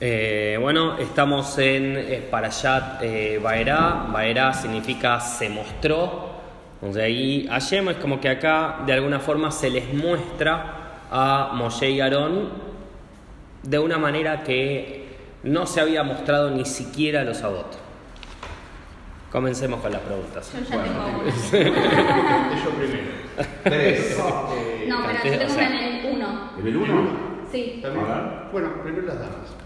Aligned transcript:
Eh, 0.00 0.58
bueno, 0.60 0.98
estamos 0.98 1.56
en 1.58 1.96
eh, 1.96 2.26
Parashat 2.28 3.02
eh, 3.02 3.38
Baerá. 3.42 4.06
Baerá 4.12 4.52
significa 4.52 5.20
se 5.20 5.48
mostró. 5.48 6.34
Entonces 6.74 7.02
ahí 7.02 7.46
Hashem 7.48 7.88
es 7.90 7.96
como 7.98 8.20
que 8.20 8.28
acá 8.28 8.80
de 8.84 8.92
alguna 8.92 9.20
forma 9.20 9.50
se 9.50 9.70
les 9.70 9.94
muestra 9.94 11.00
a 11.10 11.52
Moshe 11.54 11.90
y 11.90 12.00
Aarón 12.00 12.50
de 13.62 13.78
una 13.78 13.96
manera 13.96 14.42
que 14.42 15.04
no 15.44 15.66
se 15.66 15.80
había 15.80 16.02
mostrado 16.02 16.50
ni 16.50 16.64
siquiera 16.64 17.20
a 17.20 17.24
los 17.24 17.42
Abot. 17.42 17.78
Comencemos 19.30 19.80
con 19.80 19.92
las 19.92 20.00
preguntas. 20.00 20.52
Yo 20.52 20.60
ya 20.60 20.82
tengo 20.82 21.06
uno. 21.06 21.24
Yo 22.64 22.70
primero. 22.70 23.10
Tres. 23.62 24.18
No, 24.84 24.98
pero 25.06 25.14
yo 25.24 25.38
tengo 25.38 25.54
una 25.54 25.66
en 25.66 25.96
el 25.96 26.12
1. 26.14 26.50
¿En 26.58 26.66
el 26.66 26.76
uno? 26.76 27.08
Sí. 27.50 27.78
¿También? 27.80 28.06
Bueno, 28.52 28.82
primero 28.82 29.06
las 29.06 29.18
damas. 29.18 29.63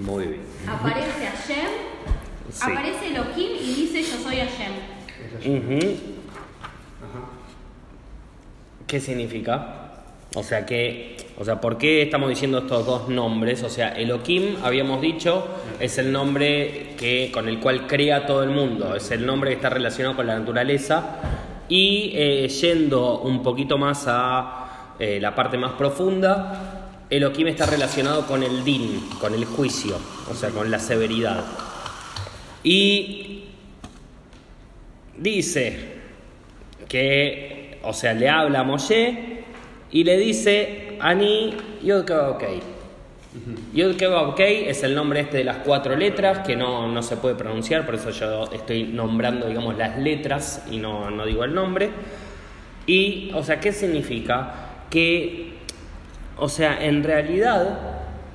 Muy 0.00 0.26
bien. 0.26 0.40
Aparece 0.68 1.26
Hashem, 1.26 1.66
Sí. 2.50 2.62
aparece 2.64 3.08
Elohim 3.08 3.50
y 3.60 3.74
dice 3.74 4.02
yo 4.02 4.18
soy 4.22 4.36
Hashem. 4.36 4.72
Ujú. 5.56 5.86
Ajá. 6.98 7.28
¿Qué 8.86 9.00
significa? 9.00 9.76
O 10.34 10.42
sea, 10.42 10.64
que, 10.64 11.16
o 11.38 11.44
sea, 11.44 11.60
¿por 11.60 11.76
qué 11.76 12.02
estamos 12.02 12.28
diciendo 12.28 12.58
estos 12.58 12.86
dos 12.86 13.08
nombres? 13.08 13.62
O 13.62 13.68
sea, 13.68 13.90
Elohim, 13.90 14.56
habíamos 14.62 15.00
dicho, 15.00 15.46
es 15.80 15.98
el 15.98 16.12
nombre 16.12 16.94
que, 16.96 17.30
con 17.32 17.48
el 17.48 17.58
cual 17.58 17.86
crea 17.86 18.26
todo 18.26 18.42
el 18.44 18.50
mundo, 18.50 18.94
es 18.94 19.10
el 19.10 19.26
nombre 19.26 19.50
que 19.50 19.56
está 19.56 19.70
relacionado 19.70 20.16
con 20.16 20.26
la 20.26 20.38
naturaleza. 20.38 21.16
Y 21.68 22.12
eh, 22.14 22.48
yendo 22.48 23.20
un 23.20 23.42
poquito 23.42 23.76
más 23.78 24.04
a 24.08 24.94
eh, 24.98 25.18
la 25.20 25.34
parte 25.34 25.56
más 25.56 25.72
profunda, 25.72 26.79
Elohim 27.10 27.48
está 27.48 27.66
relacionado 27.66 28.26
con 28.26 28.44
el 28.44 28.62
din, 28.62 29.00
con 29.20 29.34
el 29.34 29.44
juicio, 29.44 29.98
o 30.30 30.34
sea, 30.34 30.50
con 30.50 30.70
la 30.70 30.78
severidad. 30.78 31.44
Y 32.62 33.44
dice 35.16 36.00
que, 36.88 37.80
o 37.82 37.92
sea, 37.92 38.12
le 38.14 38.28
habla 38.28 38.60
a 38.60 38.62
Moshe 38.62 39.42
y 39.90 40.04
le 40.04 40.16
dice, 40.18 40.96
Ani 41.00 41.56
Yod 41.82 42.10
ok. 42.10 42.44
Yod 43.74 44.02
ok 44.02 44.40
es 44.40 44.82
el 44.84 44.94
nombre 44.94 45.20
este 45.20 45.38
de 45.38 45.44
las 45.44 45.58
cuatro 45.58 45.96
letras 45.96 46.40
que 46.46 46.54
no, 46.54 46.88
no 46.88 47.02
se 47.02 47.16
puede 47.16 47.34
pronunciar, 47.34 47.86
por 47.86 47.96
eso 47.96 48.10
yo 48.10 48.50
estoy 48.52 48.84
nombrando, 48.84 49.48
digamos, 49.48 49.76
las 49.76 49.98
letras 49.98 50.64
y 50.70 50.78
no, 50.78 51.10
no 51.10 51.26
digo 51.26 51.42
el 51.42 51.54
nombre. 51.54 51.90
Y, 52.86 53.30
o 53.34 53.42
sea, 53.42 53.58
¿qué 53.60 53.72
significa? 53.72 54.84
Que, 54.90 55.49
o 56.40 56.48
sea, 56.48 56.82
en 56.84 57.04
realidad, 57.04 57.78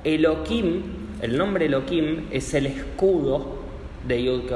Elohim, 0.04 0.82
el 1.20 1.36
nombre 1.36 1.66
Elohim 1.66 2.28
es 2.30 2.54
el 2.54 2.66
escudo 2.66 3.56
de 4.06 4.22
Yud. 4.22 4.50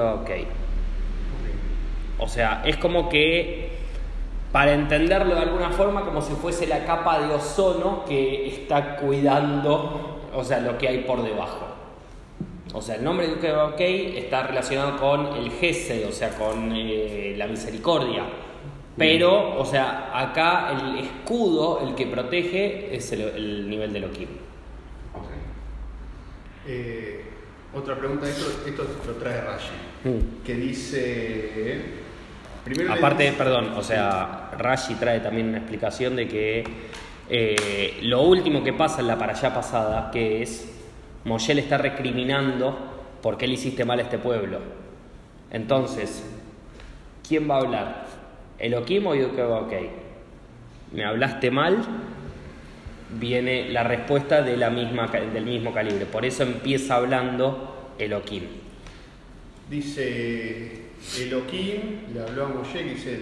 O 2.19 2.29
sea, 2.29 2.63
es 2.65 2.77
como 2.77 3.09
que, 3.09 3.73
para 4.53 4.73
entenderlo 4.73 5.35
de 5.35 5.41
alguna 5.41 5.71
forma, 5.71 6.05
como 6.05 6.23
si 6.23 6.33
fuese 6.35 6.69
la 6.69 6.85
capa 6.85 7.19
de 7.19 7.35
ozono 7.35 8.05
que 8.05 8.47
está 8.47 8.97
cuidando, 8.97 10.21
o 10.33 10.45
sea, 10.45 10.61
lo 10.61 10.79
que 10.79 10.87
hay 10.87 10.99
por 10.99 11.23
debajo. 11.23 11.67
O 12.73 12.81
sea, 12.81 12.95
el 12.95 13.05
nombre 13.05 13.27
de 13.27 13.53
OK 13.53 13.81
está 13.81 14.45
relacionado 14.45 14.97
con 14.99 15.27
el 15.39 15.51
Gesed, 15.51 16.07
o 16.07 16.13
sea, 16.13 16.31
con 16.39 16.71
eh, 16.73 17.35
la 17.37 17.49
misericordia. 17.49 18.23
Pero, 18.97 19.59
o 19.59 19.65
sea, 19.65 20.11
acá 20.13 20.73
el 20.73 20.99
escudo, 20.99 21.87
el 21.87 21.95
que 21.95 22.07
protege, 22.07 22.95
es 22.95 23.11
el, 23.13 23.21
el 23.23 23.71
nivel 23.71 23.93
de 23.93 23.99
Elohim. 24.01 24.29
Ok. 25.15 25.29
Eh, 26.67 27.25
otra 27.75 27.97
pregunta, 27.97 28.29
esto, 28.29 28.47
esto 28.67 28.87
lo 29.07 29.13
trae 29.15 29.41
Rashi, 29.41 29.71
Mm. 30.05 30.43
que 30.45 30.55
dice... 30.55 31.83
Primero 32.65 32.93
Aparte, 32.93 33.25
dice- 33.25 33.37
perdón, 33.37 33.73
o 33.77 33.83
sea, 33.83 34.51
Rashi 34.59 34.95
trae 34.97 35.21
también 35.21 35.49
una 35.49 35.59
explicación 35.59 36.17
de 36.17 36.29
que 36.29 36.65
eh, 37.31 37.99
lo 38.03 38.23
último 38.23 38.63
que 38.65 38.73
pasa 38.73 39.01
en 39.01 39.07
la 39.07 39.17
para 39.19 39.33
allá 39.33 39.55
pasada, 39.55 40.11
que 40.11 40.43
es 40.43 40.69
Moshe 41.25 41.55
le 41.55 41.63
está 41.63 41.79
recriminando 41.79 42.77
por 43.23 43.39
qué 43.39 43.47
le 43.47 43.55
hiciste 43.55 43.85
mal 43.85 43.99
a 43.99 44.03
este 44.03 44.19
pueblo. 44.19 44.59
Entonces, 45.51 46.25
¿quién 47.27 47.49
va 47.49 47.57
a 47.57 47.59
hablar? 47.61 48.07
¿Elohim 48.61 49.07
o 49.07 49.11
ok? 49.13 49.73
¿Me 50.93 51.05
hablaste 51.05 51.51
mal? 51.51 51.79
Viene 53.19 53.71
la 53.71 53.83
respuesta 53.83 54.43
de 54.43 54.57
la 54.57 54.71
misma, 54.71 55.09
del 55.09 55.45
mismo 55.45 55.73
calibre. 55.73 56.07
Por 56.07 56.25
eso 56.25 56.43
empieza 56.43 56.97
hablando 56.97 57.93
Elohim. 57.99 58.45
Dice 59.69 60.83
Elohim, 61.19 61.81
le 62.13 62.21
habló 62.21 62.47
a 62.47 62.49
Moshe, 62.49 62.85
que 62.85 62.95
dice 62.95 63.21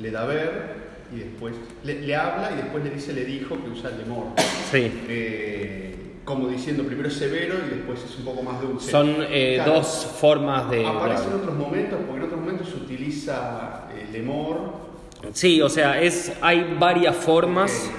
le 0.00 0.10
da 0.10 0.24
ver, 0.24 0.88
y 1.12 1.18
después 1.18 1.54
le, 1.84 2.00
le 2.00 2.14
habla 2.14 2.52
y 2.52 2.56
después 2.56 2.84
le 2.84 2.90
dice 2.90 3.12
le 3.12 3.24
dijo 3.24 3.56
que 3.62 3.70
usa 3.70 3.90
el 3.90 3.98
lemor. 3.98 4.26
Sí. 4.70 4.90
Eh, 5.08 5.94
como 6.24 6.46
diciendo 6.48 6.84
primero 6.84 7.08
es 7.08 7.14
severo 7.14 7.54
y 7.66 7.74
después 7.74 8.04
es 8.04 8.18
un 8.18 8.24
poco 8.26 8.42
más 8.42 8.60
dulce. 8.60 8.90
Son 8.90 9.16
eh, 9.30 9.54
Claro, 9.56 9.74
dos 9.74 10.14
formas 10.20 10.70
de... 10.70 10.78
de 10.78 10.86
Aparece 10.86 11.24
en 11.24 11.32
otros 11.32 11.56
momentos, 11.56 11.98
porque 12.06 12.20
en 12.20 12.26
otros 12.26 12.40
momentos 12.40 12.68
se 12.68 12.76
utiliza 12.76 13.87
el 14.18 14.26
lemor. 14.26 14.58
Sí, 15.32 15.60
o 15.62 15.68
sea, 15.68 16.00
es, 16.00 16.32
hay 16.40 16.76
varias 16.78 17.16
formas. 17.16 17.90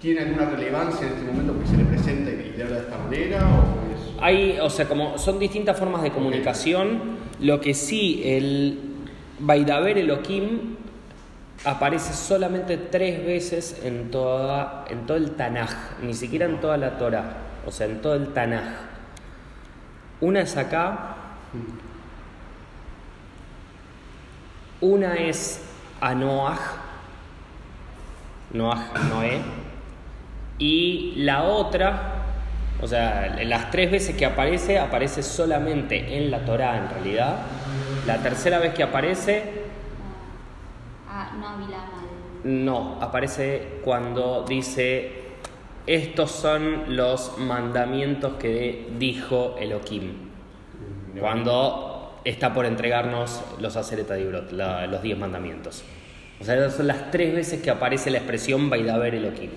que 0.00 0.08
¿Tiene 0.12 0.20
alguna 0.20 0.50
relevancia 0.50 1.06
en 1.06 1.12
este 1.14 1.24
momento 1.24 1.52
porque 1.54 1.68
se 1.70 1.76
le 1.76 1.84
presenta 1.84 2.30
y 2.30 2.52
le 2.56 2.62
habla 2.62 2.76
de 2.76 2.82
esta 2.82 2.98
manera? 2.98 3.38
O 3.38 3.94
es- 3.94 4.22
Hay, 4.22 4.58
o 4.60 4.70
sea, 4.70 4.86
como 4.88 5.18
son 5.18 5.38
distintas 5.38 5.78
formas 5.78 6.02
de 6.02 6.10
comunicación. 6.12 7.16
Lo 7.40 7.60
que 7.60 7.74
sí, 7.74 8.22
el 8.24 8.78
Baidaber 9.40 9.98
Elohim 9.98 10.76
aparece 11.64 12.12
solamente 12.12 12.76
tres 12.76 13.24
veces 13.24 13.80
en, 13.82 14.10
toda, 14.10 14.84
en 14.90 15.06
todo 15.06 15.16
el 15.16 15.32
Tanaj, 15.32 15.70
ni 16.02 16.14
siquiera 16.14 16.46
en 16.46 16.60
toda 16.60 16.76
la 16.76 16.98
Torah, 16.98 17.36
o 17.66 17.72
sea, 17.72 17.86
en 17.86 18.00
todo 18.02 18.14
el 18.14 18.28
Tanaj. 18.32 18.62
Una 20.20 20.42
es 20.42 20.56
acá, 20.56 21.16
una 24.84 25.14
es 25.14 25.62
a 26.00 26.14
Noaj, 26.14 26.58
Noaj, 28.52 29.08
Noé, 29.08 29.40
y 30.58 31.14
la 31.16 31.44
otra, 31.44 32.12
o 32.80 32.86
sea, 32.86 33.36
las 33.44 33.70
tres 33.70 33.90
veces 33.90 34.14
que 34.14 34.26
aparece, 34.26 34.78
aparece 34.78 35.22
solamente 35.22 36.18
en 36.18 36.30
la 36.30 36.44
Torá 36.44 36.76
en 36.76 36.90
realidad. 36.90 37.38
La 38.06 38.18
tercera 38.18 38.58
vez 38.58 38.74
que 38.74 38.82
aparece, 38.82 39.64
Ah, 41.08 41.30
no 42.44 42.98
aparece 43.00 43.80
cuando 43.84 44.44
dice, 44.46 45.22
estos 45.86 46.30
son 46.30 46.96
los 46.96 47.38
mandamientos 47.38 48.34
que 48.34 48.88
dijo 48.98 49.56
Elohim. 49.58 50.12
Cuando 51.18 51.93
está 52.24 52.52
por 52.54 52.66
entregarnos 52.66 53.42
los 53.60 53.76
Acereta 53.76 54.14
Dibrot, 54.14 54.52
la- 54.52 54.86
los 54.86 55.02
diez 55.02 55.18
mandamientos. 55.18 55.82
O 56.40 56.44
sea, 56.44 56.56
esas 56.56 56.74
son 56.74 56.86
las 56.88 57.10
tres 57.10 57.34
veces 57.34 57.62
que 57.62 57.70
aparece 57.70 58.10
la 58.10 58.18
expresión 58.18 58.68
Baidaber 58.70 59.14
Elohim. 59.14 59.50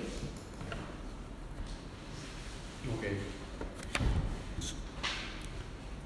Ok. 2.98 3.06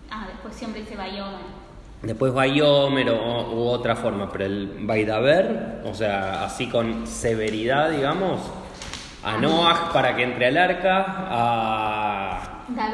Ah, 0.09 0.25
después 0.27 0.55
siempre 0.55 0.81
dice 0.81 0.95
Bayomer. 0.95 1.61
Después 2.01 2.33
Bayomer 2.33 3.09
o, 3.11 3.51
u 3.53 3.67
otra 3.67 3.95
forma, 3.95 4.31
pero 4.31 4.45
el 4.45 4.77
Baidaber, 4.81 5.81
o 5.85 5.93
sea, 5.93 6.43
así 6.45 6.67
con 6.67 7.05
severidad, 7.05 7.91
digamos, 7.91 8.41
a 9.23 9.37
Noah 9.37 9.91
para 9.93 10.15
que 10.15 10.23
entre 10.23 10.47
al 10.47 10.57
arca, 10.57 11.05
a 11.29 12.00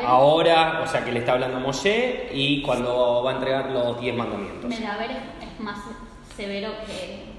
Ahora, 0.06 0.82
o 0.84 0.88
sea, 0.88 1.04
que 1.04 1.12
le 1.12 1.20
está 1.20 1.34
hablando 1.34 1.58
a 1.58 1.60
Moshe, 1.60 2.30
y 2.34 2.62
cuando 2.62 3.24
va 3.24 3.32
a 3.32 3.34
entregar 3.36 3.72
los 3.72 4.00
diez 4.00 4.16
mandamientos. 4.16 4.70
Medaber 4.70 5.12
es, 5.12 5.18
es 5.48 5.60
más 5.60 5.80
severo 6.36 6.72
que. 6.86 7.38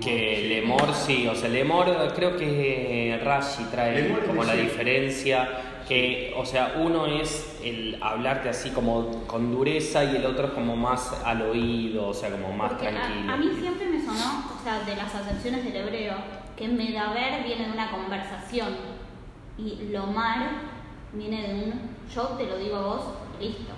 Que 0.00 0.46
Lemor, 0.48 0.94
sí, 0.94 1.28
o 1.28 1.34
sea, 1.34 1.50
Lemor 1.50 2.12
creo 2.16 2.36
que 2.38 3.20
Rashi 3.22 3.64
trae 3.64 4.00
Lemor 4.00 4.24
como 4.24 4.42
la 4.42 4.54
diferencia, 4.54 5.46
que, 5.86 6.32
o 6.38 6.46
sea, 6.46 6.76
uno 6.78 7.04
es 7.06 7.58
el 7.62 7.98
hablarte 8.02 8.48
así 8.48 8.70
como 8.70 9.24
con 9.26 9.52
dureza 9.52 10.02
y 10.04 10.16
el 10.16 10.24
otro 10.24 10.46
es 10.46 10.52
como 10.54 10.74
más 10.74 11.20
al 11.24 11.42
oído, 11.42 12.08
o 12.08 12.14
sea, 12.14 12.30
como 12.30 12.50
más 12.52 12.72
Porque 12.72 12.88
a, 12.88 12.90
tranquilo. 12.92 13.32
a 13.32 13.36
mí 13.36 13.50
siempre 13.60 13.86
me 13.86 14.00
sonó, 14.00 14.44
o 14.58 14.64
sea, 14.64 14.80
de 14.80 14.96
las 14.96 15.14
acepciones 15.14 15.62
del 15.64 15.76
hebreo, 15.76 16.14
que 16.56 16.66
Medaber 16.66 17.44
viene 17.44 17.66
de 17.66 17.72
una 17.72 17.90
conversación 17.90 18.68
y 19.58 19.88
Lomar 19.92 20.48
viene 21.14 21.42
de 21.48 21.54
un 21.54 21.94
yo 22.14 22.22
te 22.38 22.44
lo 22.46 22.58
digo 22.58 22.76
a 22.76 22.82
vos, 22.82 23.04
listo. 23.40 23.72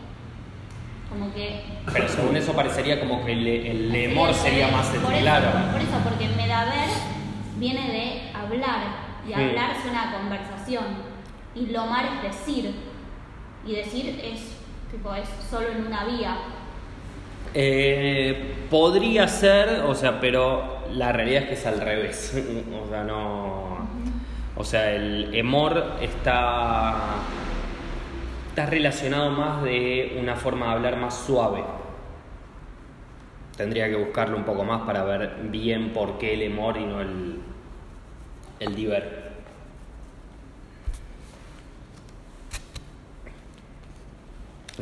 Como 1.08 1.32
que. 1.32 1.62
Pero 1.92 2.08
según 2.08 2.36
eso 2.36 2.52
parecería 2.52 2.98
como 3.00 3.24
que 3.24 3.32
el, 3.32 3.46
el 3.46 3.92
Lemor 3.92 4.34
sería 4.34 4.68
más 4.68 4.86
por 4.88 5.12
claro. 5.14 5.48
Por 5.72 5.80
eso, 5.80 5.98
porque 6.04 6.28
Medaber 6.36 6.88
viene 7.58 7.92
de 7.92 8.36
hablar 8.36 9.06
y 9.24 9.28
Sí. 9.28 9.34
hablar 9.34 9.76
es 9.76 9.90
una 9.90 10.12
conversación 10.12 10.84
y 11.54 11.66
Lomar 11.66 12.04
es 12.06 12.22
decir. 12.36 12.74
y 13.66 13.72
decir 13.74 14.20
es 14.22 14.56
tipo 14.90 15.14
es 15.14 15.28
solo 15.48 15.68
en 15.70 15.86
una 15.86 16.04
vía. 16.04 16.36
Eh, 17.54 18.66
podría 18.70 19.26
ser, 19.28 19.80
o 19.86 19.94
sea, 19.94 20.20
pero 20.20 20.84
la 20.92 21.12
realidad 21.12 21.42
es 21.44 21.48
que 21.48 21.54
es 21.54 21.66
al 21.66 21.80
revés. 21.80 22.34
o 22.84 22.88
sea, 22.90 23.04
no. 23.04 23.65
O 24.56 24.64
sea, 24.64 24.92
el 24.92 25.34
emor 25.34 25.96
está. 26.00 26.94
está 28.48 28.66
relacionado 28.66 29.30
más 29.30 29.62
de 29.62 30.16
una 30.18 30.34
forma 30.34 30.66
de 30.66 30.72
hablar 30.72 30.96
más 30.96 31.14
suave. 31.26 31.62
Tendría 33.56 33.88
que 33.88 33.96
buscarlo 33.96 34.36
un 34.36 34.44
poco 34.44 34.64
más 34.64 34.82
para 34.82 35.04
ver 35.04 35.36
bien 35.50 35.92
por 35.92 36.18
qué 36.18 36.34
el 36.34 36.42
emor 36.42 36.78
y 36.78 36.86
no 36.86 37.00
el, 37.00 37.40
el 38.60 38.74
diver. 38.74 39.26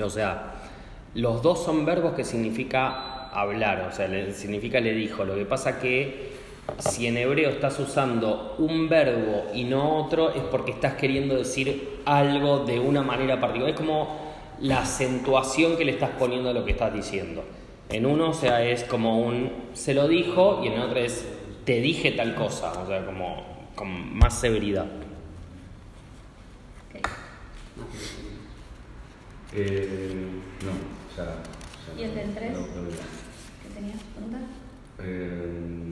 O 0.00 0.10
sea, 0.10 0.54
los 1.14 1.42
dos 1.42 1.64
son 1.64 1.84
verbos 1.84 2.14
que 2.14 2.24
significa 2.24 3.28
hablar, 3.30 3.88
o 3.88 3.92
sea, 3.92 4.08
significa 4.32 4.80
le 4.80 4.92
dijo. 4.92 5.24
Lo 5.24 5.34
que 5.34 5.44
pasa 5.44 5.80
que 5.80 6.33
si 6.78 7.06
en 7.06 7.16
hebreo 7.16 7.50
estás 7.50 7.78
usando 7.78 8.56
un 8.58 8.88
verbo 8.88 9.46
y 9.54 9.64
no 9.64 9.96
otro, 9.96 10.30
es 10.34 10.42
porque 10.44 10.72
estás 10.72 10.94
queriendo 10.94 11.36
decir 11.36 12.00
algo 12.04 12.60
de 12.60 12.80
una 12.80 13.02
manera 13.02 13.40
particular. 13.40 13.70
Es 13.70 13.76
como 13.76 14.18
la 14.60 14.80
acentuación 14.80 15.76
que 15.76 15.84
le 15.84 15.92
estás 15.92 16.10
poniendo 16.18 16.50
a 16.50 16.52
lo 16.52 16.64
que 16.64 16.72
estás 16.72 16.92
diciendo. 16.92 17.44
En 17.90 18.06
uno, 18.06 18.30
o 18.30 18.34
sea, 18.34 18.64
es 18.64 18.84
como 18.84 19.20
un 19.20 19.52
se 19.74 19.94
lo 19.94 20.08
dijo 20.08 20.62
y 20.64 20.68
en 20.68 20.80
otro 20.80 20.98
es 20.98 21.26
te 21.64 21.80
dije 21.80 22.12
tal 22.12 22.34
cosa, 22.34 22.72
o 22.72 22.86
sea, 22.86 23.04
como 23.04 23.42
con 23.74 24.16
más 24.16 24.38
severidad. 24.38 24.86
Ok. 26.88 27.08
Eh, 29.54 30.26
no, 30.64 30.72
ya. 31.16 31.36
ya 31.94 32.00
¿Y 32.00 32.04
el 32.04 32.14
del 32.14 32.34
tres? 32.34 32.52
no, 32.52 32.60
no, 32.60 32.90
ya. 32.90 32.96
¿Qué 33.62 33.74
tenías 33.74 33.98
pregunta? 34.14 34.38
Eh, 34.98 35.83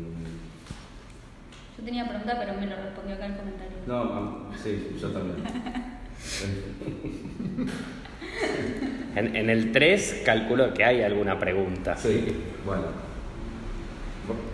Yo 1.83 1.87
tenía 1.87 2.07
pregunta, 2.07 2.37
pero 2.39 2.55
me 2.55 2.67
lo 2.67 2.77
respondió 2.77 3.17
acá 3.17 3.27
en 3.27 3.33
el 3.33 3.39
comentario. 3.39 3.73
no, 3.89 4.51
sí, 4.57 4.97
yo 5.01 5.09
también. 5.11 5.45
En, 9.17 9.35
en 9.37 9.51
el 9.51 9.73
3 9.73 10.23
calculo 10.25 10.73
que 10.73 10.85
hay 10.85 11.03
alguna 11.03 11.39
pregunta. 11.41 11.97
sí, 11.97 12.35
bueno. 12.65 12.85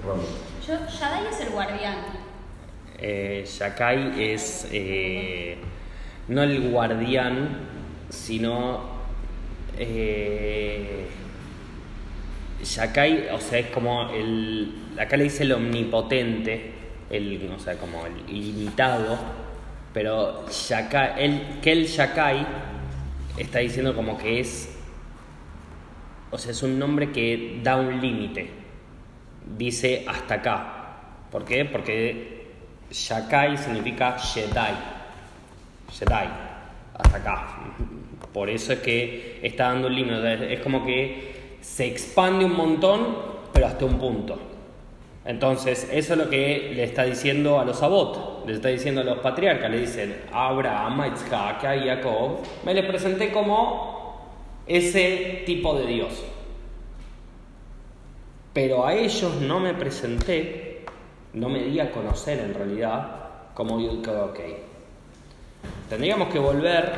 Vamos. 0.06 0.26
Yo, 0.66 0.74
Yadai 0.98 1.26
es 1.30 1.40
el 1.42 1.50
guardián. 1.50 1.96
Eh, 2.98 3.44
Yakai 3.46 4.32
es 4.32 4.66
eh, 4.72 5.58
no 6.28 6.42
el 6.42 6.70
guardián, 6.70 7.58
sino 8.08 8.88
eh, 9.78 11.06
Yakai, 12.64 13.28
o 13.28 13.38
sea, 13.38 13.58
es 13.58 13.66
como 13.66 14.10
el. 14.10 14.72
Acá 14.98 15.16
le 15.18 15.24
dice 15.24 15.44
el 15.44 15.52
omnipotente, 15.52 16.72
el, 17.10 17.50
o 17.54 17.58
sea, 17.58 17.76
como 17.76 18.04
el 18.06 18.28
ilimitado, 18.28 19.18
pero 19.92 20.46
Yakai, 20.48 21.24
el, 21.24 21.60
que 21.60 21.72
el 21.72 21.86
Yakai 21.86 22.46
está 23.36 23.60
diciendo 23.60 23.94
como 23.94 24.18
que 24.18 24.40
es. 24.40 24.74
O 26.30 26.36
sea, 26.36 26.52
es 26.52 26.62
un 26.62 26.78
nombre 26.78 27.10
que 27.10 27.60
da 27.62 27.76
un 27.76 28.00
límite. 28.00 28.50
Dice 29.56 30.04
hasta 30.06 30.34
acá. 30.34 30.74
¿Por 31.30 31.44
qué? 31.44 31.64
Porque 31.64 32.46
Shakai 32.90 33.56
significa 33.56 34.18
Jedi. 34.18 34.74
Jedi. 35.90 36.28
Hasta 36.94 37.16
acá. 37.16 37.56
Por 38.32 38.50
eso 38.50 38.74
es 38.74 38.80
que 38.80 39.40
está 39.42 39.68
dando 39.68 39.88
un 39.88 39.94
límite. 39.94 40.52
Es 40.52 40.60
como 40.60 40.84
que 40.84 41.56
se 41.62 41.86
expande 41.86 42.44
un 42.44 42.54
montón, 42.54 43.16
pero 43.52 43.66
hasta 43.66 43.86
un 43.86 43.98
punto. 43.98 44.38
Entonces, 45.28 45.86
eso 45.92 46.14
es 46.14 46.18
lo 46.18 46.30
que 46.30 46.72
le 46.74 46.84
está 46.84 47.04
diciendo 47.04 47.60
a 47.60 47.64
los 47.66 47.82
Abot, 47.82 48.46
le 48.46 48.54
está 48.54 48.68
diciendo 48.68 49.02
a 49.02 49.04
los 49.04 49.18
patriarcas, 49.18 49.70
le 49.70 49.80
dicen, 49.80 50.22
Abraham, 50.32 51.12
Isaac, 51.12 51.60
Jacob, 51.60 52.38
me 52.64 52.72
les 52.72 52.86
presenté 52.86 53.30
como 53.30 54.22
ese 54.66 55.42
tipo 55.44 55.78
de 55.78 55.86
Dios. 55.86 56.24
Pero 58.54 58.86
a 58.86 58.94
ellos 58.94 59.34
no 59.42 59.60
me 59.60 59.74
presenté, 59.74 60.86
no 61.34 61.50
me 61.50 61.62
di 61.62 61.78
a 61.78 61.90
conocer 61.90 62.38
en 62.38 62.54
realidad 62.54 63.52
como 63.52 63.76
ok. 63.76 64.40
Tendríamos 65.90 66.32
que 66.32 66.38
volver 66.38 66.90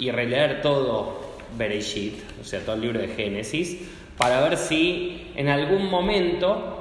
y 0.00 0.10
releer 0.10 0.60
todo 0.60 1.20
Bereshit, 1.56 2.20
o 2.40 2.44
sea, 2.44 2.58
todo 2.62 2.74
el 2.74 2.80
libro 2.80 2.98
de 2.98 3.06
Génesis, 3.06 3.78
para 4.16 4.40
ver 4.40 4.56
si 4.56 5.30
en 5.36 5.46
algún 5.48 5.88
momento 5.88 6.77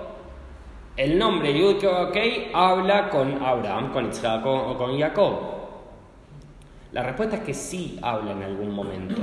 el 0.98 1.18
nombre 1.18 1.58
Yud 1.58 1.86
ok 1.86 2.18
habla 2.54 3.10
con 3.10 3.42
Abraham, 3.44 3.92
con 3.94 4.10
Isaac 4.10 4.46
o 4.46 4.76
con 4.78 5.00
Jacob. 5.00 5.58
La 6.92 7.04
respuesta 7.04 7.38
es 7.38 7.42
que 7.44 7.54
sí 7.54 8.00
habla 8.02 8.32
en 8.32 8.44
algún 8.44 8.72
momento. 8.72 9.22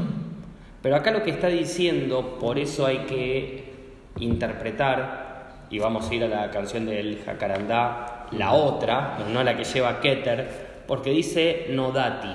Pero 0.81 0.97
acá 0.97 1.11
lo 1.11 1.23
que 1.23 1.31
está 1.31 1.49
diciendo, 1.49 2.38
por 2.38 2.59
eso 2.59 2.87
hay 2.87 2.99
que 2.99 3.73
interpretar, 4.19 5.67
y 5.71 5.79
vamos 5.79 6.09
a 6.09 6.15
ir 6.15 6.25
a 6.25 6.29
la 6.29 6.50
canción 6.50 6.87
del 6.87 7.23
Jacarandá, 7.25 8.27
la 8.32 8.53
otra, 8.53 9.19
no 9.32 9.43
la 9.43 9.56
que 9.56 9.65
lleva 9.65 9.99
Keter, 9.99 10.85
porque 10.87 11.11
dice 11.11 11.67
Nodati. 11.70 12.35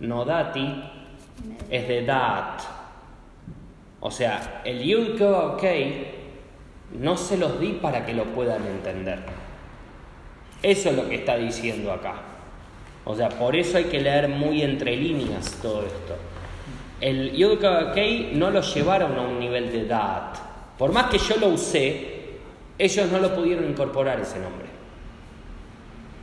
Nodati 0.00 0.84
es 1.70 1.88
de 1.88 2.04
Dat. 2.04 2.60
O 4.00 4.10
sea, 4.10 4.60
el 4.64 4.82
Yud 4.82 5.20
ok 5.20 5.64
no 6.98 7.16
se 7.16 7.36
los 7.36 7.58
di 7.60 7.78
para 7.80 8.04
que 8.04 8.14
lo 8.14 8.24
puedan 8.26 8.66
entender. 8.66 9.20
Eso 10.62 10.90
es 10.90 10.96
lo 10.96 11.08
que 11.08 11.16
está 11.16 11.36
diciendo 11.36 11.92
acá. 11.92 12.14
O 13.04 13.16
sea, 13.16 13.28
por 13.30 13.56
eso 13.56 13.78
hay 13.78 13.84
que 13.84 14.00
leer 14.00 14.28
muy 14.28 14.62
entre 14.62 14.96
líneas 14.96 15.58
todo 15.60 15.84
esto. 15.84 16.16
El 17.00 17.32
Yud 17.32 17.64
ok 17.64 17.96
no 18.34 18.50
lo 18.50 18.60
llevaron 18.60 19.18
a 19.18 19.22
un 19.22 19.40
nivel 19.40 19.72
de 19.72 19.86
Dat. 19.86 20.36
Por 20.78 20.92
más 20.92 21.06
que 21.06 21.18
yo 21.18 21.36
lo 21.36 21.48
usé, 21.48 22.38
ellos 22.78 23.10
no 23.10 23.18
lo 23.18 23.34
pudieron 23.34 23.68
incorporar 23.68 24.20
ese 24.20 24.38
nombre. 24.38 24.66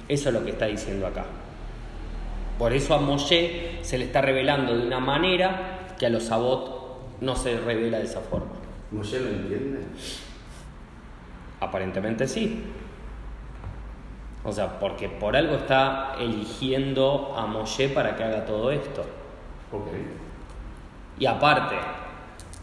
Eso 0.08 0.30
es 0.30 0.36
lo 0.36 0.44
que 0.44 0.52
está 0.52 0.68
diciendo 0.68 1.06
acá. 1.06 1.26
Por 2.58 2.74
eso 2.74 2.94
a 2.94 3.00
Moshe 3.00 3.80
se 3.82 3.98
le 3.98 4.06
está 4.06 4.22
revelando 4.22 4.76
de 4.76 4.86
una 4.86 5.00
manera 5.00 5.96
que 6.00 6.06
a 6.06 6.10
los 6.10 6.24
Sabot 6.24 7.20
no 7.22 7.36
se 7.36 7.58
revela 7.58 8.00
de 8.00 8.06
esa 8.06 8.22
forma. 8.22 8.54
¿Moshe 8.92 9.20
lo 9.20 9.30
entiende? 9.30 9.80
Aparentemente 11.60 12.28
sí. 12.28 12.64
O 14.44 14.52
sea, 14.52 14.80
porque 14.80 15.10
por 15.10 15.36
algo 15.36 15.56
está 15.56 16.16
eligiendo 16.20 17.34
a 17.38 17.46
Moshe 17.46 17.90
para 17.90 18.16
que 18.16 18.24
haga 18.24 18.46
todo 18.46 18.72
esto. 18.72 19.02
Ok. 19.72 19.88
Y 21.20 21.26
aparte, 21.26 21.76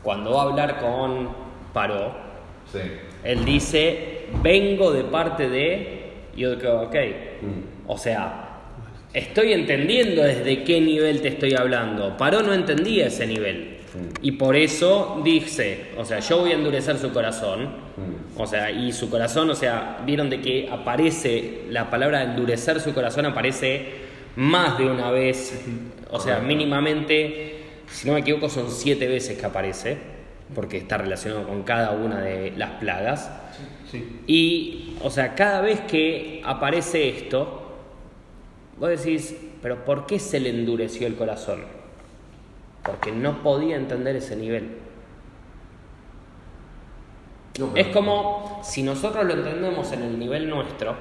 cuando 0.03 0.33
va 0.33 0.43
a 0.43 0.45
hablar 0.45 0.81
con 0.81 1.29
Paró, 1.73 2.25
Sí. 2.73 2.79
él 3.23 3.45
dice, 3.45 4.27
vengo 4.43 4.91
de 4.93 5.05
parte 5.05 5.49
de... 5.49 6.13
Yo 6.37 6.57
digo, 6.57 6.81
ok. 6.83 6.95
Mm. 7.43 7.89
O 7.91 7.97
sea, 7.99 8.59
estoy 9.13 9.53
entendiendo 9.53 10.23
desde 10.23 10.65
qué 10.65 10.81
nivel 10.81 11.21
te 11.21 11.29
estoy 11.29 11.55
hablando. 11.55 12.17
Paró 12.17 12.43
no 12.43 12.53
entendía 12.53 13.07
ese 13.07 13.27
nivel. 13.27 13.79
Mm. 13.95 14.09
Y 14.23 14.33
por 14.33 14.57
eso 14.57 15.21
dice, 15.23 15.93
o 15.97 16.05
sea, 16.05 16.19
yo 16.21 16.39
voy 16.39 16.53
a 16.53 16.55
endurecer 16.55 16.99
su 16.99 17.13
corazón. 17.13 17.65
Mm. 17.97 18.16
O 18.39 18.47
sea, 18.47 18.71
y 18.71 18.93
su 18.93 19.09
corazón, 19.09 19.49
o 19.51 19.55
sea, 19.55 20.03
vieron 20.05 20.29
de 20.29 20.41
que 20.41 20.69
aparece, 20.71 21.63
la 21.71 21.89
palabra 21.89 22.23
endurecer 22.23 22.81
su 22.81 22.93
corazón 22.93 23.25
aparece 23.25 24.07
más 24.37 24.77
de 24.77 24.85
una 24.85 25.11
vez. 25.11 25.59
O 26.11 26.21
sea, 26.21 26.41
mínimamente, 26.41 27.63
si 27.91 28.07
no 28.07 28.15
me 28.15 28.21
equivoco, 28.21 28.51
son 28.51 28.71
siete 28.71 29.09
veces 29.09 29.39
que 29.39 29.47
aparece, 29.47 29.97
porque 30.55 30.77
está 30.77 30.99
relacionado 30.99 31.47
con 31.47 31.63
cada 31.63 31.93
una 31.93 32.21
de 32.21 32.53
las 32.57 32.73
plagas. 32.73 33.31
Sí. 33.91 34.21
Y, 34.27 34.97
o 35.03 35.11
sea, 35.11 35.35
cada 35.35 35.63
vez 35.63 35.81
que 35.81 36.43
aparece 36.45 37.09
esto, 37.09 37.75
vos 38.79 38.91
decís, 38.91 39.35
pero 39.63 39.85
¿por 39.85 40.07
qué 40.07 40.19
se 40.19 40.41
le 40.41 40.51
endureció 40.51 41.07
el 41.07 41.17
corazón? 41.17 41.61
Porque 42.83 43.13
no 43.13 43.43
podía 43.43 43.77
entender 43.77 44.15
ese 44.17 44.37
nivel. 44.37 44.86
No, 47.59 47.69
pero- 47.73 47.87
Es 47.89 47.95
como 47.95 48.61
si 48.63 48.83
nosotros 48.83 49.25
lo 49.25 49.33
entendemos 49.35 49.91
en 49.93 50.03
el 50.03 50.19
nivel 50.19 50.49
nuestro, 50.49 50.95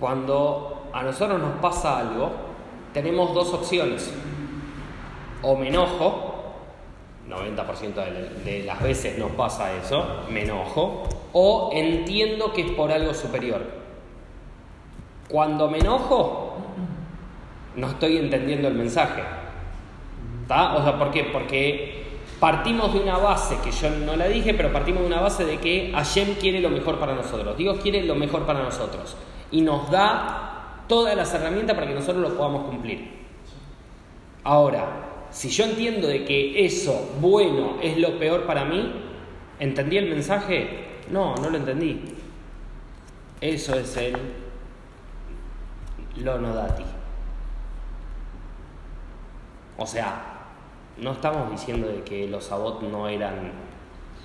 cuando 0.00 0.88
a 0.92 1.02
nosotros 1.02 1.40
nos 1.40 1.56
pasa 1.60 1.98
algo, 1.98 2.30
tenemos 2.92 3.34
dos 3.34 3.52
opciones. 3.54 4.12
O 5.42 5.56
me 5.56 5.68
enojo, 5.68 6.34
90% 7.28 7.94
de, 7.94 8.28
de 8.44 8.64
las 8.64 8.82
veces 8.82 9.18
nos 9.18 9.30
pasa 9.32 9.72
eso, 9.74 10.04
me 10.30 10.42
enojo, 10.42 11.04
o 11.32 11.70
entiendo 11.72 12.52
que 12.52 12.62
es 12.62 12.70
por 12.72 12.90
algo 12.90 13.12
superior. 13.14 13.62
Cuando 15.28 15.68
me 15.70 15.78
enojo, 15.78 16.54
no 17.76 17.88
estoy 17.88 18.18
entendiendo 18.18 18.68
el 18.68 18.74
mensaje. 18.74 19.22
¿Está? 20.42 20.74
O 20.76 20.82
sea, 20.82 20.98
¿por 20.98 21.10
qué? 21.10 21.24
Porque 21.24 22.03
partimos 22.40 22.92
de 22.92 23.00
una 23.00 23.18
base, 23.18 23.58
que 23.62 23.70
yo 23.70 23.90
no 23.90 24.16
la 24.16 24.26
dije, 24.28 24.54
pero 24.54 24.72
partimos 24.72 25.02
de 25.02 25.06
una 25.06 25.20
base 25.20 25.44
de 25.44 25.58
que 25.58 25.92
Hashem 25.94 26.34
quiere 26.34 26.60
lo 26.60 26.70
mejor 26.70 26.98
para 26.98 27.14
nosotros. 27.14 27.56
Dios 27.56 27.78
quiere 27.80 28.02
lo 28.02 28.14
mejor 28.14 28.46
para 28.46 28.62
nosotros. 28.62 29.16
Y 29.50 29.60
nos 29.60 29.90
da 29.90 30.84
todas 30.88 31.16
las 31.16 31.32
herramientas 31.34 31.74
para 31.74 31.86
que 31.86 31.94
nosotros 31.94 32.22
lo 32.22 32.36
podamos 32.36 32.66
cumplir. 32.66 33.10
Ahora, 34.42 35.26
si 35.30 35.48
yo 35.48 35.64
entiendo 35.64 36.06
de 36.06 36.24
que 36.24 36.64
eso 36.64 37.10
bueno 37.20 37.78
es 37.82 37.98
lo 37.98 38.18
peor 38.18 38.44
para 38.44 38.64
mí, 38.64 38.92
¿entendí 39.58 39.96
el 39.96 40.08
mensaje? 40.10 40.86
No, 41.10 41.34
no 41.36 41.50
lo 41.50 41.56
entendí. 41.56 42.00
Eso 43.40 43.74
es 43.74 43.96
el 43.96 44.16
lo 46.16 46.38
no 46.38 46.54
dati. 46.54 46.84
O 49.76 49.86
sea, 49.86 50.33
no 50.98 51.12
estamos 51.12 51.50
diciendo 51.50 51.88
de 51.88 52.02
que 52.02 52.26
los 52.28 52.44
sabot 52.44 52.82
no 52.82 53.08
eran 53.08 53.52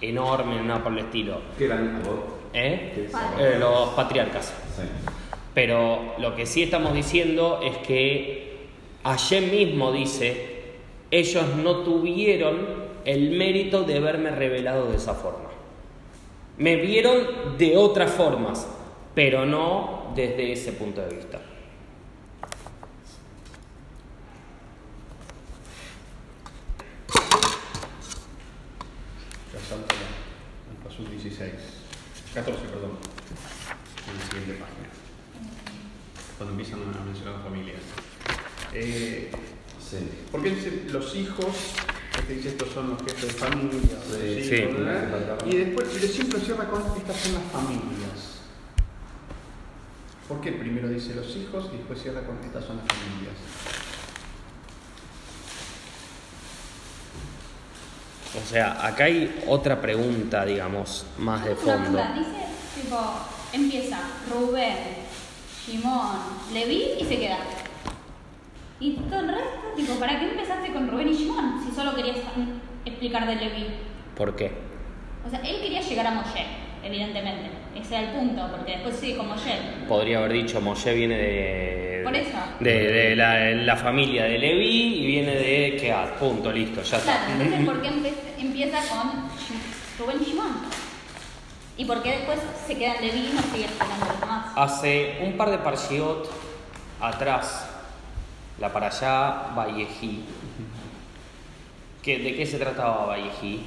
enormes, 0.02 0.64
nada 0.64 0.84
por 0.84 0.94
el 0.94 1.00
estilo. 1.00 1.42
¿Qué 1.58 1.66
eran? 1.66 2.02
¿Eh? 2.54 2.92
¿Qué 2.96 3.06
es 3.06 3.12
Padre. 3.12 3.56
Eh, 3.56 3.60
los 3.60 3.90
patriarcas. 3.90 4.48
Sí. 4.76 4.84
Pero 5.54 6.14
lo 6.20 6.36
que 6.36 6.46
sí 6.46 6.64
estamos 6.64 6.94
diciendo 6.94 7.60
es 7.64 7.78
que 7.80 8.68
Hashem 9.04 9.50
mismo 9.52 9.92
dice, 9.92 10.76
ellos 11.12 11.44
no 11.58 11.78
tuvieron 11.78 12.90
el 13.06 13.32
mérito 13.32 13.84
de 13.84 13.98
haberme 13.98 14.30
revelado 14.32 14.90
de 14.90 14.98
esa 14.98 15.14
forma. 15.16 15.50
Me 16.58 16.76
vieron 16.76 17.58
de 17.58 17.78
otras 17.78 18.12
formas, 18.12 18.68
pero 19.16 19.46
no 19.46 20.12
desde 20.16 20.52
ese 20.52 20.74
punto 20.74 21.02
de 21.02 21.16
vista. 21.16 21.40
Ya 29.54 29.60
salta 29.60 29.94
la- 29.96 30.72
al 30.72 30.78
paso 30.84 31.04
16. 31.10 31.52
14, 32.34 32.62
perdón. 32.66 32.92
En 34.08 34.18
la 34.20 34.26
siguiente 34.26 34.54
página. 34.54 34.90
Cuando 36.38 36.52
empiezan 36.54 36.82
a 36.82 37.04
mencionar 37.06 37.34
las 37.36 37.44
familias. 37.44 37.82
Eh, 38.74 39.32
Sí. 39.82 39.98
porque 40.32 40.52
dice 40.52 40.84
los 40.92 41.09
hijos, 41.20 41.56
este 42.20 42.34
dice 42.34 42.50
estos 42.50 42.70
son 42.70 42.90
los 42.92 43.00
jefes 43.04 43.22
de 43.28 43.34
familia, 43.34 43.98
Sí, 44.10 44.54
hijos, 44.56 44.78
sí. 45.44 45.50
y 45.50 45.56
después, 45.58 45.88
pero 45.94 46.08
siempre 46.08 46.40
cierra 46.42 46.68
con 46.70 46.82
estas 46.98 47.16
son 47.18 47.34
las 47.36 47.44
familias. 47.52 48.20
¿Por 50.28 50.42
qué 50.42 50.52
primero 50.52 50.88
dice 50.90 51.16
los 51.16 51.36
hijos 51.36 51.70
y 51.74 51.78
después 51.78 52.02
cierra 52.02 52.22
con 52.22 52.38
estas 52.44 52.64
son 52.66 52.78
las 52.78 52.86
familias? 52.88 53.34
O 58.38 58.48
sea, 58.48 58.86
acá 58.86 59.06
hay 59.06 59.44
otra 59.48 59.82
pregunta, 59.82 60.46
digamos, 60.46 61.06
más 61.18 61.44
de 61.44 61.52
Una 61.54 61.60
fondo. 61.62 61.98
dice, 62.16 62.82
tipo, 62.82 62.98
empieza 63.52 64.00
Rubén, 64.32 64.78
Simón, 65.66 66.18
Leví 66.54 66.94
y 67.00 67.06
se 67.06 67.18
queda. 67.18 67.40
Y 68.80 68.92
todo 69.10 69.20
el 69.20 69.28
resto, 69.28 69.60
tipo, 69.76 69.94
¿para 69.96 70.20
qué 70.20 70.26
empezaste 70.30 70.72
con 70.72 70.88
Rubén 70.90 71.10
y 71.10 71.14
Simón 71.16 71.62
si 71.66 71.76
solo 71.76 71.96
querías 71.96 72.18
explicar 72.86 73.28
de 73.28 73.36
Leví? 73.36 73.66
¿Por 74.16 74.36
qué? 74.36 74.52
O 75.26 75.30
sea, 75.30 75.40
él 75.40 75.60
quería 75.62 75.82
llegar 75.82 76.08
a 76.08 76.12
Moshe, 76.12 76.46
evidentemente. 76.84 77.50
Ese 77.76 77.98
era 77.98 78.10
el 78.12 78.16
punto, 78.18 78.48
porque 78.52 78.72
después 78.74 78.96
sigue 78.96 79.18
con 79.18 79.28
Moshe. 79.28 79.52
Podría 79.88 80.20
haber 80.20 80.32
dicho, 80.34 80.62
Moshe 80.62 80.94
viene 80.94 81.18
de, 81.18 82.02
Por 82.06 82.16
eso. 82.16 82.38
de, 82.62 82.72
de 82.92 83.16
la, 83.18 83.52
la 83.52 83.76
familia 83.76 84.24
de 84.24 84.40
Levi 84.40 84.96
y 85.04 85.08
viene 85.08 85.36
de 85.36 85.78
Keat. 85.80 86.14
Punto, 86.18 86.52
listo, 86.52 86.82
ya 86.82 87.00
Claro, 87.00 87.20
está. 87.20 87.34
entonces, 87.44 87.66
¿por 87.66 87.82
qué 87.82 87.90
empieza 88.40 88.78
con 88.90 89.30
Rubén 90.00 90.22
y 90.22 90.26
Simón? 90.26 90.52
¿Y 91.78 91.86
por 91.86 92.02
qué 92.02 92.12
después 92.12 92.40
se 92.66 92.78
queda 92.78 92.96
en 92.96 93.02
Leví 93.08 93.28
y 93.30 93.34
no 93.36 93.42
sigue 93.42 93.66
explicando 93.66 94.06
los 94.06 94.20
demás? 94.22 94.46
Hace 94.56 95.18
un 95.22 95.34
par 95.38 95.50
de 95.52 95.58
parshiot 95.60 96.30
atrás, 97.02 97.69
la 98.60 98.72
para 98.74 98.88
allá, 98.88 99.54
Vallejí. 99.56 100.24
¿Qué- 102.02 102.20
¿De 102.20 102.36
qué 102.36 102.46
se 102.46 102.58
trataba 102.58 103.06
Vallejí? 103.06 103.62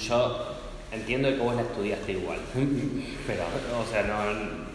Yo 0.00 0.46
entiendo 0.92 1.28
que 1.28 1.36
vos 1.36 1.54
la 1.54 1.62
estudiaste 1.62 2.12
igual, 2.12 2.38
pero, 3.26 3.42
o 3.80 3.84
sea, 3.90 4.02
no, 4.04 4.16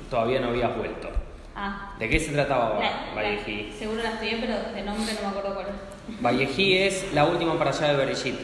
todavía 0.10 0.40
no 0.42 0.50
habías 0.50 0.76
vuelto. 0.76 1.10
Ah, 1.56 1.94
¿De 2.00 2.10
qué 2.10 2.20
se 2.20 2.32
trataba 2.32 2.76
la- 2.80 2.80
la- 2.82 3.14
Vallejí? 3.16 3.72
seguro 3.78 4.02
la 4.04 4.12
estudié, 4.12 4.38
pero 4.40 4.54
de 4.74 4.82
nombre 4.84 5.14
no 5.14 5.22
me 5.22 5.28
acuerdo 5.28 5.54
cuál 5.56 5.68
es. 5.68 6.22
Vallejí 6.22 6.78
es 6.78 7.14
la 7.14 7.26
última 7.26 7.58
para 7.58 7.72
allá 7.72 7.88
de 7.90 7.96
Bereshit. 7.98 8.36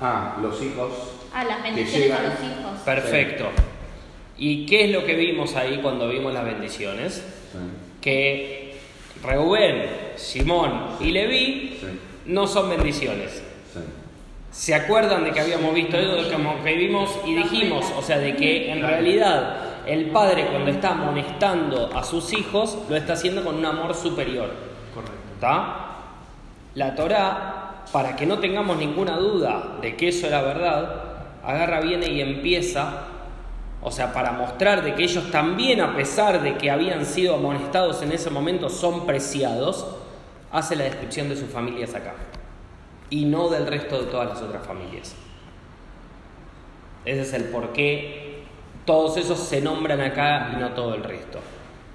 Ah, 0.00 0.36
los 0.42 0.60
hijos. 0.62 0.92
Ah, 1.32 1.44
las 1.44 1.62
bendiciones 1.62 2.10
a 2.12 2.22
los 2.22 2.32
hijos. 2.34 2.80
Perfecto. 2.84 3.48
¿Y 4.36 4.66
qué 4.66 4.86
es 4.86 4.90
lo 4.90 5.04
que 5.04 5.14
vimos 5.14 5.54
ahí 5.56 5.78
cuando 5.82 6.08
vimos 6.08 6.32
las 6.32 6.44
bendiciones? 6.44 7.14
Sí. 7.52 7.58
Que 8.00 8.61
Reubén, 9.22 9.88
Simón 10.16 10.96
y 11.00 11.10
Leví 11.10 11.78
no 12.26 12.46
son 12.46 12.70
bendiciones. 12.70 13.42
¿Se 14.50 14.74
acuerdan 14.74 15.24
de 15.24 15.32
que 15.32 15.40
habíamos 15.40 15.74
visto 15.74 15.96
eso? 15.96 16.30
Como 16.30 16.62
que 16.62 16.74
vimos 16.74 17.18
y 17.24 17.34
dijimos, 17.34 17.90
o 17.96 18.02
sea, 18.02 18.18
de 18.18 18.36
que 18.36 18.70
en 18.70 18.82
realidad 18.82 19.56
el 19.86 20.10
padre 20.10 20.46
cuando 20.46 20.70
está 20.70 20.90
amonestando 20.90 21.90
a 21.96 22.04
sus 22.04 22.32
hijos 22.32 22.78
lo 22.88 22.96
está 22.96 23.14
haciendo 23.14 23.42
con 23.42 23.56
un 23.56 23.64
amor 23.64 23.94
superior. 23.94 24.50
Correcto. 24.94 25.16
¿Está? 25.34 25.76
La 26.74 26.94
Torá, 26.94 27.84
para 27.92 28.14
que 28.14 28.26
no 28.26 28.38
tengamos 28.38 28.76
ninguna 28.76 29.16
duda 29.16 29.78
de 29.80 29.96
que 29.96 30.08
eso 30.08 30.26
era 30.26 30.42
verdad, 30.42 31.02
agarra, 31.44 31.80
viene 31.80 32.10
y 32.10 32.20
empieza, 32.20 33.04
o 33.82 33.90
sea, 33.90 34.12
para 34.12 34.32
mostrar 34.32 34.82
de 34.82 34.94
que 34.94 35.02
ellos 35.02 35.30
también, 35.30 35.80
a 35.80 35.96
pesar 35.96 36.40
de 36.40 36.56
que 36.56 36.70
habían 36.70 37.04
sido 37.04 37.34
amonestados 37.34 38.00
en 38.02 38.12
ese 38.12 38.30
momento, 38.30 38.68
son 38.68 39.06
preciados, 39.06 39.86
hace 40.52 40.76
la 40.76 40.84
descripción 40.84 41.28
de 41.28 41.36
sus 41.36 41.50
familias 41.50 41.94
acá. 41.94 42.14
Y 43.10 43.24
no 43.24 43.48
del 43.48 43.66
resto 43.66 44.00
de 44.00 44.06
todas 44.06 44.28
las 44.28 44.40
otras 44.40 44.64
familias. 44.64 45.16
Ese 47.04 47.22
es 47.22 47.32
el 47.32 47.44
por 47.44 47.72
qué 47.72 48.44
todos 48.84 49.16
esos 49.16 49.40
se 49.40 49.60
nombran 49.60 50.00
acá 50.00 50.50
y 50.52 50.56
no 50.56 50.70
todo 50.70 50.94
el 50.94 51.02
resto. 51.02 51.40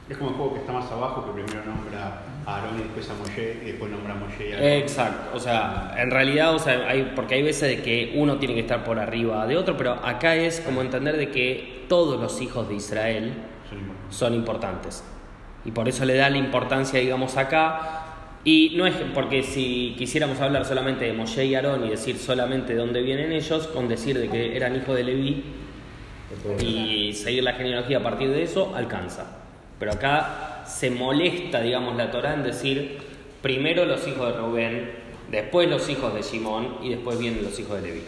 Es 0.10 0.17
como 0.17 0.32
el 0.32 0.36
juego 0.36 0.53
que 0.53 0.60
está 0.60 0.74
más 0.74 0.91
abajo, 0.91 1.25
que 1.25 1.32
primero 1.32 1.65
nombra 1.65 2.22
Aarón 2.48 2.80
y 2.80 2.84
después 2.84 3.10
a 3.10 3.13
Moshe, 3.13 3.58
y 3.62 3.66
después 3.66 3.92
nombra 3.92 4.13
a 4.13 4.16
Moshe 4.16 4.50
y 4.50 4.54
a 4.54 4.56
Aarón. 4.56 4.72
Exacto, 4.72 5.36
o 5.36 5.39
sea, 5.39 5.94
en 5.98 6.10
realidad, 6.10 6.56
o 6.56 6.60
sea, 6.60 6.88
hay, 6.88 7.12
porque 7.13 7.36
hay 7.36 7.44
veces 7.44 7.77
de 7.77 7.84
que 7.84 8.13
uno 8.16 8.38
tiene 8.38 8.54
que 8.54 8.62
estar 8.62 8.86
por 8.86 9.00
arriba 9.00 9.46
de 9.46 9.58
otro, 9.58 9.75
pero 9.75 9.94
acá 9.94 10.36
es 10.36 10.62
como 10.62 10.82
entender 10.82 11.18
de 11.18 11.30
que 11.30 11.84
todos 11.89 12.20
los 12.20 12.42
hijos 12.42 12.70
de 12.70 12.75
Israel 12.75 13.34
Son 13.70 13.80
importantes. 13.80 14.18
son 14.18 14.34
importantes. 14.34 15.04
Y 15.66 15.72
por 15.72 15.89
eso 15.89 16.06
le 16.06 16.16
da 16.16 16.30
la 16.30 16.38
importancia, 16.38 17.00
digamos, 17.01 17.36
acá. 17.36 18.04
Y 18.46 18.75
no 18.77 18.88
es 18.88 18.96
porque 19.13 19.44
si 19.44 19.96
quisiéramos 19.98 20.39
hablar 20.39 20.63
solamente 20.63 21.04
de 21.04 21.12
Moshe 21.12 21.46
y 21.46 21.56
Aarón 21.56 21.86
y 21.86 21.89
decir 21.89 22.18
solamente 22.18 22.74
de 22.74 22.80
dónde 22.80 23.01
vienen 23.01 23.34
ellos, 23.34 23.68
con 23.68 23.89
decir 23.89 24.18
de 24.18 24.30
que 24.30 24.56
eran 24.56 24.74
hijos 24.74 24.96
de 24.96 25.04
Leví 25.04 25.44
y 26.62 27.12
seguir 27.13 27.44
la 27.44 27.54
genealogía 27.54 27.98
a 27.98 28.04
partir 28.04 28.30
de 28.30 28.44
eso, 28.44 28.74
alcanza. 28.74 29.25
Pero 29.77 29.92
acá 29.92 30.56
se 30.67 30.91
molesta, 30.91 31.62
digamos, 31.62 31.95
la 31.95 32.12
Torá 32.12 32.33
en 32.33 32.43
decir 32.43 33.00
primero 33.41 33.86
los 33.86 34.07
hijos 34.07 34.33
de 34.33 34.39
Rubén, 34.39 34.91
después 35.31 35.69
los 35.69 35.88
hijos 35.89 36.13
de 36.13 36.24
Simón 36.24 36.77
y 36.81 36.89
después 36.89 37.17
vienen 37.19 37.43
los 37.43 37.57
hijos 37.59 37.81
de 37.81 37.88
Leví. 37.88 38.03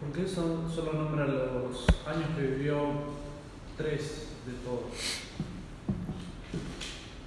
¿Por 0.00 0.12
qué 0.12 0.28
son- 0.28 0.70
solo 0.74 0.92
nombra 0.94 1.26
los 1.26 1.86
años 2.06 2.28
que 2.36 2.42
vivió 2.42 2.76
tres 3.76 4.28
de 4.46 4.52
todos? 4.64 4.90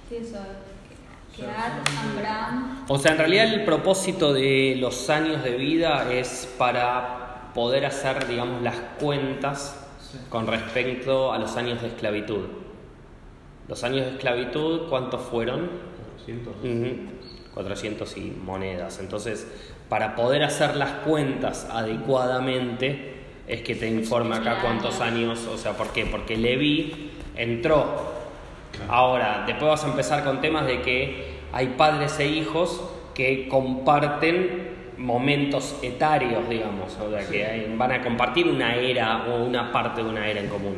Sí, 0.08 0.16
eso. 0.16 0.36
O 0.36 1.36
sea, 1.36 1.46
Keat, 1.46 1.88
son- 1.88 2.18
Abraham. 2.18 2.84
O 2.88 2.98
sea, 2.98 3.12
en 3.12 3.18
realidad 3.18 3.52
el 3.52 3.64
propósito 3.64 4.32
de 4.32 4.76
los 4.78 5.08
años 5.10 5.42
de 5.42 5.56
vida 5.56 6.12
es 6.12 6.48
para 6.58 7.50
poder 7.54 7.86
hacer, 7.86 8.26
digamos, 8.28 8.62
las 8.62 8.76
cuentas 9.00 9.80
con 10.28 10.46
respecto 10.46 11.32
a 11.32 11.38
los 11.38 11.56
años 11.56 11.80
de 11.80 11.88
esclavitud. 11.88 12.44
Los 13.68 13.82
años 13.84 14.04
de 14.06 14.12
esclavitud, 14.12 14.88
¿cuántos 14.88 15.20
fueron? 15.22 15.70
400. 16.24 16.54
Ujú, 16.56 16.96
400 17.54 18.16
y 18.16 18.20
monedas. 18.44 18.98
Entonces, 19.00 19.46
para 19.88 20.14
poder 20.16 20.42
hacer 20.44 20.76
las 20.76 20.90
cuentas 21.06 21.66
adecuadamente, 21.70 23.14
es 23.46 23.60
que 23.62 23.74
te 23.74 23.88
informa 23.88 24.36
acá 24.36 24.58
cuántos 24.62 25.00
años, 25.00 25.46
o 25.46 25.56
sea, 25.58 25.72
¿por 25.72 25.88
qué? 25.88 26.06
Porque 26.06 26.36
Levi 26.36 27.10
entró. 27.36 28.12
Ahora, 28.88 29.44
después 29.46 29.68
vas 29.70 29.84
a 29.84 29.88
empezar 29.88 30.24
con 30.24 30.40
temas 30.40 30.66
de 30.66 30.80
que 30.82 31.34
hay 31.52 31.68
padres 31.76 32.18
e 32.20 32.26
hijos 32.26 32.82
que 33.14 33.46
comparten 33.48 34.74
momentos 34.98 35.76
etarios, 35.82 36.48
digamos, 36.48 36.96
o 36.98 37.10
sea, 37.10 37.28
que 37.28 37.44
hay- 37.44 37.74
van 37.76 37.92
a 37.92 38.02
compartir 38.02 38.48
una 38.48 38.74
era 38.76 39.26
o 39.28 39.44
una 39.44 39.70
parte 39.72 40.02
de 40.02 40.08
una 40.08 40.26
era 40.28 40.40
en 40.40 40.48
común. 40.48 40.76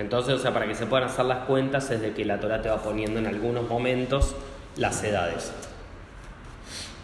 Entonces, 0.00 0.32
o 0.32 0.38
sea, 0.38 0.54
para 0.54 0.66
que 0.66 0.74
se 0.74 0.86
puedan 0.86 1.08
hacer 1.08 1.26
las 1.26 1.40
cuentas 1.40 1.90
es 1.90 2.00
de 2.00 2.14
que 2.14 2.24
la 2.24 2.40
Torah 2.40 2.62
te 2.62 2.70
va 2.70 2.82
poniendo 2.82 3.20
en 3.20 3.26
algunos 3.26 3.68
momentos 3.68 4.34
las 4.76 5.04
edades. 5.04 5.52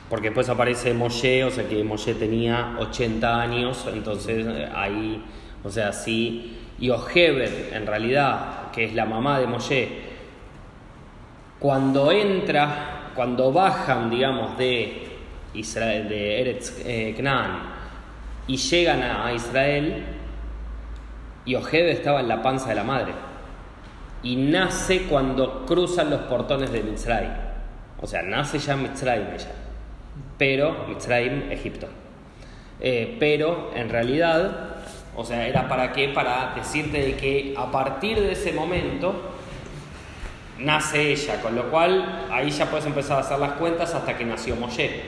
Porque 0.08 0.28
después 0.28 0.48
aparece 0.48 0.94
Moshe, 0.94 1.44
o 1.44 1.50
sea 1.50 1.68
que 1.68 1.84
Moshe 1.84 2.14
tenía 2.14 2.74
80 2.78 3.40
años, 3.40 3.86
entonces 3.92 4.46
eh, 4.46 4.68
ahí, 4.74 5.22
o 5.62 5.68
sea, 5.68 5.92
sí. 5.92 6.56
Y 6.78 6.88
Ojebed, 6.88 7.74
en 7.74 7.86
realidad, 7.86 8.70
que 8.72 8.86
es 8.86 8.94
la 8.94 9.04
mamá 9.04 9.40
de 9.40 9.46
Moshe, 9.46 9.88
cuando 11.58 12.10
entra, 12.10 13.10
cuando 13.14 13.52
bajan, 13.52 14.08
digamos, 14.08 14.56
de 14.56 15.02
Israel, 15.52 16.08
de 16.08 16.40
Eretz 16.40 16.80
eh, 16.82 17.12
Canaan, 17.14 17.74
y 18.46 18.56
llegan 18.56 19.02
a 19.02 19.30
Israel, 19.34 20.15
y 21.46 21.54
Ojebed 21.54 21.90
estaba 21.90 22.20
en 22.20 22.28
la 22.28 22.42
panza 22.42 22.68
de 22.68 22.74
la 22.74 22.84
madre. 22.84 23.12
Y 24.22 24.34
nace 24.36 25.02
cuando 25.02 25.64
cruzan 25.64 26.10
los 26.10 26.22
portones 26.22 26.72
de 26.72 26.82
Mitzrayim. 26.82 27.30
O 28.00 28.06
sea, 28.06 28.22
nace 28.22 28.58
ya 28.58 28.76
Mitzrayim 28.76 29.28
ella. 29.32 29.52
Pero, 30.36 30.86
Mitzrayim, 30.88 31.50
Egipto. 31.52 31.86
Eh, 32.80 33.16
pero, 33.20 33.70
en 33.74 33.88
realidad, 33.88 34.76
o 35.14 35.24
sea, 35.24 35.46
era 35.46 35.68
para 35.68 35.92
qué? 35.92 36.08
Para 36.08 36.52
decirte 36.56 37.00
de 37.00 37.16
que 37.16 37.54
a 37.56 37.70
partir 37.70 38.20
de 38.20 38.32
ese 38.32 38.52
momento 38.52 39.14
nace 40.58 41.12
ella, 41.12 41.40
con 41.40 41.54
lo 41.54 41.70
cual 41.70 42.26
ahí 42.30 42.50
ya 42.50 42.66
puedes 42.66 42.86
empezar 42.86 43.18
a 43.18 43.20
hacer 43.20 43.38
las 43.38 43.52
cuentas 43.52 43.94
hasta 43.94 44.16
que 44.16 44.24
nació 44.24 44.56
Moshe. 44.56 45.02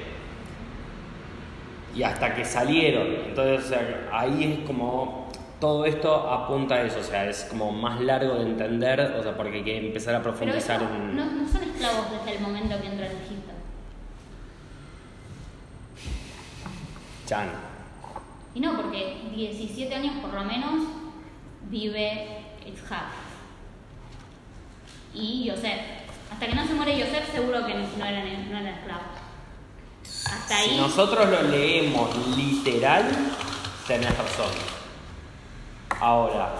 Y 1.97 2.05
hasta 2.05 2.35
que 2.35 2.45
salieron. 2.45 3.09
Entonces, 3.27 3.67
o 3.67 3.69
sea, 3.69 4.09
ahí 4.13 4.61
es 4.61 4.67
como 4.67 5.28
todo 5.61 5.85
esto 5.85 6.31
apunta 6.31 6.77
a 6.77 6.83
eso, 6.83 7.01
o 7.01 7.03
sea, 7.03 7.29
es 7.29 7.45
como 7.45 7.73
más 7.73 8.01
largo 8.01 8.35
de 8.35 8.43
entender, 8.43 9.01
o 9.19 9.23
sea, 9.23 9.37
porque 9.37 9.59
hay 9.59 9.65
que 9.65 9.87
empezar 9.87 10.15
a 10.15 10.23
Pero 10.23 10.35
profundizar 10.35 10.83
eso, 10.83 10.95
en... 10.95 11.17
no, 11.17 11.25
no 11.25 11.49
son 11.49 11.63
esclavos 11.63 12.07
desde 12.13 12.37
el 12.37 12.43
momento 12.43 12.81
que 12.81 12.87
entran 12.87 13.11
en 13.11 13.17
Egipto. 13.17 13.53
Chan. 17.27 17.49
Y 18.55 18.61
no, 18.61 18.77
porque 18.77 19.23
17 19.35 19.95
años 19.95 20.15
por 20.23 20.33
lo 20.33 20.45
menos 20.45 20.85
vive 21.69 22.39
Isaac. 22.67 23.09
Y 25.15 25.45
Yosef. 25.45 25.81
Hasta 26.33 26.47
que 26.47 26.55
no 26.55 26.67
se 26.67 26.75
muere 26.75 26.99
Yosef, 26.99 27.33
seguro 27.33 27.67
que 27.67 27.75
no 27.75 28.05
eran, 28.05 28.51
no 28.51 28.59
eran 28.59 28.67
esclavos. 28.67 29.05
Hasta 30.27 30.57
ahí. 30.57 30.71
Si 30.71 30.77
nosotros 30.77 31.29
lo 31.29 31.43
leemos 31.43 32.37
literal, 32.37 33.05
tenés 33.87 34.17
razón. 34.17 34.79
Ahora, 36.01 36.51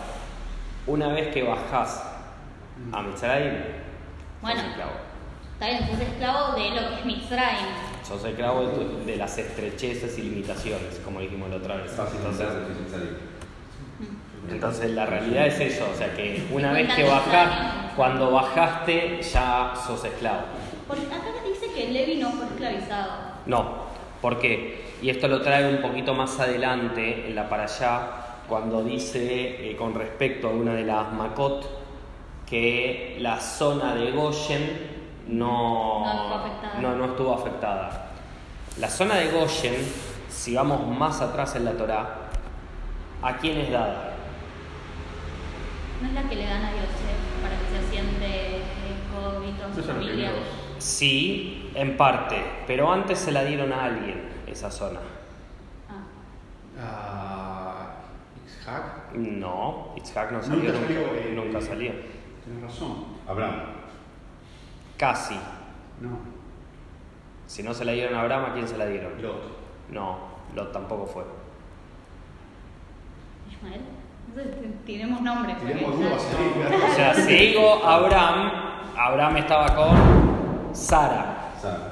una 0.87 1.09
vez 1.09 1.29
que 1.33 1.43
bajás 1.43 2.03
a 2.93 3.03
Mitzrayim, 3.03 3.55
Bueno. 4.43 4.61
sos 4.61 4.69
esclavo. 4.71 4.91
Está 5.55 5.67
bien, 5.67 5.89
sos 5.91 6.01
esclavo 6.01 6.55
de 6.57 6.71
lo 6.71 6.89
que 6.89 6.95
es 7.01 7.05
Mitzrayim. 7.05 7.67
Sos 8.07 8.25
esclavo 8.25 8.61
de, 8.63 8.69
tu- 8.75 9.05
de 9.05 9.17
las 9.17 9.37
estrecheces 9.39 10.19
y 10.19 10.23
limitaciones, 10.23 11.01
como 11.05 11.21
dijimos 11.21 11.51
la 11.51 11.57
otra 11.57 11.77
vez. 11.77 11.91
Entonces, 11.93 12.47
entonces 14.51 14.91
la 14.93 15.07
realidad 15.07 15.47
es 15.47 15.61
eso, 15.61 15.89
o 15.93 15.97
sea 15.97 16.15
que 16.15 16.47
una 16.53 16.73
vez 16.73 16.93
que 16.95 17.05
bajás, 17.05 17.93
cuando 17.97 18.31
bajaste 18.31 19.21
ya 19.23 19.75
sos 19.87 20.05
esclavo. 20.05 20.41
Porque 20.87 21.05
acá 21.07 21.19
dice 21.47 21.73
que 21.75 21.89
Levi 21.93 22.17
no 22.17 22.31
fue 22.31 22.47
esclavizado. 22.47 23.13
No, 23.47 23.85
¿por 24.23 24.39
qué? 24.39 24.89
Y 25.03 25.11
esto 25.11 25.29
lo 25.29 25.43
trae 25.43 25.69
un 25.69 25.83
poquito 25.83 26.15
más 26.15 26.39
adelante 26.41 27.29
en 27.29 27.35
la 27.35 27.49
para 27.49 27.65
allá, 27.65 28.01
cuando 28.49 28.83
dice 28.83 29.71
eh, 29.71 29.77
con 29.77 29.95
respecto 29.95 30.49
a 30.49 30.51
una 30.51 30.73
de 30.75 30.85
las 30.85 31.13
Makot 31.13 31.69
que 32.49 33.19
la 33.21 33.39
zona 33.41 33.95
de 33.95 34.11
Goshen 34.13 34.97
no, 35.29 36.01
No 36.05 36.11
estuvo 36.13 36.35
afectada. 36.35 36.81
no- 36.81 36.97
no 36.97 37.05
estuvo 37.05 37.35
afectada. 37.35 38.11
La 38.79 38.89
zona 38.89 39.17
de 39.17 39.31
Goshen, 39.31 39.75
si 40.31 40.55
vamos 40.55 40.87
más 40.87 41.21
atrás 41.21 41.55
en 41.57 41.65
la 41.67 41.73
Torá, 41.73 42.31
¿a 43.23 43.37
quién 43.37 43.59
es 43.59 43.71
dada? 43.71 44.15
No 46.01 46.09
es 46.09 46.15
la 46.15 46.23
que 46.29 46.37
le 46.37 46.45
dan 46.47 46.65
a 46.65 46.71
Yosef 46.71 47.43
para 47.43 47.59
que 47.59 47.67
se 47.71 47.87
asiente 47.87 48.63
Jacob 49.13 49.43
y 49.47 49.53
toda 49.61 49.75
su 49.75 49.83
familia. 49.83 50.31
Sí, 50.79 51.71
en 51.75 51.97
parte, 51.97 52.37
pero 52.67 52.91
antes 52.91 53.19
se 53.19 53.33
la 53.33 53.45
dieron 53.45 53.73
a 53.73 53.85
alguien 53.85 54.29
esa 54.47 54.71
zona. 54.71 55.01
Ah. 55.91 56.81
Ah, 56.81 57.87
Isaac. 58.69 59.15
No, 59.15 59.93
Itzhak 59.97 60.33
no 60.33 60.43
salió, 60.43 60.73
Nunca 60.73 60.73
nunca, 60.73 60.87
salió, 60.87 61.01
eh, 61.15 61.33
nunca 61.35 61.61
salió. 61.61 61.93
Tienes 62.45 62.63
razón. 62.63 63.05
Abraham. 63.27 63.55
Casi. 64.97 65.35
No. 66.01 66.19
Si 67.47 67.63
no 67.63 67.73
se 67.73 67.85
la 67.85 67.93
dieron 67.93 68.15
a 68.15 68.21
Abraham, 68.23 68.51
¿a 68.51 68.53
quién 68.53 68.69
se 68.69 68.77
la 68.77 68.87
dieron? 68.87 69.21
Lot. 69.23 69.43
No, 69.91 70.19
Lot 70.55 70.73
tampoco 70.73 71.07
fue. 71.07 71.25
Ismael. 73.51 73.81
Entonces, 74.29 74.85
tiremos 74.85 75.21
nombres. 75.23 75.59
Tenemos 75.59 75.97
dudas. 75.99 76.23
O 76.91 76.95
sea, 76.95 77.15
si 77.15 77.33
digo 77.33 77.83
Abraham, 77.85 78.51
Abraham 78.97 79.37
estaba 79.39 79.75
con 79.75 80.75
Sara. 80.75 81.53
Sara. 81.61 81.88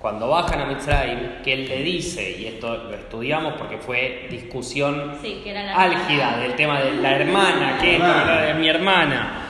Cuando 0.00 0.28
bajan 0.28 0.60
a 0.60 0.66
Mitzrayim, 0.66 1.42
que 1.42 1.54
él 1.54 1.68
le 1.68 1.82
dice, 1.82 2.30
y 2.38 2.46
esto 2.46 2.84
lo 2.84 2.94
estudiamos 2.94 3.54
porque 3.54 3.78
fue 3.78 4.28
discusión 4.30 5.14
Sí, 5.20 5.40
que 5.42 5.50
era 5.50 5.64
la 5.64 5.74
álgida 5.74 6.28
hermana. 6.28 6.42
del 6.42 6.54
tema 6.54 6.80
de 6.80 6.92
la 6.94 7.16
hermana, 7.16 7.78
que 7.80 7.96
es 7.96 8.56
mi 8.56 8.68
hermana. 8.68 9.46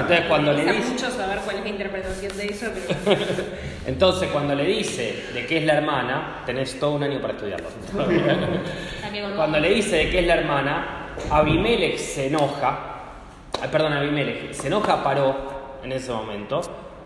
Entonces 0.00 0.24
cuando 0.26 0.54
le 0.54 0.72
dice, 0.72 0.88
mucho 0.90 1.10
saber 1.10 1.40
cuál 1.44 1.56
es 1.56 1.62
la 1.64 1.68
interpretación 1.68 2.34
de 2.34 2.46
eso, 2.46 2.66
pero 2.72 3.18
entonces 3.86 4.30
cuando 4.30 4.54
le 4.54 4.64
dice 4.64 5.22
de 5.34 5.44
qué 5.44 5.58
es 5.58 5.64
la 5.66 5.74
hermana, 5.74 6.42
tenés 6.46 6.80
todo 6.80 6.92
un 6.92 7.02
año 7.02 7.20
para 7.20 7.34
estudiarlo. 7.34 7.68
Cuando 9.36 9.58
le 9.58 9.70
dice 9.70 9.96
de 9.96 10.10
qué 10.10 10.20
es 10.20 10.26
la 10.26 10.34
hermana, 10.34 10.86
Abimelech 11.30 11.98
se 11.98 12.28
enoja, 12.28 12.78
perdón, 13.70 13.92
Abimelech, 13.94 14.52
se 14.52 14.68
enoja, 14.68 15.02
paró 15.02 15.36
en 15.82 15.92
ese 15.92 16.12
momento 16.12 16.60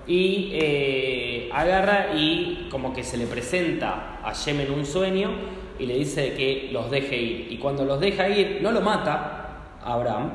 y 0.07 0.51
eh, 0.53 1.51
agarra 1.53 2.15
y 2.15 2.69
como 2.71 2.93
que 2.93 3.03
se 3.03 3.17
le 3.17 3.27
presenta 3.27 4.19
a 4.23 4.33
Shem 4.33 4.61
en 4.61 4.73
un 4.73 4.85
sueño 4.85 5.31
y 5.79 5.87
le 5.87 5.95
dice 5.95 6.35
que 6.35 6.69
los 6.73 6.91
deje 6.91 7.17
ir. 7.17 7.47
Y 7.53 7.59
cuando 7.59 7.85
los 7.85 8.01
deja 8.01 8.29
ir, 8.29 8.61
no 8.63 8.71
lo 8.71 8.81
mata 8.81 9.49
a 9.83 9.95
Abraham 9.95 10.31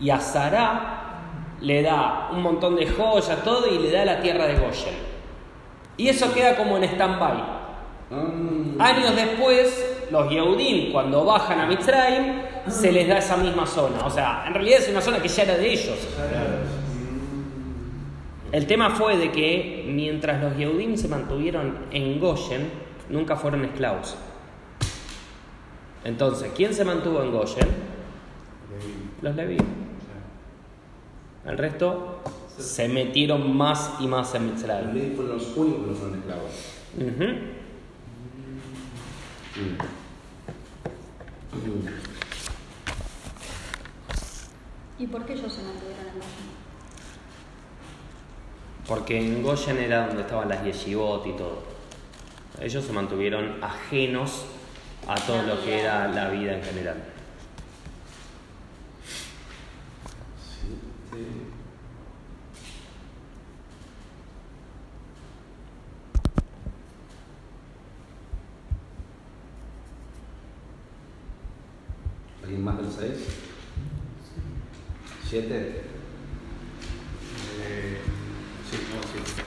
y 0.00 0.10
a 0.10 0.20
Sarah 0.20 0.98
le 1.60 1.82
da 1.82 2.30
un 2.32 2.42
montón 2.42 2.76
de 2.76 2.86
joyas, 2.86 3.42
todo 3.44 3.66
y 3.68 3.78
le 3.78 3.90
da 3.90 4.04
la 4.04 4.20
tierra 4.20 4.46
de 4.46 4.54
Goshen. 4.54 4.94
Y 5.96 6.08
eso 6.08 6.32
queda 6.34 6.56
como 6.56 6.76
en 6.76 6.84
stand-by. 6.84 7.62
Mm. 8.10 8.80
Años 8.80 9.14
después, 9.14 10.06
los 10.10 10.30
Yehudim, 10.30 10.92
cuando 10.92 11.24
bajan 11.24 11.60
a 11.60 11.66
Mitzrayim, 11.66 12.42
se 12.68 12.92
les 12.92 13.08
da 13.08 13.18
esa 13.18 13.36
misma 13.36 13.66
zona. 13.66 14.04
O 14.04 14.10
sea, 14.10 14.44
en 14.46 14.54
realidad 14.54 14.80
es 14.80 14.88
una 14.88 15.00
zona 15.00 15.20
que 15.20 15.28
ya 15.28 15.44
era 15.44 15.56
de 15.56 15.72
ellos. 15.72 16.08
El 18.52 18.66
tema 18.66 18.90
fue 18.90 19.16
de 19.16 19.32
que 19.32 19.84
mientras 19.88 20.42
los 20.42 20.54
Yehudim 20.58 20.98
se 20.98 21.08
mantuvieron 21.08 21.86
en 21.90 22.20
Goshen, 22.20 22.68
nunca 23.08 23.34
fueron 23.34 23.64
esclavos. 23.64 24.14
Entonces, 26.04 26.52
¿quién 26.54 26.74
se 26.74 26.84
mantuvo 26.84 27.22
en 27.22 27.32
Goshen? 27.32 27.68
Los 29.22 29.34
Leví. 29.36 29.56
El 31.46 31.56
resto 31.56 32.20
se 32.58 32.88
metieron 32.88 33.56
más 33.56 33.94
y 34.00 34.06
más 34.06 34.34
en 34.34 34.46
Los 34.46 34.54
Mitzrayim. 34.54 34.92
Levi 34.92 35.16
fueron 35.16 35.38
los 35.38 35.56
únicos 35.56 35.80
que 35.80 35.86
no 35.90 35.94
fueron 35.94 36.18
esclavos. 36.18 36.52
¿Y 44.98 45.06
por 45.06 45.24
qué 45.24 45.32
ellos 45.32 45.52
se 45.52 45.62
mantuvieron 45.62 46.06
en 46.06 46.14
Goshen? 46.14 46.41
Porque 48.86 49.18
en 49.18 49.42
Goshen 49.42 49.78
era 49.78 50.06
donde 50.06 50.22
estaban 50.22 50.48
las 50.48 50.64
yeshivot 50.64 51.26
y 51.26 51.32
todo. 51.32 51.62
Ellos 52.60 52.84
se 52.84 52.92
mantuvieron 52.92 53.62
ajenos 53.62 54.44
a 55.06 55.14
todo 55.14 55.42
lo 55.42 55.62
que 55.64 55.80
era 55.80 56.08
la 56.08 56.28
vida 56.28 56.56
en 56.56 56.62
general. 56.62 56.96
¿Alguien 72.42 72.64
más 72.64 72.76
del 72.76 72.90
6? 72.90 73.28
¿7? 75.30 75.82
Eh, 77.64 78.00
sí, 78.72 78.78
no, 78.94 79.02
sí. 79.02 79.42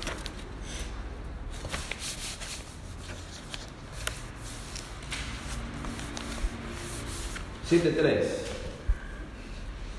Siete 7.67 7.91
tres. 7.91 8.41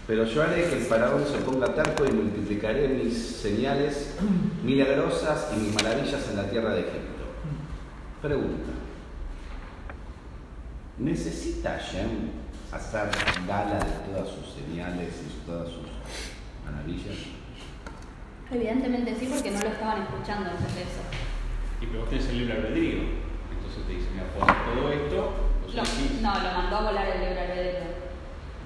Pero 0.07 0.25
yo 0.25 0.43
haré 0.43 0.69
que 0.69 0.77
el 0.77 0.83
faraón 0.83 1.25
se 1.27 1.39
ponga 1.39 1.75
terco 1.75 2.05
y 2.07 2.13
multiplicaré 2.13 2.87
mis 2.87 3.17
señales 3.17 4.15
milagrosas 4.63 5.49
y 5.57 5.61
mis 5.61 5.75
maravillas 5.75 6.29
en 6.31 6.37
la 6.37 6.49
tierra 6.49 6.75
de 6.75 6.83
Egipto. 6.83 7.25
Pregunta. 8.23 8.71
¿Necesita 10.99 11.71
Hashem 11.71 12.31
hacer 12.71 13.11
gala 13.49 13.81
de 13.81 14.13
todas 14.13 14.29
sus 14.29 14.55
señales 14.55 15.13
y 15.27 15.45
todas 15.45 15.69
sus 15.71 15.87
maravillas? 16.65 17.46
Evidentemente 18.51 19.15
sí, 19.19 19.27
porque 19.33 19.51
no 19.51 19.61
lo 19.61 19.69
estaban 19.69 20.03
escuchando 20.03 20.51
antes 20.51 20.75
de 20.75 20.83
eso. 20.83 21.03
Y 21.81 21.87
pero 21.87 22.01
vos 22.01 22.11
tenés 22.11 22.29
el 22.29 22.39
libre 22.39 22.55
albedrío. 22.55 22.99
Entonces 23.51 23.83
te 23.87 23.93
dice, 23.93 24.07
mira, 24.13 24.27
podés 24.33 24.57
todo 24.65 24.93
esto, 24.93 25.17
vos 25.65 25.75
Lo- 25.75 25.83
elegís. 25.83 26.21
no, 26.23 26.35
lo 26.35 26.53
mandó 26.53 26.77
a 26.77 26.83
volar 26.83 27.09
el 27.09 27.21
libre 27.21 27.41
albedrío. 27.41 27.81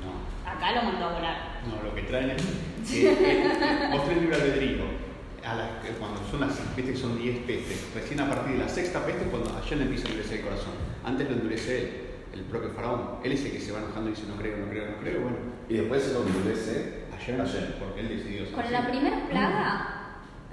No. 0.05 0.51
Acá 0.51 0.73
lo 0.73 0.83
mandó 0.93 1.07
a 1.07 1.13
volar. 1.15 1.37
No, 1.67 1.83
lo 1.89 1.95
que 1.95 2.03
traen 2.03 2.31
es 2.31 2.43
que 2.91 3.13
eh, 3.13 3.89
vos 3.93 4.05
tenés 4.05 4.23
libre 4.23 4.37
albedrío. 4.37 5.01
A 5.43 5.55
las, 5.55 5.71
que 5.83 5.89
cuando 5.93 6.21
son 6.31 6.41
las, 6.41 6.53
que 6.77 6.95
son 6.95 7.19
10 7.19 7.39
pestes, 7.47 7.89
recién 7.95 8.21
a 8.21 8.29
partir 8.29 8.53
de 8.53 8.59
la 8.59 8.69
sexta 8.69 9.07
peste 9.07 9.23
es 9.25 9.29
cuando 9.31 9.49
allá 9.57 9.77
le 9.77 9.85
empieza 9.85 10.07
a 10.07 10.11
endurecer 10.11 10.39
el 10.41 10.45
corazón. 10.45 10.73
Antes 11.03 11.31
lo 11.31 11.37
endurece 11.37 11.79
él, 11.81 11.91
el 12.35 12.41
propio 12.43 12.69
faraón. 12.77 13.17
Él 13.25 13.33
es 13.33 13.45
el 13.47 13.53
que 13.53 13.61
se 13.61 13.73
va 13.73 13.79
enojando 13.79 14.11
y 14.11 14.13
dice 14.13 14.27
no 14.29 14.37
creo, 14.37 14.59
no 14.59 14.69
creo, 14.69 14.91
no 14.91 14.97
creo. 14.99 15.21
Bueno, 15.23 15.37
Y 15.67 15.75
después 15.79 16.03
se 16.03 16.13
lo 16.13 16.27
endurece 16.27 17.00
ayer, 17.23 17.39
Hashem. 17.39 17.73
porque 17.79 18.01
él 18.01 18.09
decidió 18.09 18.45
ser 18.47 18.55
Con 18.55 18.65
así. 18.65 18.73
la 18.73 18.87
primera 18.89 19.17
plaga, 19.29 19.87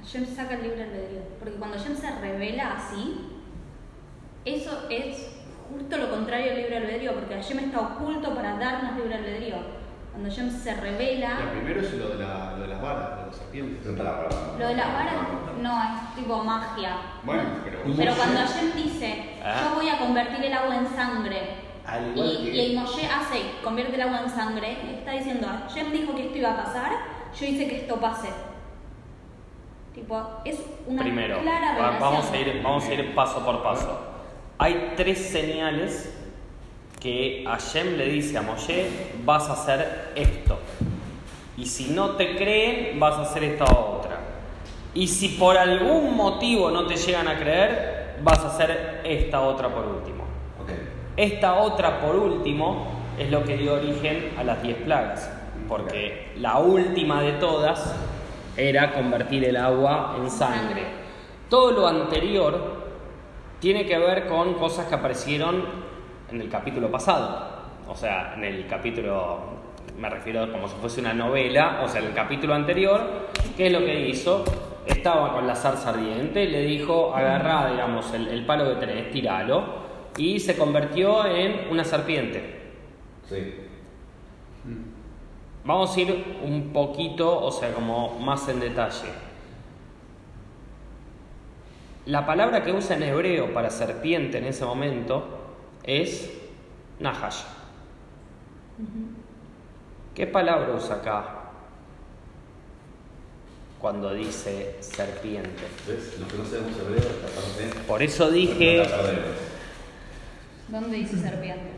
Hashem 0.01 0.25
saca 0.25 0.55
el 0.55 0.63
libre 0.63 0.83
albedrío. 0.83 1.21
Porque 1.39 1.55
cuando 1.55 1.77
Hashem 1.77 1.95
se 1.95 2.11
revela 2.19 2.73
así, 2.77 3.29
eso 4.45 4.87
es 4.89 5.33
justo 5.69 5.97
lo 5.97 6.09
contrario 6.09 6.51
al 6.51 6.57
libre 6.57 6.77
albedrío, 6.77 7.13
porque 7.13 7.35
Hashem 7.35 7.59
está 7.59 7.79
oculto 7.81 8.33
para 8.35 8.57
darnos 8.57 8.95
libre 8.97 9.15
albedrío. 9.15 9.55
Cuando 10.11 10.29
Hashem 10.29 10.49
se 10.49 10.73
revela, 10.75 11.37
primero 11.51 11.79
es 11.81 11.93
lo 11.93 12.09
de, 12.09 12.23
la, 12.23 12.53
lo 12.57 12.61
de 12.63 12.67
las 12.69 12.81
varas, 12.81 13.19
de 13.19 13.25
las 13.27 13.35
serpientes. 13.35 13.85
Lo 13.85 13.93
lo 13.93 14.67
de 14.67 14.75
las 14.75 14.93
varas 14.93 15.13
no 15.61 15.83
es 15.83 16.15
tipo 16.15 16.43
magia. 16.43 16.97
Bueno, 17.23 17.43
pero. 17.63 17.79
Pero 17.95 18.15
cuando 18.15 18.39
Hashem 18.39 18.71
dice, 18.75 19.35
Ah. 19.43 19.61
yo 19.69 19.75
voy 19.75 19.89
a 19.89 19.99
convertir 19.99 20.43
el 20.45 20.53
agua 20.53 20.75
en 20.77 20.87
sangre, 20.87 21.66
Al 21.87 22.07
y, 22.07 22.09
igual 22.11 22.37
y 22.41 22.51
que. 22.51 22.65
el 22.65 22.75
Moshe 22.75 23.05
hace, 23.07 23.41
convierte 23.63 23.95
el 23.95 24.01
agua 24.01 24.21
en 24.23 24.29
sangre, 24.29 24.77
está 24.99 25.11
diciendo, 25.11 25.47
Hashem 25.47 25.91
dijo 25.91 26.13
que 26.13 26.25
esto 26.25 26.37
iba 26.37 26.51
a 26.51 26.63
pasar, 26.63 26.91
yo 27.39 27.45
hice 27.45 27.67
que 27.67 27.77
esto 27.77 27.95
pase. 27.95 28.27
Tipo, 29.95 30.21
es 30.45 30.59
una 30.85 31.01
Primero, 31.01 31.41
clara 31.41 31.71
revelación. 31.75 31.99
vamos 32.01 32.31
a, 32.31 32.37
ir, 32.37 32.61
vamos 32.61 32.85
a 32.85 32.93
ir 32.93 33.15
paso 33.15 33.43
por 33.43 33.63
paso. 33.63 33.99
Hay 34.59 34.93
tres 34.95 35.17
señales 35.29 36.13
que 36.99 37.43
Hashem 37.47 37.97
le 37.97 38.07
dice 38.09 38.37
a 38.37 38.41
Moshe, 38.41 38.87
vas 39.23 39.49
a 39.49 39.53
hacer 39.53 40.11
esto. 40.15 40.59
Y 41.57 41.65
si 41.65 41.89
no 41.89 42.11
te 42.11 42.35
creen, 42.35 42.99
vas 42.99 43.15
a 43.15 43.21
hacer 43.21 43.43
esta 43.43 43.65
otra. 43.65 44.19
Y 44.93 45.07
si 45.07 45.29
por 45.29 45.57
algún 45.57 46.15
motivo 46.15 46.69
no 46.69 46.85
te 46.85 46.95
llegan 46.97 47.27
a 47.27 47.37
creer, 47.39 48.17
vas 48.23 48.39
a 48.39 48.47
hacer 48.47 49.01
esta 49.03 49.41
otra 49.41 49.69
por 49.69 49.85
último. 49.85 50.16
Esta 51.17 51.55
otra 51.55 51.99
por 51.99 52.15
último 52.15 52.85
es 53.17 53.31
lo 53.31 53.43
que 53.43 53.57
dio 53.57 53.73
origen 53.73 54.33
a 54.37 54.43
las 54.43 54.61
diez 54.61 54.77
plagas, 54.77 55.27
porque 55.67 56.31
la 56.37 56.59
última 56.59 57.23
de 57.23 57.31
todas 57.33 57.95
era 58.55 58.93
convertir 58.93 59.43
el 59.45 59.57
agua 59.57 60.15
en 60.19 60.29
sangre. 60.29 60.83
Todo 61.49 61.71
lo 61.71 61.87
anterior 61.87 62.85
tiene 63.59 63.87
que 63.87 63.97
ver 63.97 64.27
con 64.27 64.53
cosas 64.53 64.85
que 64.85 64.93
aparecieron 64.93 65.63
en 66.31 66.39
el 66.39 66.49
capítulo 66.49 66.91
pasado, 66.91 67.47
o 67.87 67.95
sea, 67.95 68.35
en 68.35 68.43
el 68.43 68.67
capítulo, 68.67 69.39
me 69.97 70.11
refiero 70.11 70.51
como 70.51 70.67
si 70.67 70.75
fuese 70.75 71.01
una 71.01 71.15
novela, 71.15 71.81
o 71.83 71.87
sea, 71.87 71.99
en 71.99 72.09
el 72.09 72.13
capítulo 72.13 72.53
anterior, 72.53 73.01
¿qué 73.55 73.65
es 73.65 73.73
lo 73.73 73.79
que 73.79 74.07
hizo? 74.07 74.43
Estaba 74.85 75.33
con 75.33 75.47
la 75.47 75.55
zarza 75.55 75.89
ardiente, 75.89 76.45
le 76.45 76.61
dijo, 76.61 77.11
agarrá, 77.15 77.71
digamos, 77.71 78.13
el, 78.13 78.27
el 78.27 78.45
palo 78.45 78.69
que 78.69 78.85
tenés, 78.85 79.09
tiralo, 79.09 79.86
y 80.17 80.39
se 80.39 80.57
convirtió 80.57 81.25
en 81.25 81.69
una 81.69 81.83
serpiente. 81.83 82.41
Sí. 83.29 83.53
Vamos 85.63 85.95
a 85.95 86.01
ir 86.01 86.37
un 86.43 86.71
poquito, 86.73 87.43
o 87.43 87.51
sea, 87.51 87.73
como 87.73 88.19
más 88.19 88.47
en 88.49 88.59
detalle. 88.59 89.09
La 92.05 92.25
palabra 92.25 92.63
que 92.63 92.71
usa 92.71 92.95
en 92.95 93.03
hebreo 93.03 93.53
para 93.53 93.69
serpiente 93.69 94.37
en 94.37 94.45
ese 94.45 94.63
momento 94.63 95.25
es 95.83 96.31
Nahash. 96.99 97.41
¿Qué 100.15 100.25
palabra 100.25 100.73
usa 100.73 100.95
acá 100.95 101.33
cuando 103.79 104.13
dice 104.13 104.77
serpiente? 104.79 105.63
¿Ves? 105.85 106.17
Los 106.19 106.31
que 106.31 106.37
no 106.37 106.45
sabemos 106.45 106.79
hebreo, 106.79 106.97
esta 106.97 107.27
parte. 107.27 107.87
Por 107.87 108.01
eso 108.01 108.31
dije. 108.31 108.83
¿Dónde 110.69 110.97
dice 110.97 111.17
serpiente? 111.17 111.77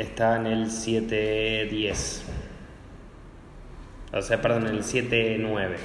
está 0.00 0.36
en 0.36 0.46
el 0.46 0.66
7.10. 0.66 2.22
O 4.12 4.22
sea, 4.22 4.40
perdón, 4.40 4.66
en 4.66 4.76
el 4.76 4.82
7.9. 4.82 5.76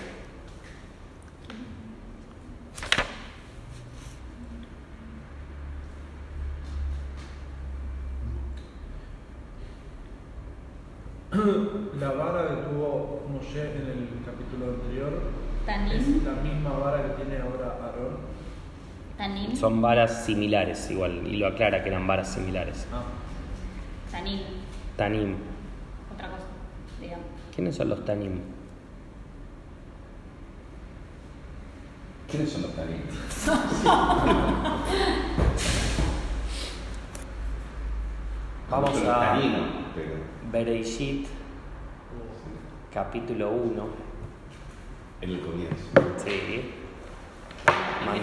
La 12.00 12.12
vara 12.12 12.48
que 12.50 12.56
tuvo 12.70 13.26
Moshe 13.30 13.62
en 13.62 13.88
el 13.88 14.08
capítulo 14.26 14.74
anterior 14.76 15.22
es 15.60 15.66
Tanim. 15.66 16.26
la 16.26 16.42
misma 16.42 16.78
vara 16.78 17.04
que 17.04 17.24
tiene 17.24 17.42
ahora 17.42 17.78
Aarón. 17.82 18.35
Tanim. 19.18 19.56
Son 19.56 19.82
varas 19.82 20.26
similares, 20.26 20.90
igual, 20.92 21.26
y 21.28 21.38
lo 21.38 21.48
aclara 21.48 21.82
que 21.84 21.90
eran 21.90 22.06
varas 22.06 22.34
similares. 22.34 22.86
Ah, 22.92 23.04
Tanim. 24.12 24.42
Tanim. 24.98 25.36
Otra 26.14 26.30
cosa, 26.30 26.44
digamos. 27.00 27.26
¿Quiénes 27.56 27.76
son 27.76 27.90
los 27.90 28.04
Tanim? 28.06 28.40
¿Quiénes 32.30 32.52
son 32.52 32.64
los 32.64 32.74
tanim? 32.76 32.98
Vamos 38.70 38.96
Los 38.96 39.08
a 39.08 39.20
taninos, 39.20 39.70
pero. 39.94 40.16
Bereishit, 40.52 41.28
capítulo 42.94 43.52
1. 43.52 43.88
En 45.22 45.30
el 45.30 45.40
comienzo. 45.40 45.86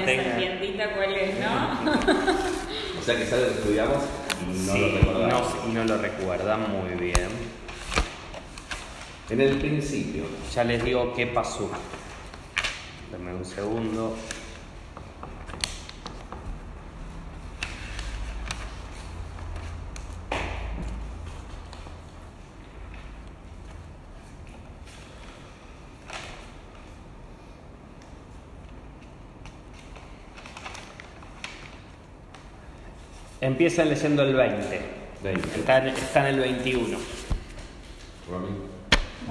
Mantenga. 0.04 0.22
serpientita, 0.24 0.94
¿cuál 0.94 1.14
es, 1.16 1.34
no? 1.40 2.02
O 3.00 3.04
sea 3.04 3.16
que 3.16 3.22
es 3.24 3.32
algo 3.32 3.46
que 3.46 3.54
estudiamos 3.54 3.96
y 4.40 4.66
no 4.66 4.72
Sí, 4.74 4.78
lo 4.80 4.98
recordamos. 4.98 5.54
no, 5.64 5.70
y 5.70 5.74
no 5.74 5.84
lo 5.84 5.98
recuerdan 5.98 6.60
muy 6.70 6.94
bien. 7.00 7.28
En 9.30 9.40
el 9.40 9.58
principio. 9.58 10.24
Ya 10.54 10.62
les 10.64 10.84
digo 10.84 11.12
qué 11.14 11.26
pasó. 11.26 11.70
Dame 13.10 13.34
un 13.34 13.44
segundo. 13.44 14.16
Empiezan 33.42 33.88
leyendo 33.88 34.22
el 34.22 34.36
20. 34.36 34.80
20. 35.24 35.58
Está, 35.58 36.28
en 36.28 36.34
el 36.34 36.38
21. 36.38 36.96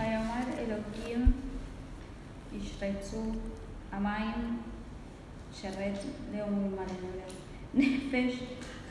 Nefesh 7.74 8.42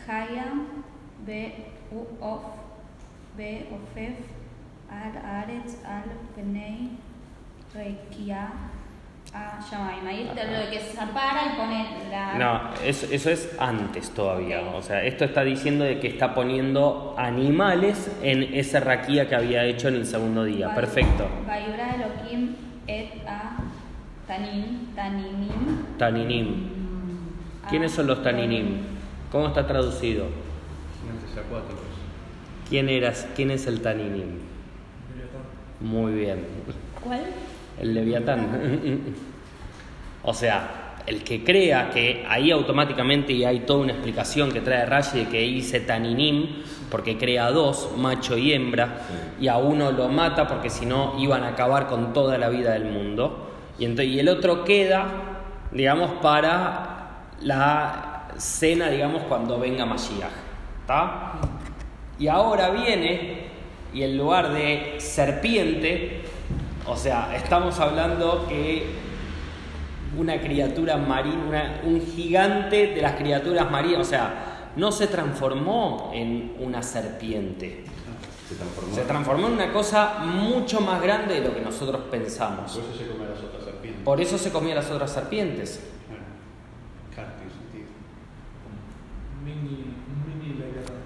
Haya 0.08 0.54
Be 1.26 1.66
Uof 1.92 2.42
Ofef 3.36 4.16
Al 4.90 5.18
Al 5.84 6.04
Penei 6.34 6.92
Ah, 9.32 9.60
ahí 10.08 10.24
lo 10.26 10.70
que 10.70 10.76
es 10.76 10.96
para 11.14 11.46
y 11.46 11.56
pone 11.56 12.10
la... 12.10 12.34
No, 12.34 12.60
eso, 12.84 13.06
eso 13.12 13.30
es 13.30 13.54
antes 13.60 14.10
todavía. 14.10 14.60
O 14.74 14.82
sea, 14.82 15.04
esto 15.04 15.24
está 15.24 15.44
diciendo 15.44 15.84
de 15.84 16.00
que 16.00 16.08
está 16.08 16.34
poniendo 16.34 17.14
animales 17.16 18.10
en 18.22 18.42
esa 18.42 18.80
raquía 18.80 19.28
que 19.28 19.36
había 19.36 19.64
hecho 19.64 19.86
en 19.86 19.94
el 19.94 20.06
segundo 20.06 20.42
día. 20.42 20.74
Perfecto. 20.74 21.28
Vayura 21.46 21.94
Elohim 21.94 22.56
et 22.88 23.24
a 23.24 23.56
taninim. 24.26 24.88
Taninim. 25.96 26.46
Mm. 26.46 27.68
¿Quiénes 27.68 27.92
son 27.92 28.08
los 28.08 28.24
taninim? 28.24 28.78
¿Cómo 29.30 29.46
está 29.46 29.64
traducido? 29.64 30.26
¿Quién, 32.68 32.88
eras, 32.88 33.28
¿Quién 33.36 33.52
es 33.52 33.66
el 33.68 33.80
taninim? 33.80 34.40
Muy 35.80 36.12
bien. 36.14 36.44
¿Cuál? 37.02 37.22
El 37.80 37.94
Leviatán. 37.94 38.48
o 40.22 40.34
sea, 40.34 40.94
el 41.06 41.24
que 41.24 41.42
crea 41.42 41.90
que 41.90 42.24
ahí 42.28 42.50
automáticamente 42.50 43.32
y 43.32 43.44
hay 43.44 43.60
toda 43.60 43.80
una 43.80 43.92
explicación 43.92 44.52
que 44.52 44.60
trae 44.60 44.84
Rashi 44.86 45.20
de 45.20 45.28
que 45.28 45.40
dice 45.40 45.80
Taninim, 45.80 46.62
porque 46.90 47.16
crea 47.16 47.50
dos, 47.50 47.92
macho 47.96 48.36
y 48.36 48.52
hembra, 48.52 49.00
y 49.40 49.48
a 49.48 49.56
uno 49.56 49.92
lo 49.92 50.08
mata 50.08 50.46
porque 50.46 50.68
si 50.70 50.84
no 50.86 51.14
iban 51.18 51.42
a 51.44 51.48
acabar 51.48 51.86
con 51.86 52.12
toda 52.12 52.36
la 52.36 52.48
vida 52.50 52.72
del 52.72 52.84
mundo. 52.84 53.50
Y, 53.78 53.86
ento- 53.86 54.06
y 54.06 54.18
el 54.20 54.28
otro 54.28 54.62
queda, 54.64 55.06
digamos, 55.72 56.10
para 56.20 57.28
la 57.40 58.28
cena, 58.36 58.88
digamos, 58.90 59.22
cuando 59.22 59.58
venga 59.58 59.86
Mashiach. 59.86 60.30
¿Está? 60.82 61.32
Y 62.18 62.28
ahora 62.28 62.68
viene, 62.70 63.44
y 63.94 64.02
en 64.02 64.18
lugar 64.18 64.52
de 64.52 64.96
serpiente, 64.98 66.20
o 66.86 66.96
sea, 66.96 67.34
estamos 67.36 67.78
hablando 67.78 68.46
que 68.48 68.86
una 70.16 70.40
criatura 70.40 70.96
marina, 70.96 71.42
una- 71.48 71.80
un 71.84 72.00
gigante 72.00 72.88
de 72.88 73.00
las 73.02 73.12
criaturas 73.12 73.70
marinas, 73.70 74.00
o 74.00 74.04
sea, 74.10 74.70
no 74.76 74.90
se 74.92 75.06
transformó 75.06 76.10
en 76.14 76.54
una 76.58 76.82
serpiente, 76.82 77.84
Se 78.48 78.54
transformó. 78.56 78.94
se 78.94 79.02
transformó 79.02 79.46
en 79.46 79.52
una 79.54 79.72
cosa 79.72 80.18
mucho 80.24 80.80
más 80.80 81.00
grande 81.00 81.40
de 81.40 81.48
lo 81.48 81.54
que 81.54 81.60
nosotros 81.60 82.02
pensamos. 82.10 82.72
Por 82.72 82.80
eso 82.90 82.98
se 82.98 83.06
come 83.08 83.24
a 83.24 83.28
las 83.30 83.40
otras 83.40 83.64
serpientes. 83.64 84.02
Por 84.04 84.20
eso 84.20 84.38
se 84.38 84.50
comía 84.50 84.74
las 84.74 84.90
otras 84.90 85.12
serpientes. 85.12 85.80
Bueno, 86.08 86.24
claro, 87.14 87.30
tiene 87.38 87.52
sentido. 87.52 87.88
Un 89.38 89.44
mini, 89.44 89.94
un 90.08 90.38
mini 90.40 90.58
Leviatán. 90.58 90.96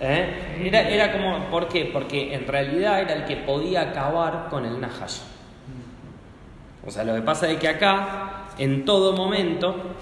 ¿Eh? 0.00 0.62
Era, 0.64 0.88
era 0.88 1.12
como, 1.12 1.50
¿por 1.50 1.68
qué? 1.68 1.88
Porque 1.92 2.34
en 2.34 2.46
realidad 2.46 3.00
era 3.00 3.14
el 3.14 3.24
que 3.24 3.36
podía 3.36 3.82
acabar 3.82 4.48
con 4.50 4.64
el 4.64 4.80
Nahash. 4.80 5.18
O 6.86 6.90
sea, 6.90 7.04
lo 7.04 7.14
que 7.14 7.22
pasa 7.22 7.48
es 7.48 7.58
que 7.58 7.68
acá, 7.68 8.48
en 8.58 8.84
todo 8.84 9.16
momento, 9.16 9.96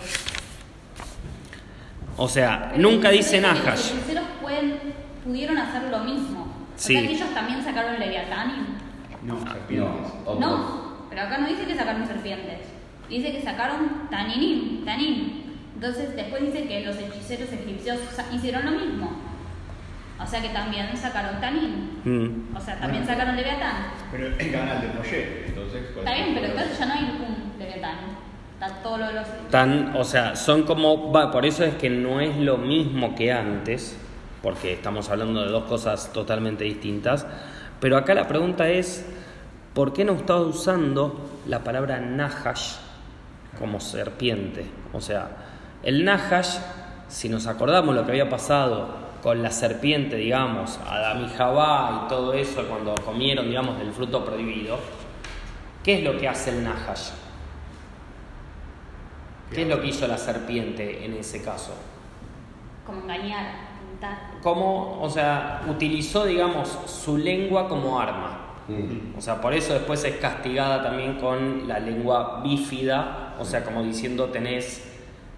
o 2.16 2.28
sea, 2.28 2.70
Pero 2.72 2.90
nunca 2.90 3.08
los 3.08 3.18
dice 3.18 3.40
Nahash. 3.40 3.64
Los 3.64 3.92
hechiceros 3.92 4.24
pueden, 4.40 4.80
pudieron 5.24 5.58
hacer 5.58 5.84
lo 5.84 6.00
mismo. 6.00 6.52
Sí. 6.76 6.96
O 6.96 6.98
sea 6.98 7.08
que 7.08 7.14
ellos 7.14 7.34
también 7.34 7.62
sacaron 7.62 8.00
Leviatán. 8.00 8.78
No, 9.22 9.40
serpientes. 9.40 10.12
No, 10.24 10.40
No, 10.40 11.06
pero 11.08 11.22
acá 11.22 11.38
no 11.38 11.48
dice 11.48 11.64
que 11.64 11.76
sacaron 11.76 12.06
serpientes. 12.06 12.60
Dice 13.08 13.30
que 13.30 13.42
sacaron 13.42 14.08
Taninim, 14.10 14.84
Tanin. 14.84 15.42
Entonces 15.74 16.16
después 16.16 16.42
dice 16.42 16.66
que 16.66 16.80
los 16.80 16.96
hechiceros 16.96 17.52
egipcios 17.52 17.98
hicieron 18.32 18.64
lo 18.64 18.72
mismo. 18.72 19.21
O 20.20 20.26
sea 20.26 20.40
que 20.40 20.50
también 20.50 20.96
sacaron 20.96 21.40
Tanin. 21.40 22.00
Mm. 22.04 22.56
O 22.56 22.60
sea, 22.60 22.78
también 22.78 23.06
sacaron 23.06 23.36
Leviatán. 23.36 23.92
Pero 24.10 24.28
es 24.28 24.52
canal 24.52 24.80
de 24.80 24.88
Moshe, 24.88 25.46
entonces. 25.48 25.82
¿cuál 25.92 26.06
Está 26.06 26.12
es 26.12 26.16
bien, 26.16 26.28
el 26.28 26.34
pero 26.34 26.46
entonces 26.52 26.78
ya 26.78 26.86
no 26.86 26.94
hay 26.94 27.04
un 27.04 27.58
Leviatán. 27.58 27.96
Está 28.54 28.82
todo 28.82 28.98
lo 28.98 29.06
de 29.08 29.12
los. 29.14 29.26
Tan, 29.50 29.96
o 29.96 30.04
sea, 30.04 30.36
son 30.36 30.62
como, 30.62 31.12
va, 31.12 31.30
por 31.30 31.44
eso 31.44 31.64
es 31.64 31.74
que 31.74 31.90
no 31.90 32.20
es 32.20 32.36
lo 32.36 32.58
mismo 32.58 33.14
que 33.14 33.32
antes, 33.32 33.98
porque 34.42 34.74
estamos 34.74 35.10
hablando 35.10 35.42
de 35.42 35.50
dos 35.50 35.64
cosas 35.64 36.12
totalmente 36.12 36.64
distintas, 36.64 37.26
pero 37.80 37.96
acá 37.96 38.14
la 38.14 38.28
pregunta 38.28 38.68
es, 38.68 39.04
¿por 39.74 39.92
qué 39.92 40.04
no 40.04 40.12
está 40.12 40.36
usando 40.36 41.40
la 41.48 41.64
palabra 41.64 42.00
Nahash 42.00 42.76
como 43.58 43.80
serpiente? 43.80 44.66
O 44.92 45.00
sea, 45.00 45.30
el 45.82 46.04
Nahash, 46.04 46.58
si 47.08 47.28
nos 47.28 47.48
acordamos 47.48 47.94
lo 47.94 48.04
que 48.04 48.12
había 48.12 48.28
pasado 48.28 49.01
con 49.22 49.40
la 49.40 49.52
serpiente, 49.52 50.16
digamos, 50.16 50.80
Adam 50.84 51.24
y 51.24 51.28
Jabá 51.28 52.02
y 52.04 52.08
todo 52.08 52.32
eso, 52.34 52.66
cuando 52.68 52.94
comieron, 52.96 53.46
digamos, 53.46 53.78
del 53.78 53.92
fruto 53.92 54.24
prohibido, 54.24 54.78
¿qué 55.84 55.98
es 55.98 56.04
lo 56.04 56.18
que 56.18 56.28
hace 56.28 56.50
el 56.50 56.64
Nahash? 56.64 57.10
¿Qué 59.52 59.62
es 59.62 59.68
lo 59.68 59.80
que 59.80 59.88
hizo 59.88 60.08
la 60.08 60.18
serpiente 60.18 61.04
en 61.04 61.14
ese 61.14 61.42
caso? 61.42 61.72
Como 62.84 63.02
engañar, 63.02 63.46
pintar. 63.78 64.40
¿Cómo, 64.42 65.00
o 65.00 65.08
sea, 65.08 65.62
utilizó, 65.68 66.24
digamos, 66.24 66.68
su 66.86 67.16
lengua 67.16 67.68
como 67.68 68.00
arma? 68.00 68.40
Mm. 68.66 69.16
O 69.16 69.20
sea, 69.20 69.40
por 69.40 69.54
eso 69.54 69.74
después 69.74 70.02
es 70.04 70.16
castigada 70.16 70.82
también 70.82 71.18
con 71.20 71.68
la 71.68 71.78
lengua 71.78 72.40
bífida, 72.42 73.34
o 73.38 73.44
sea, 73.44 73.62
como 73.62 73.84
diciendo 73.84 74.26
tenés, 74.30 74.91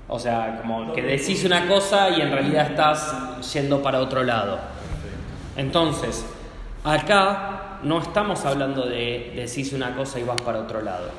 o 0.09 0.19
sea, 0.19 0.59
como 0.61 0.93
que 0.93 1.03
decís 1.03 1.45
una 1.45 1.67
cosa 1.67 2.11
y 2.11 2.21
en 2.21 2.31
realidad 2.31 2.71
estás 2.71 3.53
yendo 3.53 3.83
para 3.83 4.01
otro 4.01 4.23
lado. 4.23 4.59
Entonces, 5.57 6.25
acá 6.85 7.79
no 7.83 8.01
estamos 8.01 8.45
hablando 8.45 8.87
de 8.87 9.33
decís 9.35 9.73
una 9.73 9.95
cosa 9.95 10.19
y 10.19 10.25
vas 10.25 10.41
para 10.41 10.61
otro 10.61 10.83
lado. 10.83 11.11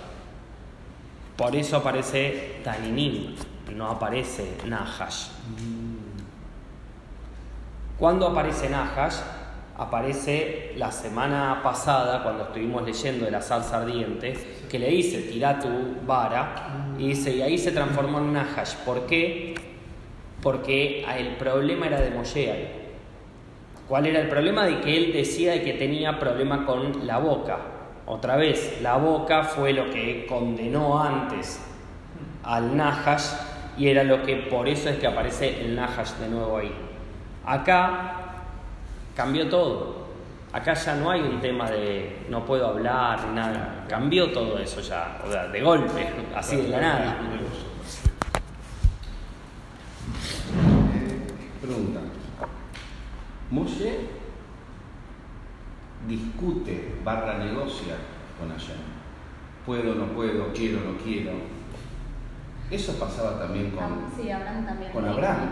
Por 1.36 1.56
eso 1.56 1.78
aparece 1.78 2.62
Taninim, 2.64 3.36
no 3.74 3.90
aparece 3.90 4.58
Nahash. 4.66 5.28
¿Cuándo 7.98 8.28
aparece 8.28 8.70
Nahash? 8.70 9.16
Aparece 9.78 10.72
la 10.78 10.92
semana 10.92 11.60
pasada, 11.62 12.24
cuando 12.24 12.46
estuvimos 12.46 12.84
leyendo 12.84 13.26
de 13.26 13.32
la 13.32 13.42
salsa 13.42 13.82
ardiente, 13.82 14.34
que 14.70 14.80
le 14.80 14.88
dice, 14.90 15.24
tira 15.24 15.60
tu 15.60 15.68
vara, 16.06 16.94
y 16.98 17.10
dice, 17.10 17.36
y 17.36 17.42
ahí 17.42 17.58
se 17.58 17.72
transformó 17.72 18.20
en 18.20 18.34
Nahash. 18.34 18.76
¿Por 18.86 19.06
qué? 19.06 19.54
Porque 20.42 21.04
el 21.18 21.36
problema 21.36 21.88
era 21.88 22.00
de 22.00 22.12
Moshe. 22.12 22.68
¿Cuál 23.88 24.06
era 24.06 24.22
el 24.22 24.30
problema? 24.30 24.66
De 24.66 24.80
que 24.80 24.96
él 24.96 25.12
decía 25.12 25.52
de 25.52 25.62
que 25.62 25.74
tenía 25.74 26.20
problema 26.20 26.66
con 26.66 27.06
la 27.06 27.18
boca. 27.18 27.58
Otra 28.06 28.36
vez, 28.38 28.80
la 28.82 28.98
boca 28.98 29.44
fue 29.44 29.74
lo 29.74 29.90
que 29.90 30.26
condenó 30.28 31.02
antes 31.02 31.60
al 32.44 32.78
Nahash 32.78 33.26
y 33.78 33.90
era 33.90 34.04
lo 34.04 34.24
que 34.24 34.38
por 34.38 34.70
eso 34.70 34.90
es 34.90 34.98
que 34.98 35.08
aparece 35.08 35.62
el 35.62 35.76
Nahash 35.76 36.12
de 36.14 36.30
nuevo 36.30 36.58
ahí. 36.58 36.72
Acá 37.46 38.25
cambió 39.16 39.50
todo. 39.50 40.06
Acá 40.52 40.74
ya 40.74 40.96
no 40.96 41.10
hay 41.12 41.22
un 41.22 41.42
tema 41.42 41.70
de 41.70 42.26
no 42.30 42.46
puedo 42.46 42.68
hablar 42.68 43.26
ni 43.28 43.36
nada. 43.36 43.86
Cambió 43.90 44.32
todo 44.32 44.58
eso 44.60 44.80
ya, 44.82 45.22
o 45.26 45.32
sea, 45.32 45.48
de 45.48 45.62
golpe, 45.62 46.10
así 46.36 46.58
de 46.58 46.68
la 46.70 46.82
nada. 46.82 47.18
Pregunta. 51.62 52.00
Moshe 53.52 54.00
discute 56.08 56.96
barra 57.04 57.38
negocia 57.38 57.96
con 58.40 58.50
Hashem. 58.50 58.78
Puedo, 59.66 59.96
no 59.96 60.06
puedo, 60.14 60.54
quiero, 60.54 60.80
no 60.82 60.98
quiero. 60.98 61.32
Eso 62.70 62.94
pasaba 63.00 63.40
también 63.40 63.72
con... 63.72 64.06
Sí, 64.16 64.32
Abraham 64.32 64.66
también. 64.66 64.92
con 64.92 65.06
Abraham. 65.06 65.50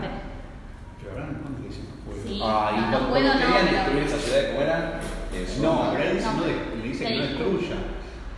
Pero 0.98 1.12
Abraham, 1.12 1.40
¿cuándo 1.42 1.68
dice? 1.68 1.93
Sí. 2.26 2.40
Ah, 2.42 2.70
y 2.76 2.80
no, 2.80 2.90
no 2.90 2.90
cuando, 2.90 3.08
puedo, 3.10 3.24
cuando 3.26 3.40
no, 3.48 3.54
querían 3.54 3.66
pero- 3.66 3.76
destruir 3.78 4.02
esa 4.04 4.18
ciudad, 4.18 4.48
¿cómo 4.50 4.60
era? 4.62 5.00
Eso. 5.34 5.62
No, 5.62 5.90
pero 5.92 6.02
él 6.04 6.16
dice, 6.16 6.26
No. 6.26 6.32
no, 6.36 6.44
de- 6.44 6.76
le 6.76 6.88
dice 6.88 7.04
que 7.04 7.10
no 7.14 7.20
Le- 7.22 7.28
destruya. 7.28 7.76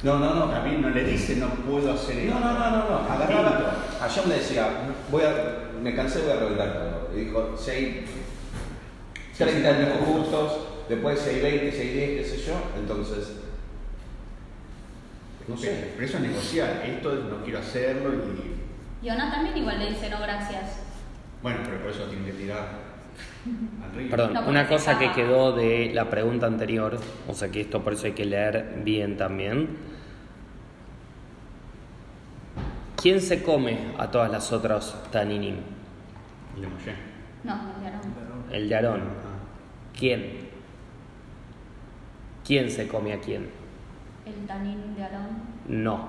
No, 0.02 0.18
no, 0.18 0.34
no. 0.34 0.44
También 0.50 0.82
no 0.82 0.90
le 0.90 1.04
dice 1.04 1.36
no 1.36 1.48
puedo 1.48 1.92
hacer 1.92 2.18
esto. 2.18 2.34
No, 2.34 2.40
no, 2.40 2.52
no, 2.58 2.70
no, 2.70 2.90
no. 3.02 3.12
Agarraba. 3.12 3.76
Hashem 4.00 4.28
le 4.28 4.34
decía, 4.36 4.68
voy 5.10 5.22
a, 5.24 5.70
me 5.82 5.94
cansé, 5.94 6.20
voy 6.22 6.32
a 6.32 6.36
reventar 6.36 6.72
todo. 6.74 7.10
Y 7.16 7.24
dijo, 7.24 7.54
si 7.58 7.70
hay 7.70 8.04
30 9.36 9.68
años 9.68 9.88
justos, 10.06 10.52
después 10.88 11.18
si 11.18 11.30
hay 11.30 11.40
20, 11.40 11.72
si 11.72 11.80
hay 11.80 11.88
10, 11.92 12.10
qué 12.10 12.24
sé 12.36 12.44
yo, 12.46 12.54
entonces. 12.78 13.32
No 15.48 15.56
sé. 15.56 15.92
Pero 15.94 16.06
eso 16.06 16.16
es 16.18 16.22
negociar. 16.22 16.82
Esto 16.86 17.14
no 17.14 17.42
quiero 17.44 17.58
hacerlo 17.60 18.12
y. 18.14 19.06
Yonah 19.06 19.30
también 19.30 19.56
igual 19.56 19.78
le 19.78 19.90
dice 19.90 20.08
no 20.10 20.18
gracias. 20.20 20.80
Bueno, 21.42 21.58
pero 21.64 21.80
por 21.82 21.90
eso 21.90 22.04
tiene 22.04 22.24
que 22.26 22.32
tirar. 22.32 22.85
Perdón, 24.10 24.34
No, 24.34 24.48
una 24.48 24.68
cosa 24.68 24.98
que 24.98 25.12
quedó 25.12 25.52
de 25.52 25.92
la 25.94 26.10
pregunta 26.10 26.46
anterior, 26.46 26.98
o 27.28 27.34
sea 27.34 27.48
que 27.50 27.60
esto 27.60 27.82
por 27.82 27.94
eso 27.94 28.06
hay 28.06 28.12
que 28.12 28.24
leer 28.24 28.80
bien 28.84 29.16
también. 29.16 29.68
¿Quién 33.00 33.20
se 33.20 33.42
come 33.42 33.78
a 33.98 34.10
todas 34.10 34.30
las 34.30 34.52
otras 34.52 35.10
Taninim? 35.12 35.56
El 36.56 36.62
de 36.62 36.68
Moshe. 36.68 36.92
No, 37.44 37.54
no, 37.56 37.82
ya 37.82 37.90
no. 37.90 38.54
El 38.54 38.68
de 38.68 38.74
Aarón. 38.74 39.00
Ah. 39.00 39.36
¿Quién? 39.96 40.46
¿Quién 42.44 42.70
se 42.70 42.86
come 42.88 43.12
a 43.12 43.20
quién? 43.20 43.48
El 44.24 44.46
tanín 44.46 44.94
de 44.94 45.02
Aarón. 45.02 45.28
No. 45.68 46.08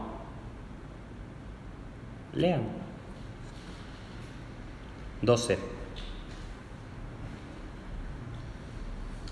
Lean. 2.34 2.62
12. 5.22 5.77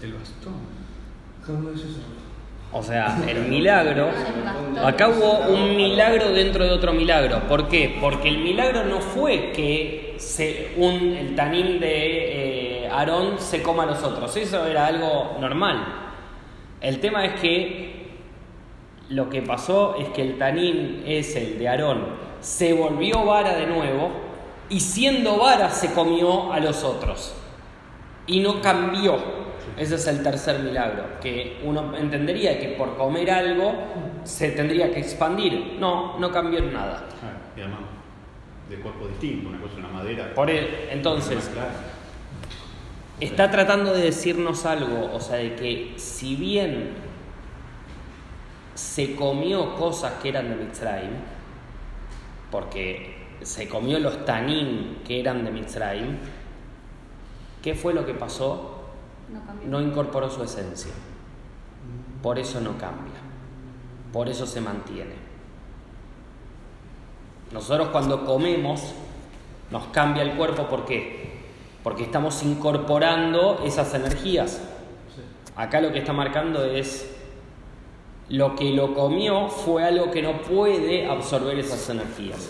El 0.06 0.14
bastón. 0.14 0.54
¿Cómo 1.44 1.72
dice 1.72 1.88
eso? 1.88 2.02
O 2.72 2.84
sea, 2.84 3.18
el 3.28 3.48
milagro. 3.48 4.10
Acá 4.84 5.10
hubo 5.10 5.48
un 5.52 5.76
milagro 5.76 6.32
dentro 6.32 6.64
de 6.64 6.72
otro 6.72 6.94
milagro. 6.94 7.48
¿Por 7.48 7.68
qué? 7.68 7.98
Porque 8.00 8.30
el 8.30 8.38
milagro 8.38 8.84
no 8.84 9.00
fue 9.00 9.52
que 9.52 10.14
se, 10.20 10.74
un, 10.78 10.94
el 10.94 11.36
tanín 11.36 11.80
de 11.80 12.84
eh, 12.84 12.90
Aarón 12.90 13.40
se 13.40 13.64
coma 13.64 13.84
a 13.84 13.86
los 13.88 14.04
otros. 14.04 14.38
Eso 14.38 14.68
era 14.68 14.86
algo 14.86 15.38
normal. 15.40 15.86
El 16.82 17.00
tema 17.00 17.26
es 17.26 17.40
que 17.40 18.06
lo 19.10 19.28
que 19.28 19.42
pasó 19.42 19.96
es 20.00 20.10
que 20.10 20.22
el 20.22 20.38
tanín 20.38 21.02
es 21.08 21.36
el 21.36 21.58
de 21.58 21.68
Aarón, 21.68 22.06
se 22.42 22.74
volvió 22.74 23.26
vara 23.26 23.56
de 23.56 23.66
nuevo 23.66 24.12
y 24.70 24.82
siendo 24.82 25.38
vara 25.38 25.72
se 25.72 25.94
comió 25.94 26.54
a 26.54 26.60
los 26.60 26.84
otros. 26.84 27.34
Y 28.28 28.40
no 28.40 28.62
cambió. 28.62 29.45
Ese 29.78 29.96
es 29.96 30.08
el 30.08 30.24
tercer 30.24 30.60
milagro, 30.62 31.04
que 31.22 31.60
uno 31.64 31.96
entendería 31.98 32.58
que 32.60 32.70
por 32.70 32.96
comer 32.96 33.30
algo 33.32 33.74
se 34.24 34.52
tendría 34.52 34.92
que 34.94 35.00
expandir. 35.00 35.76
No, 35.80 36.18
no 36.18 36.32
cambió 36.32 36.60
en 36.60 36.72
nada. 36.74 37.04
Ah, 37.22 37.58
y 37.58 37.62
además, 37.62 37.82
de 38.70 38.78
cuerpo 38.78 39.08
distinto, 39.08 39.50
una 39.50 39.60
cosa 39.60 39.74
es 39.74 39.80
una 39.80 39.90
madera. 39.90 40.34
Por 40.34 40.50
el- 40.50 40.68
entonces, 40.92 41.50
está 43.20 43.52
tratando 43.52 43.94
de 43.94 44.02
decirnos 44.04 44.66
algo, 44.66 45.12
o 45.14 45.20
sea, 45.20 45.38
de 45.38 45.56
que 45.56 45.94
si 45.98 46.36
bien 46.36 46.92
se 48.76 49.16
comió 49.16 49.76
cosas 49.76 50.14
que 50.22 50.30
eran 50.30 50.50
de 50.50 50.56
Mitzrayim, 50.56 51.12
porque 52.52 53.16
se 53.42 53.68
comió 53.68 54.00
los 54.00 54.26
tanín 54.26 54.98
que 55.06 55.20
eran 55.20 55.44
de 55.46 55.52
Mitzrayim, 55.52 56.18
¿qué 57.62 57.74
fue 57.76 57.94
lo 57.94 58.06
que 58.06 58.14
pasó? 58.14 58.75
No 59.68 59.82
incorporó 59.82 60.30
su 60.30 60.44
esencia. 60.44 60.92
Por 62.22 62.40
eso 62.40 62.60
no 62.62 62.72
cambia. 62.72 63.20
Por 64.12 64.30
eso 64.30 64.46
se 64.46 64.62
mantiene. 64.62 65.16
Nosotros 67.52 67.90
cuando 67.90 68.26
comemos 68.26 68.94
nos 69.72 69.86
cambia 69.88 70.24
el 70.24 70.34
cuerpo, 70.34 70.68
¿por 70.68 70.86
qué? 70.86 71.44
Porque 71.84 72.04
estamos 72.04 72.42
incorporando 72.44 73.62
esas 73.66 73.94
energías. 73.94 74.62
Acá 75.56 75.82
lo 75.82 75.92
que 75.92 76.00
está 76.00 76.14
marcando 76.14 76.64
es 76.66 77.16
lo 78.30 78.56
que 78.56 78.72
lo 78.72 78.94
comió 78.94 79.48
fue 79.48 79.84
algo 79.84 80.12
que 80.12 80.22
no 80.22 80.42
puede 80.42 81.08
absorber 81.10 81.58
esas 81.60 81.90
energías. 81.90 82.50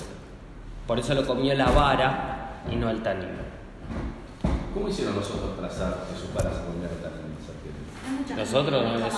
Por 0.87 0.99
eso 0.99 1.13
lo 1.13 1.25
comió 1.25 1.53
la 1.53 1.65
vara 1.65 2.63
y 2.71 2.75
no 2.75 2.89
el 2.89 3.03
tanín. 3.03 3.29
¿Cómo 4.73 4.89
hicieron 4.89 5.15
los 5.15 5.29
otros 5.29 5.51
para 5.51 5.67
hacer 5.67 5.87
que 6.11 6.19
sus 6.19 6.33
varas 6.33 6.57
se 6.57 6.63
volvieran 6.65 6.97
tan 6.97 7.11
serpientes? 7.45 7.85
Hay 8.05 8.11
mucha 8.17 8.24
Nosotros 8.35 8.83
no 8.83 8.97
lo 8.97 9.07
es, 9.07 9.13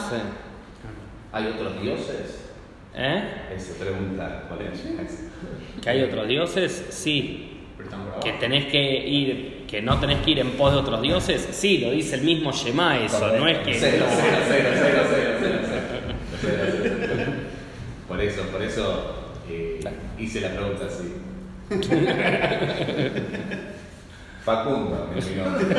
¿Hay 1.31 1.47
otros 1.47 1.81
dioses? 1.81 2.45
¿Eh? 2.95 3.23
Esa 3.55 3.73
pregunta, 3.83 4.43
¿cuál 4.47 4.61
es? 4.61 4.83
¿Que 5.81 5.89
hay 5.89 6.03
otros 6.03 6.27
dioses? 6.27 6.87
Sí. 6.89 7.53
¿Que 8.23 8.33
tenés 8.33 8.65
que 8.65 9.07
ir, 9.07 9.65
que 9.67 9.81
no 9.81 9.99
tenés 9.99 10.19
que 10.19 10.31
ir 10.31 10.39
en 10.39 10.51
pos 10.51 10.71
de 10.73 10.79
otros 10.79 11.01
dioses? 11.01 11.47
Sí, 11.51 11.77
lo 11.79 11.91
dice 11.91 12.15
el 12.15 12.21
mismo 12.23 12.51
Shema 12.51 12.99
eso, 12.99 13.37
no 13.37 13.47
es 13.47 13.59
que... 13.59 13.73
Cero, 13.73 14.05
cero, 14.09 14.37
cero, 14.47 14.69
cero, 14.73 15.03
cero, 15.09 15.33
cero, 15.41 15.59
cero. 16.41 17.31
Por 18.07 18.21
eso, 18.21 18.43
por 18.43 18.61
eso 18.63 19.33
eh, 19.49 19.79
hice 20.17 20.41
la 20.41 20.49
pregunta 20.51 20.85
así. 20.85 21.13
Facundo, 24.43 25.09
mi 25.13 25.35
nombre. 25.35 25.75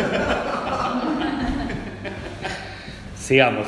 Sigamos. 3.29 3.67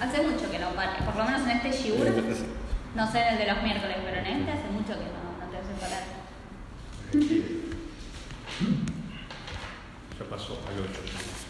Hace 0.00 0.22
mucho 0.22 0.48
que 0.48 0.58
no 0.60 0.68
para, 0.76 0.96
por 1.04 1.16
lo 1.16 1.24
menos 1.24 1.42
en 1.42 1.50
este 1.56 1.72
shiur, 1.72 2.06
no 2.94 3.10
sé 3.10 3.20
en 3.20 3.28
el 3.34 3.38
de 3.38 3.46
los 3.52 3.62
miércoles, 3.64 3.96
pero 4.04 4.16
en 4.20 4.26
este 4.26 4.52
hace 4.52 4.68
mucho 4.70 4.92
que 4.92 5.06
no, 5.10 5.20
no 5.40 5.50
te 5.50 5.56
hace 5.58 5.74
parar. 5.80 6.04
Ya 10.18 10.24
pasó 10.30 10.52
al 10.68 10.82
8. 10.84 11.00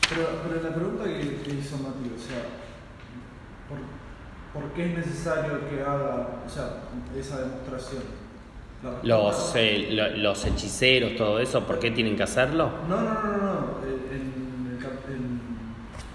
Pero, 0.08 0.22
pero 0.48 0.62
la 0.62 0.74
pregunta 0.74 1.04
que, 1.04 1.42
que 1.42 1.54
hizo 1.60 1.76
Mati, 1.76 2.10
o 2.16 2.18
sea, 2.18 2.42
¿por, 3.68 3.78
por 4.62 4.72
qué 4.72 4.86
es 4.86 4.96
necesario 5.06 5.68
que 5.68 5.82
haga 5.82 6.28
o 6.46 6.48
sea, 6.48 6.84
esa 7.18 7.40
demostración? 7.42 8.02
Los, 9.02 9.52
eh, 9.56 9.88
lo- 9.90 10.16
los 10.16 10.44
hechiceros, 10.46 11.16
todo 11.16 11.38
eso, 11.40 11.66
¿por 11.66 11.78
qué 11.78 11.90
tienen 11.90 12.16
que 12.16 12.22
hacerlo? 12.22 12.70
No, 12.88 12.96
no, 12.96 13.12
no, 13.12 13.22
no, 13.22 13.36
no. 13.36 13.60
eh, 13.84 14.08
el 14.12 14.47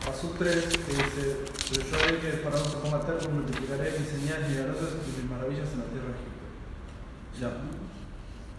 Pasuk 0.06 0.38
3 0.38 0.56
que 0.66 0.94
dice, 0.94 1.38
pero 1.72 1.90
yo 1.90 2.04
haré 2.04 2.20
que 2.20 2.30
el 2.32 2.40
faraón 2.40 2.66
se 2.66 2.78
ponga 2.78 3.00
terco, 3.00 3.30
multiplicaré 3.30 3.98
mis 3.98 4.10
señales 4.10 4.50
milagrosas 4.50 4.90
y 5.08 5.22
mis 5.22 5.30
maravillas 5.30 5.72
en 5.72 5.80
la 5.80 5.86
tierra 5.86 6.08
de 6.08 6.14
Egipto. 6.14 6.44
Ya. 7.40 7.52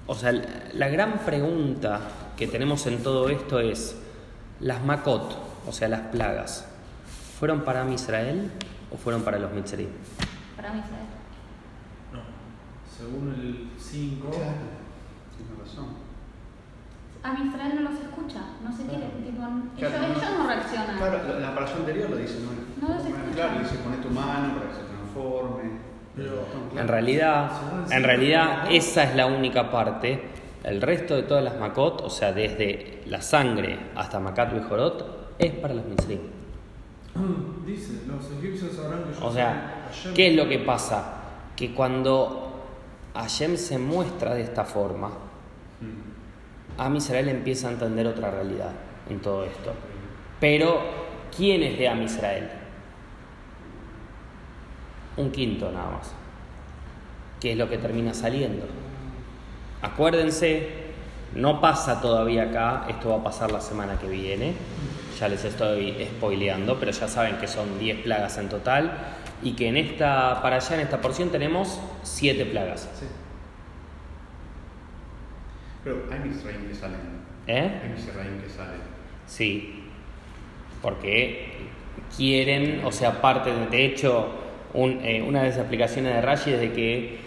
O 0.07 0.15
sea, 0.15 0.33
la, 0.33 0.89
gran 0.89 1.19
pregunta 1.25 2.01
que 2.37 2.47
tenemos 2.47 2.87
en 2.87 3.03
todo 3.03 3.29
esto 3.29 3.61
es, 3.61 3.97
¿las 4.61 4.83
Makot, 4.85 5.37
o 5.67 5.73
sea, 5.73 5.89
las 5.89 6.01
plagas, 6.09 6.67
fueron 7.39 7.63
para 7.63 7.91
Israel 7.91 8.51
o 8.91 8.97
fueron 8.97 9.23
para 9.23 9.39
los 9.39 9.53
Mitzrim? 9.53 9.89
Para 10.57 10.69
¿sabes? 10.69 10.85
No. 12.13 12.21
Según 12.97 13.35
el 13.35 13.71
5, 13.79 14.31
Tienes 14.31 15.59
razón. 15.59 16.05
A 17.23 17.33
mi 17.33 17.49
Israel 17.49 17.73
no 17.77 17.91
los 17.91 18.01
escucha, 18.01 18.41
no 18.63 18.71
se 18.77 18.85
quiere, 18.85 19.07
tipo, 19.25 19.43
ellos, 19.43 19.91
Claro, 19.91 20.05
ellos 20.05 20.39
no 20.39 20.44
reaccionan. 20.55 20.97
Claro, 20.97 21.21
la, 21.29 21.39
la 21.41 21.51
frase 21.53 21.75
anterior 21.75 22.11
lo 22.11 22.17
dice, 22.17 22.39
¿no? 22.41 22.89
No 22.89 22.95
escucha. 22.97 23.17
Claro, 23.35 23.59
dice 23.61 23.77
pone 23.77 23.97
tu 23.99 24.11
mano 24.11 24.55
para 24.57 24.69
que 24.71 24.75
se 24.77 24.83
transforme. 24.83 25.63
Pero- 26.17 26.45
En 26.81 26.89
realidad, 26.89 27.51
en 27.91 28.03
realidad 28.05 28.67
esa 28.71 29.05
es 29.05 29.17
la 29.17 29.27
única 29.27 29.71
parte. 29.71 30.23
El 30.63 30.81
resto 30.81 31.15
de 31.17 31.25
todas 31.25 31.43
las 31.45 31.59
Makot, 31.59 32.01
o 32.03 32.09
sea, 32.11 32.33
desde 32.33 33.03
la 33.07 33.21
sangre 33.21 33.79
hasta 33.97 34.19
Makat 34.21 34.55
y 34.57 34.61
Jorot, 34.69 35.35
es 35.39 35.53
para 35.55 35.75
los 35.75 35.85
Mitzrim. 35.85 36.21
dice, 37.67 38.03
los 38.07 38.31
egipcios 38.39 38.73
sabrán 38.73 39.05
que 39.05 39.21
yo 39.21 39.27
O 39.27 39.33
sea, 39.33 39.89
soy. 39.93 40.15
¿qué 40.15 40.29
es 40.31 40.37
lo 40.37 40.49
que 40.49 40.59
pasa? 40.61 41.15
Que 41.57 41.75
cuando 41.75 42.63
Hashem 43.15 43.57
se 43.57 43.79
muestra 43.79 44.35
de 44.35 44.43
esta 44.43 44.65
forma, 44.65 45.11
Am 46.79 46.97
Israel 46.97 47.29
empieza 47.29 47.69
a 47.69 47.73
entender 47.73 48.07
otra 48.07 48.31
realidad 48.31 48.71
en 49.09 49.21
todo 49.21 49.45
esto. 49.45 49.73
Pero, 50.45 50.79
¿quién 51.35 51.63
es 51.63 51.79
de 51.79 51.89
Am 51.89 52.03
Israel? 52.03 52.51
Un 55.17 55.31
quinto 55.31 55.73
nada 55.73 55.93
más. 55.93 56.13
Que 57.41 57.53
es 57.53 57.57
lo 57.57 57.67
que 57.67 57.79
termina 57.79 58.13
saliendo. 58.13 58.67
Acuérdense, 59.81 60.69
no 61.35 61.63
pasa 61.63 62.03
todavía 62.03 62.43
acá, 62.43 62.85
esto 62.91 63.09
va 63.09 63.17
a 63.17 63.25
pasar 63.25 63.53
la 63.53 63.63
semana 63.63 63.99
que 63.99 64.07
viene. 64.07 64.53
Ya 65.19 65.29
les 65.29 65.43
estoy 65.47 66.07
spoileando, 66.19 66.79
pero 66.79 66.93
ya 66.93 67.09
saben 67.09 67.39
que 67.39 67.49
son 67.49 67.79
10 67.79 68.03
plagas 68.03 68.37
en 68.37 68.51
total 68.51 68.93
y 69.43 69.53
que 69.53 69.69
en 69.69 69.79
esta, 69.79 70.43
para 70.43 70.57
allá 70.57 70.75
en 70.75 70.83
esta 70.83 71.01
porción 71.01 71.31
tenemos 71.31 71.81
7 72.03 72.45
plagas. 72.45 72.91
Sí. 73.01 73.07
Pero 75.85 76.03
hay 76.13 76.19
Misraim 76.19 76.69
que 76.69 76.75
salen. 76.75 77.01
¿Eh? 77.47 77.81
Hay 77.83 77.89
Misraim 77.89 78.43
que 78.43 78.51
salen. 78.51 78.81
Sí, 79.27 79.84
porque 80.85 81.47
quieren, 82.15 82.83
o 82.85 82.93
sea, 82.93 83.23
parte 83.23 83.51
de, 83.51 83.67
de 83.69 83.87
hecho, 83.87 84.29
un- 84.75 85.01
eh, 85.03 85.23
una 85.27 85.43
de 85.43 85.49
las 85.49 85.57
explicaciones 85.59 86.15
de 86.15 86.21
Rashi 86.21 86.53
es 86.53 86.61
de 86.61 86.73
que 86.73 87.19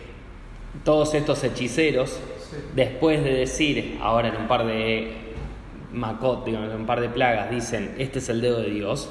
todos 0.85 1.13
estos 1.15 1.43
hechiceros, 1.43 2.11
Sí. 2.11 2.55
después 2.75 3.23
de 3.23 3.33
decir, 3.33 3.97
ahora 4.01 4.27
en 4.29 4.37
un 4.37 4.47
par 4.47 4.65
de 4.65 5.11
macot, 5.91 6.45
digamos, 6.45 6.69
en 6.71 6.81
un 6.81 6.85
par 6.85 7.01
de 7.01 7.09
plagas, 7.09 7.49
dicen, 7.49 7.95
este 7.97 8.19
es 8.19 8.29
el 8.29 8.41
dedo 8.41 8.61
de 8.61 8.69
Dios, 8.69 9.09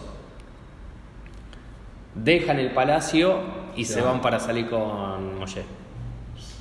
dejan 2.14 2.58
el 2.60 2.70
palacio 2.70 3.40
y 3.76 3.84
se 3.84 4.00
van 4.00 4.20
para 4.20 4.38
salir 4.38 4.68
con 4.70 5.38
Moshe. 5.38 5.62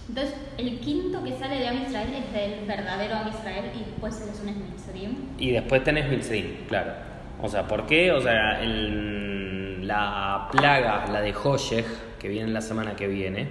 Entonces, 0.09 0.35
el 0.57 0.79
quinto 0.79 1.23
que 1.23 1.31
sale 1.37 1.59
de 1.59 1.67
Am 1.67 1.81
Israel 1.81 2.09
es 2.13 2.33
del 2.33 2.65
verdadero 2.67 3.15
Am 3.15 3.27
Israel 3.29 3.65
y 3.75 3.79
después 3.89 4.15
se 4.15 4.25
les 4.27 4.39
une 4.41 4.51
Mitzrim. 4.53 5.15
Y 5.37 5.51
después 5.51 5.83
tenés 5.83 6.09
Mitzrim, 6.09 6.65
claro. 6.67 6.91
O 7.45 7.49
sea, 7.49 7.67
¿por 7.67 7.85
qué? 7.85 8.11
O 8.11 8.19
sea, 8.21 8.59
el- 8.61 9.85
la 9.87 10.47
plaga, 10.51 11.05
la 11.11 11.21
de 11.21 11.31
Hoshech, 11.33 11.85
que 12.17 12.27
viene 12.27 12.51
la 12.51 12.61
semana 12.61 12.95
que 12.95 13.07
viene, 13.07 13.47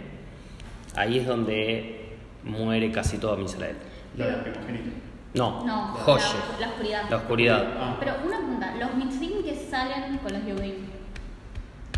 ahí 0.96 1.18
es 1.20 1.26
donde 1.28 2.16
muere 2.42 2.90
casi 2.90 3.18
todo 3.18 3.38
Israel. 3.40 3.76
La 4.16 4.26
la 4.26 4.42
primogénita. 4.42 4.90
No, 5.34 5.64
No, 5.64 5.94
Hoshech, 5.94 6.34
la, 6.58 6.66
la 6.66 6.72
oscuridad. 6.72 7.02
la 7.10 7.16
oscuridad. 7.16 7.64
Ah. 7.78 7.96
Pero 8.00 8.14
una 8.24 8.36
pregunta, 8.38 8.74
¿los 8.80 8.94
Mitzrim 8.94 9.42
que 9.44 9.54
salen 9.54 10.18
con 10.18 10.32
los 10.32 10.44
Yehudim 10.44 10.74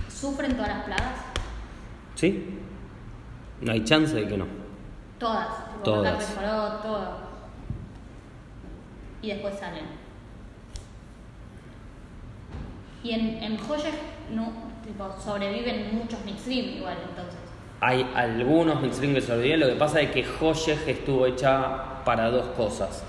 sufren 0.09 0.53
todas 0.55 0.68
las 0.68 0.85
plagas? 0.85 1.18
¿Sí? 2.14 2.59
No 3.62 3.73
hay 3.73 3.85
chance 3.85 4.14
de 4.14 4.29
que 4.29 4.37
no. 4.37 4.47
Todas. 5.18 5.49
Todas. 5.83 6.35
Todo. 6.83 7.16
Y 9.23 9.29
después 9.29 9.59
salen. 9.59 9.85
Y 13.07 13.13
en, 13.13 13.41
en 13.41 13.57
no, 14.35 14.53
tipo, 14.85 15.09
sobreviven 15.25 15.97
muchos 15.97 16.25
Mitzrim 16.25 16.79
igual 16.79 16.97
entonces. 17.09 17.39
Hay 17.81 18.05
algunos 18.17 18.83
Mitzrim 18.83 19.15
que 19.15 19.21
sobreviven, 19.21 19.61
lo 19.61 19.69
que 19.69 19.77
pasa 19.77 20.01
es 20.01 20.11
que 20.11 20.25
Hoshech 20.27 20.89
estuvo 20.89 21.25
hecha 21.27 22.03
para 22.05 22.31
dos 22.31 22.47
cosas. 22.57 23.05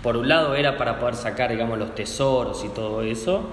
Por 0.00 0.16
un 0.16 0.28
lado 0.28 0.54
era 0.54 0.76
para 0.76 1.00
poder 1.00 1.16
sacar, 1.16 1.50
digamos, 1.50 1.76
los 1.76 1.96
tesoros 1.96 2.64
y 2.64 2.68
todo 2.68 3.02
eso 3.02 3.48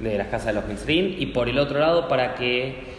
de 0.00 0.16
las 0.16 0.28
casas 0.28 0.46
de 0.46 0.52
los 0.54 0.64
Mitzrim, 0.64 1.16
y 1.18 1.26
por 1.26 1.50
el 1.50 1.58
otro 1.58 1.78
lado 1.78 2.08
para 2.08 2.34
que 2.34 2.96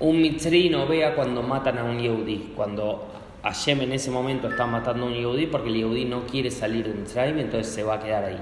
un 0.00 0.20
Mitzri 0.20 0.70
no 0.70 0.88
vea 0.88 1.14
cuando 1.14 1.40
matan 1.40 1.78
a 1.78 1.84
un 1.84 2.00
Yehudi, 2.00 2.52
cuando 2.56 3.12
Hashem 3.44 3.82
en 3.82 3.92
ese 3.92 4.10
momento 4.10 4.48
está 4.48 4.66
matando 4.66 5.04
a 5.04 5.08
un 5.08 5.14
Yehudi 5.14 5.46
porque 5.46 5.68
el 5.68 5.76
Yehudi 5.76 6.04
no 6.06 6.24
quiere 6.24 6.50
salir 6.50 6.88
de 6.88 6.94
Mitzrayim, 6.94 7.38
entonces 7.38 7.72
se 7.72 7.84
va 7.84 7.94
a 7.94 8.00
quedar 8.00 8.24
ahí. 8.24 8.40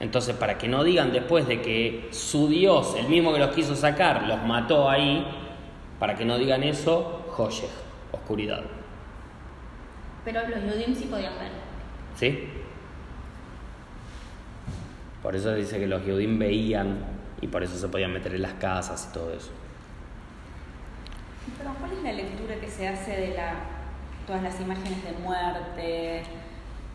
Entonces, 0.00 0.34
para 0.34 0.58
que 0.58 0.68
no 0.68 0.82
digan 0.82 1.12
después 1.12 1.46
de 1.46 1.62
que 1.62 2.08
su 2.10 2.48
Dios, 2.48 2.96
el 2.98 3.08
mismo 3.08 3.32
que 3.32 3.38
los 3.38 3.54
quiso 3.54 3.76
sacar, 3.76 4.24
los 4.24 4.42
mató 4.42 4.90
ahí, 4.90 5.26
para 5.98 6.14
que 6.14 6.24
no 6.24 6.36
digan 6.36 6.62
eso, 6.62 7.24
Hoshech, 7.36 7.70
oscuridad. 8.12 8.62
Pero 10.24 10.40
los 10.48 10.62
Yudim 10.64 10.94
sí 10.94 11.04
podían 11.04 11.34
ver. 11.38 11.50
¿Sí? 12.16 12.48
Por 15.22 15.34
eso 15.34 15.54
dice 15.54 15.78
que 15.78 15.86
los 15.86 16.04
Yehudim 16.04 16.38
veían 16.38 16.98
y 17.40 17.48
por 17.48 17.62
eso 17.62 17.78
se 17.78 17.88
podían 17.88 18.12
meter 18.12 18.34
en 18.34 18.42
las 18.42 18.52
casas 18.54 19.08
y 19.08 19.14
todo 19.14 19.32
eso. 19.32 19.50
Pero 21.56 21.74
¿cuál 21.78 21.92
es 21.92 22.02
la 22.02 22.12
lectura 22.12 22.56
que 22.56 22.68
se 22.68 22.88
hace 22.88 23.12
de 23.12 23.34
la, 23.34 23.54
todas 24.26 24.42
las 24.42 24.60
imágenes 24.60 25.02
de 25.02 25.12
muerte 25.12 26.22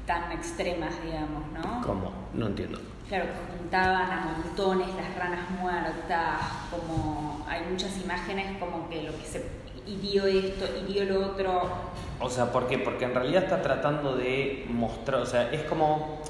tan 0.10 0.32
extremas, 0.32 0.96
digamos, 1.04 1.44
no? 1.54 1.86
¿Cómo? 1.86 2.12
No 2.34 2.48
entiendo. 2.48 2.80
Claro, 3.08 3.26
juntaban 3.60 4.12
a 4.12 4.34
montones 4.38 4.88
las 4.96 5.16
ranas 5.16 5.52
muertas, 5.52 6.42
como 6.72 7.46
hay 7.48 7.62
muchas 7.70 7.96
imágenes 8.02 8.58
como 8.58 8.90
que 8.90 9.04
lo 9.04 9.12
que 9.12 9.24
se 9.24 9.46
hirió 9.86 10.26
esto, 10.26 10.66
hirió 10.82 11.06
lo 11.06 11.28
otro. 11.28 11.62
O 12.20 12.28
sea, 12.28 12.52
¿por 12.52 12.66
qué? 12.66 12.80
Porque 12.80 13.06
en 13.06 13.14
realidad 13.14 13.44
está 13.44 13.62
tratando 13.62 14.18
de 14.18 14.66
mostrar, 14.68 15.22
o 15.22 15.28
sea, 15.28 15.52
es 15.52 15.62
como 15.66 16.22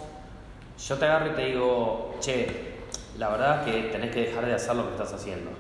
yo 0.78 0.98
te 0.98 1.06
agarro 1.06 1.28
y 1.28 1.36
te 1.36 1.46
digo, 1.46 2.16
che, 2.20 2.80
la 3.18 3.30
verdad 3.30 3.66
es 3.66 3.74
que 3.74 3.82
tenés 3.84 4.12
que 4.12 4.26
dejar 4.26 4.46
de 4.46 4.56
hacer 4.56 4.76
lo 4.76 4.88
que 4.88 4.92
estás 4.92 5.14
haciendo. 5.14 5.52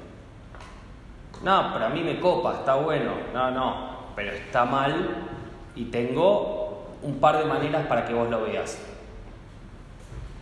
No, 1.41 1.71
pero 1.71 1.85
a 1.85 1.89
mí 1.89 2.01
me 2.01 2.19
copa, 2.19 2.55
está 2.55 2.75
bueno. 2.75 3.13
No, 3.33 3.49
no, 3.49 4.11
pero 4.13 4.33
está 4.33 4.65
mal 4.65 5.25
y 5.73 5.85
tengo 5.85 6.68
un 7.01 7.19
par 7.19 7.37
de 7.37 7.45
maneras 7.45 7.85
para 7.87 8.05
que 8.05 8.13
vos 8.13 8.29
lo 8.29 8.41
veas. 8.43 8.77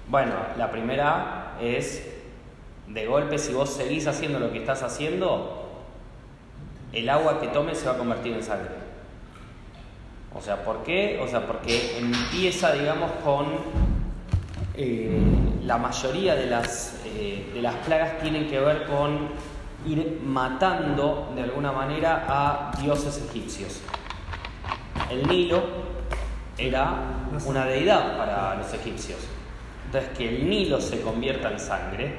Bueno, 0.10 0.34
la 0.58 0.72
primera 0.72 1.55
es, 1.62 2.08
de 2.88 3.05
golpe, 3.05 3.38
si 3.38 3.53
vos 3.53 3.70
seguís 3.70 4.08
haciendo 4.08 4.39
lo 4.39 4.51
que 4.51 4.60
estás 4.60 4.84
haciendo, 4.84 5.66
el 6.93 7.10
agua 7.10 7.39
que 7.41 7.47
tomes 7.47 7.78
se 7.78 7.88
va 7.88 7.93
a 7.93 7.97
convertir 7.97 8.34
en 8.34 8.43
sangre. 8.43 8.88
O 10.34 10.41
sea, 10.41 10.64
¿por 10.64 10.84
qué? 10.84 11.20
O 11.22 11.28
sea, 11.28 11.45
porque 11.45 11.97
empieza, 11.97 12.72
digamos, 12.72 13.12
con 13.24 13.47
eh, 14.76 15.20
la 15.66 15.78
mayoría 15.78 16.36
de 16.36 16.45
las, 16.45 17.01
eh, 17.05 17.51
de 17.53 17.62
las 17.62 17.76
plagas 17.86 18.20
tienen 18.20 18.47
que 18.47 18.60
ver 18.60 18.86
con 18.86 19.30
ir 19.86 20.22
matando 20.24 21.32
de 21.36 21.43
alguna 21.43 21.72
manera 21.72 22.26
a 22.28 22.72
dioses 22.80 23.24
egipcios. 23.30 23.82
El 25.10 25.28
Nilo 25.28 25.64
era 26.58 26.95
una 27.45 27.66
deidad 27.66 28.18
para 28.18 28.55
los 28.55 28.74
egipcios. 28.74 29.20
Entonces, 29.86 30.10
que 30.18 30.28
el 30.30 30.49
Nilo 30.49 30.82
se 30.82 31.01
convierta 31.01 31.51
en 31.51 31.60
sangre, 31.60 32.14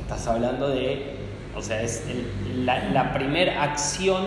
estás 0.00 0.26
hablando 0.26 0.68
de, 0.68 1.16
o 1.54 1.62
sea, 1.62 1.82
es 1.82 2.06
el- 2.08 2.64
la, 2.66 2.84
la 2.90 3.12
primera 3.12 3.62
acción 3.62 4.24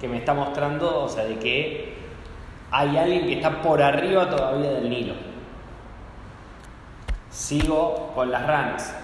que 0.00 0.08
me 0.08 0.18
está 0.18 0.34
mostrando, 0.34 1.02
o 1.04 1.08
sea, 1.08 1.24
de 1.24 1.36
que 1.38 1.94
hay 2.70 2.96
alguien 2.96 3.26
que 3.26 3.34
está 3.34 3.62
por 3.62 3.82
arriba 3.82 4.28
todavía 4.28 4.70
del 4.70 4.88
Nilo. 4.90 5.14
Sigo 7.30 8.12
con 8.14 8.30
las 8.30 8.46
ranas. 8.46 8.94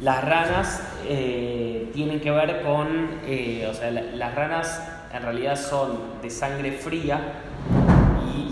Las 0.00 0.24
ranas 0.24 0.82
eh, 1.06 1.90
tienen 1.92 2.20
que 2.20 2.30
ver 2.30 2.62
con, 2.62 3.20
eh, 3.26 3.66
o 3.70 3.74
sea, 3.74 3.90
la- 3.90 4.02
las 4.02 4.34
ranas 4.34 4.82
en 5.12 5.22
realidad 5.22 5.56
son 5.56 6.20
de 6.22 6.30
sangre 6.30 6.72
fría 6.72 7.20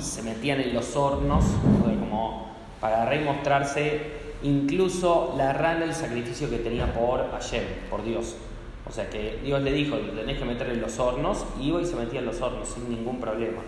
se 0.01 0.23
metían 0.23 0.61
en 0.61 0.75
los 0.75 0.97
hornos, 0.97 1.45
como 2.01 2.51
para 2.81 3.07
remostrarse 3.07 4.23
incluso 4.43 5.35
la 5.37 5.53
rana 5.53 5.85
el 5.85 5.95
sacrificio 5.95 6.51
que 6.51 6.59
tenía 6.59 6.93
por 6.93 7.31
Hashem, 7.31 7.63
por 7.91 8.03
Dios. 8.05 8.37
O 8.85 8.91
sea 8.91 9.09
que 9.09 9.39
Dios 9.45 9.63
le 9.63 9.73
dijo, 9.73 9.97
lo 9.97 10.13
tenés 10.13 10.39
que 10.39 10.45
meter 10.45 10.69
en 10.71 10.81
los 10.81 10.99
hornos, 10.99 11.47
y 11.61 11.69
iba 11.69 11.81
y 11.81 11.87
se 11.87 11.97
metía 11.97 12.21
en 12.21 12.27
los 12.27 12.41
hornos 12.41 12.69
sin 12.69 12.91
ningún 12.91 13.21
problema. 13.21 13.61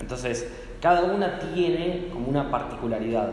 Entonces, 0.00 0.50
cada 0.80 1.04
una 1.04 1.38
tiene 1.38 2.08
como 2.12 2.26
una 2.26 2.50
particularidad. 2.50 3.32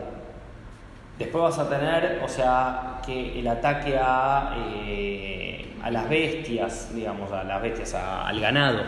Después 1.18 1.42
vas 1.42 1.58
a 1.58 1.68
tener, 1.68 2.20
o 2.24 2.28
sea, 2.28 3.00
que 3.04 3.40
el 3.40 3.48
ataque 3.48 3.98
a, 4.00 4.54
eh, 4.86 5.74
a 5.82 5.90
las 5.90 6.08
bestias, 6.08 6.94
digamos, 6.94 7.32
a 7.32 7.42
las 7.42 7.60
bestias, 7.60 7.94
al 7.94 8.38
ganado. 8.38 8.82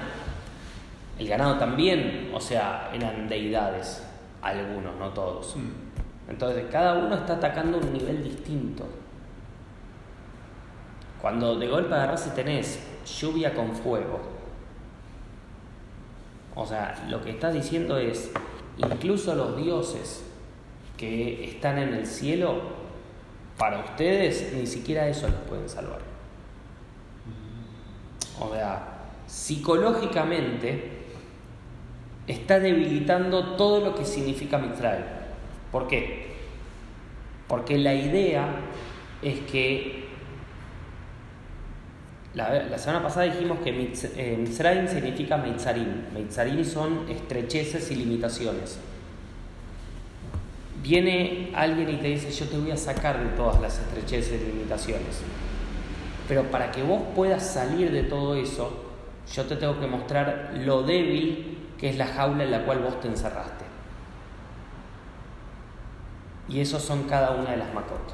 El 1.20 1.28
ganado 1.28 1.58
también, 1.58 2.30
o 2.32 2.40
sea, 2.40 2.90
eran 2.94 3.28
deidades, 3.28 4.02
algunos, 4.40 4.96
no 4.96 5.10
todos. 5.10 5.54
Entonces, 6.26 6.64
cada 6.72 6.94
uno 6.94 7.14
está 7.14 7.34
atacando 7.34 7.76
un 7.76 7.92
nivel 7.92 8.24
distinto. 8.24 8.86
Cuando 11.20 11.56
de 11.56 11.68
golpe 11.68 11.92
agarrás 11.92 12.26
y 12.26 12.30
tenés 12.30 12.80
lluvia 13.20 13.52
con 13.52 13.70
fuego, 13.74 14.18
o 16.54 16.64
sea, 16.64 17.04
lo 17.10 17.20
que 17.20 17.32
estás 17.32 17.52
diciendo 17.52 17.98
es, 17.98 18.32
incluso 18.78 19.34
los 19.34 19.58
dioses 19.58 20.24
que 20.96 21.50
están 21.50 21.76
en 21.76 21.92
el 21.92 22.06
cielo, 22.06 22.62
para 23.58 23.80
ustedes 23.80 24.54
ni 24.54 24.66
siquiera 24.66 25.06
eso 25.06 25.28
los 25.28 25.40
pueden 25.40 25.68
salvar. 25.68 26.00
O 28.40 28.54
sea, 28.54 29.02
psicológicamente 29.26 30.99
está 32.30 32.60
debilitando 32.60 33.56
todo 33.56 33.84
lo 33.84 33.94
que 33.94 34.04
significa 34.04 34.58
Mitzrayim. 34.58 35.04
¿Por 35.70 35.88
qué? 35.88 36.30
Porque 37.48 37.78
la 37.78 37.94
idea 37.94 38.46
es 39.22 39.40
que 39.40 40.08
la, 42.34 42.78
semana 42.78 43.02
pasada 43.02 43.26
dijimos 43.26 43.58
que 43.58 43.74
Mitz- 43.74 44.12
eh, 44.16 44.88
significa 44.88 45.36
Meitzarim. 45.36 46.12
Meitzarim 46.14 46.64
son 46.64 47.08
estrecheces 47.08 47.90
y 47.90 47.96
limitaciones. 47.96 48.78
Viene 50.80 51.50
alguien 51.54 51.90
y 51.90 51.96
te 51.96 52.08
dice, 52.08 52.30
yo 52.30 52.48
te 52.48 52.56
voy 52.56 52.70
a 52.70 52.76
sacar 52.76 53.18
de 53.18 53.30
todas 53.36 53.60
las 53.60 53.78
estrecheces 53.80 54.40
y 54.40 54.46
limitaciones. 54.46 55.20
Pero 56.28 56.44
para 56.44 56.70
que 56.70 56.82
vos 56.84 57.02
puedas 57.16 57.44
salir 57.44 57.90
de 57.90 58.04
todo 58.04 58.36
eso, 58.36 58.84
yo 59.34 59.44
te 59.44 59.56
tengo 59.56 59.80
que 59.80 59.88
mostrar 59.88 60.52
lo 60.64 60.82
débil 60.82 61.58
que 61.80 61.88
es 61.88 61.96
la 61.96 62.06
jaula 62.06 62.44
en 62.44 62.50
la 62.50 62.64
cual 62.64 62.80
vos 62.80 63.00
te 63.00 63.08
encerraste. 63.08 63.64
Y 66.48 66.60
esos 66.60 66.82
son 66.82 67.04
cada 67.04 67.30
una 67.30 67.52
de 67.52 67.56
las 67.56 67.72
makot. 67.72 68.12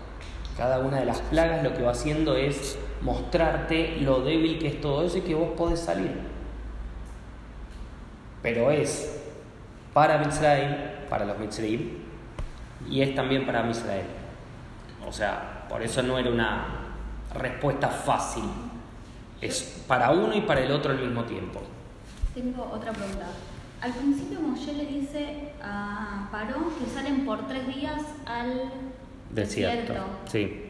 Cada 0.57 0.79
una 0.79 1.01
de 1.01 1.07
las 1.07 1.21
plagas 1.23 1.65
lo 1.65 1.75
que 1.75 1.83
va 1.83 1.91
haciendo 1.91 2.37
es 2.37 2.79
mostrarte 3.03 3.97
lo 4.01 4.21
débil 4.21 4.59
que 4.59 4.69
es 4.69 4.81
todo 4.81 5.05
eso 5.05 5.19
y 5.19 5.23
que 5.23 5.35
vos 5.35 5.51
podés 5.57 5.81
salir. 5.81 6.13
Pero 8.41 8.71
es 8.71 9.21
para 9.93 10.19
Mitzrayim, 10.19 10.77
para 11.11 11.25
los 11.25 11.39
Mitzrayim, 11.39 11.91
y 12.89 13.03
es 13.03 13.15
también 13.15 13.45
para 13.47 13.69
Israel. 13.69 14.07
O 15.07 15.13
sea, 15.13 15.67
por 15.69 15.83
eso 15.83 16.03
no 16.03 16.19
era 16.19 16.31
una 16.31 16.67
respuesta 17.35 17.89
fácil. 17.89 18.45
Es 19.41 19.85
para 19.89 20.11
uno 20.11 20.35
y 20.35 20.43
para 20.43 20.61
el 20.61 20.71
otro 20.71 20.93
al 20.93 20.99
mismo 20.99 21.25
tiempo. 21.25 21.61
Tengo 22.35 22.71
otra 22.73 22.93
pregunta. 22.93 23.27
Al 23.81 23.93
principio 23.93 24.41
Moshe 24.41 24.73
le 24.73 24.87
dice 24.87 25.53
a 25.63 26.29
Paró 26.33 26.73
que 26.79 26.91
salen 26.93 27.25
por 27.27 27.47
tres 27.47 27.67
días 27.67 28.03
al 28.25 28.71
Desierto. 29.31 29.93
desierto. 29.93 30.05
Sí. 30.27 30.63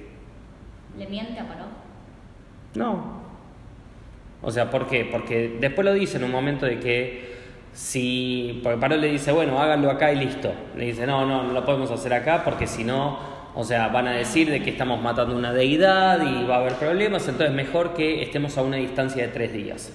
¿Le 0.98 1.06
miente 1.06 1.38
a 1.38 1.46
Paró? 1.46 1.64
No. 2.74 3.22
O 4.42 4.50
sea, 4.50 4.70
¿por 4.70 4.86
qué? 4.86 5.04
Porque 5.10 5.56
después 5.60 5.84
lo 5.84 5.92
dice 5.94 6.18
en 6.18 6.24
un 6.24 6.32
momento 6.32 6.66
de 6.66 6.78
que 6.80 7.36
si. 7.72 8.60
Porque 8.62 8.78
Paró 8.78 8.96
le 8.96 9.08
dice, 9.08 9.32
bueno, 9.32 9.60
háganlo 9.60 9.90
acá 9.90 10.12
y 10.12 10.16
listo. 10.16 10.52
Le 10.76 10.86
dice, 10.86 11.06
no, 11.06 11.24
no, 11.24 11.44
no 11.44 11.52
lo 11.52 11.64
podemos 11.64 11.90
hacer 11.90 12.12
acá 12.12 12.42
porque 12.44 12.66
si 12.66 12.84
no, 12.84 13.18
o 13.54 13.64
sea, 13.64 13.88
van 13.88 14.08
a 14.08 14.12
decir 14.12 14.50
de 14.50 14.62
que 14.62 14.70
estamos 14.70 15.00
matando 15.00 15.36
una 15.36 15.52
deidad 15.52 16.20
y 16.22 16.44
va 16.44 16.56
a 16.56 16.58
haber 16.60 16.74
problemas, 16.74 17.26
entonces 17.28 17.54
mejor 17.54 17.94
que 17.94 18.22
estemos 18.22 18.58
a 18.58 18.62
una 18.62 18.76
distancia 18.76 19.22
de 19.26 19.32
tres 19.32 19.52
días. 19.52 19.92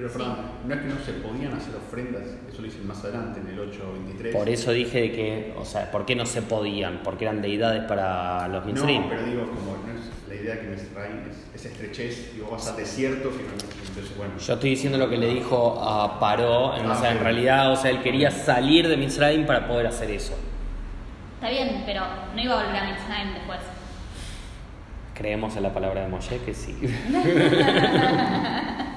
Pero 0.00 0.36
no 0.66 0.74
es 0.74 0.80
que 0.80 0.86
no 0.88 0.96
se 1.04 1.12
podían 1.14 1.52
hacer 1.54 1.74
ofrendas, 1.76 2.22
eso 2.48 2.58
lo 2.58 2.64
dicen 2.64 2.86
más 2.86 3.02
adelante 3.04 3.40
en 3.40 3.48
el 3.48 3.58
8.23. 3.58 4.32
Por 4.32 4.48
eso 4.48 4.72
dije 4.72 5.00
de 5.00 5.12
que, 5.12 5.54
o 5.58 5.64
sea, 5.64 5.90
¿por 5.90 6.06
qué 6.06 6.14
no 6.14 6.24
se 6.26 6.42
podían? 6.42 7.00
Porque 7.02 7.24
eran 7.24 7.42
deidades 7.42 7.82
para 7.84 8.46
los 8.48 8.64
Mitzrim. 8.64 9.02
No, 9.02 9.08
pero 9.08 9.22
digo, 9.24 9.42
como 9.48 9.76
no 9.86 9.92
es 9.98 10.28
la 10.28 10.34
idea 10.34 10.60
que 10.60 10.66
Misraim 10.68 11.28
es, 11.30 11.46
es 11.54 11.66
estrechez 11.72 12.32
y 12.36 12.40
vos 12.40 12.50
vas 12.52 12.68
al 12.68 12.76
desierto, 12.76 13.30
finalmente, 13.30 13.66
entonces 13.88 14.16
bueno. 14.16 14.32
Yo 14.38 14.54
estoy 14.54 14.70
diciendo 14.70 14.98
lo 14.98 15.08
que 15.10 15.16
le 15.16 15.28
dijo 15.34 15.80
a 15.82 16.20
Paró, 16.20 16.76
en, 16.76 16.86
o 16.88 16.94
sea, 16.94 17.10
en 17.12 17.18
Ah, 17.18 17.22
realidad, 17.22 17.72
o 17.72 17.76
sea, 17.76 17.90
él 17.90 18.00
quería 18.02 18.30
salir 18.30 18.86
de 18.88 18.96
Mitzrayim 18.96 19.46
para 19.46 19.66
poder 19.66 19.86
hacer 19.88 20.10
eso. 20.10 20.34
Está 21.34 21.50
bien, 21.50 21.82
pero 21.86 22.02
no 22.34 22.40
iba 22.40 22.60
a 22.60 22.64
volver 22.64 22.82
a 22.82 22.86
Mitzrayim 22.90 23.34
después. 23.34 23.58
Creemos 25.14 25.56
en 25.56 25.62
la 25.64 25.74
palabra 25.74 26.02
de 26.02 26.08
Moshe 26.08 26.38
que 26.44 26.54
sí. 26.54 26.76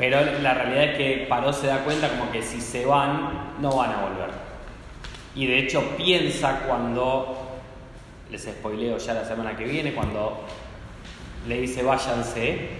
Pero 0.00 0.18
la 0.40 0.54
realidad 0.54 0.84
es 0.84 0.96
que 0.96 1.26
Paró 1.28 1.52
se 1.52 1.66
da 1.66 1.84
cuenta 1.84 2.08
como 2.08 2.32
que 2.32 2.42
si 2.42 2.58
se 2.58 2.86
van, 2.86 3.52
no 3.60 3.76
van 3.76 3.92
a 3.92 4.00
volver. 4.00 4.30
Y 5.34 5.46
de 5.46 5.58
hecho 5.58 5.82
piensa 5.98 6.60
cuando, 6.66 7.60
les 8.30 8.42
spoileo 8.42 8.96
ya 8.96 9.12
la 9.12 9.26
semana 9.26 9.54
que 9.54 9.64
viene, 9.64 9.92
cuando 9.92 10.40
le 11.46 11.60
dice 11.60 11.82
váyanse, 11.82 12.70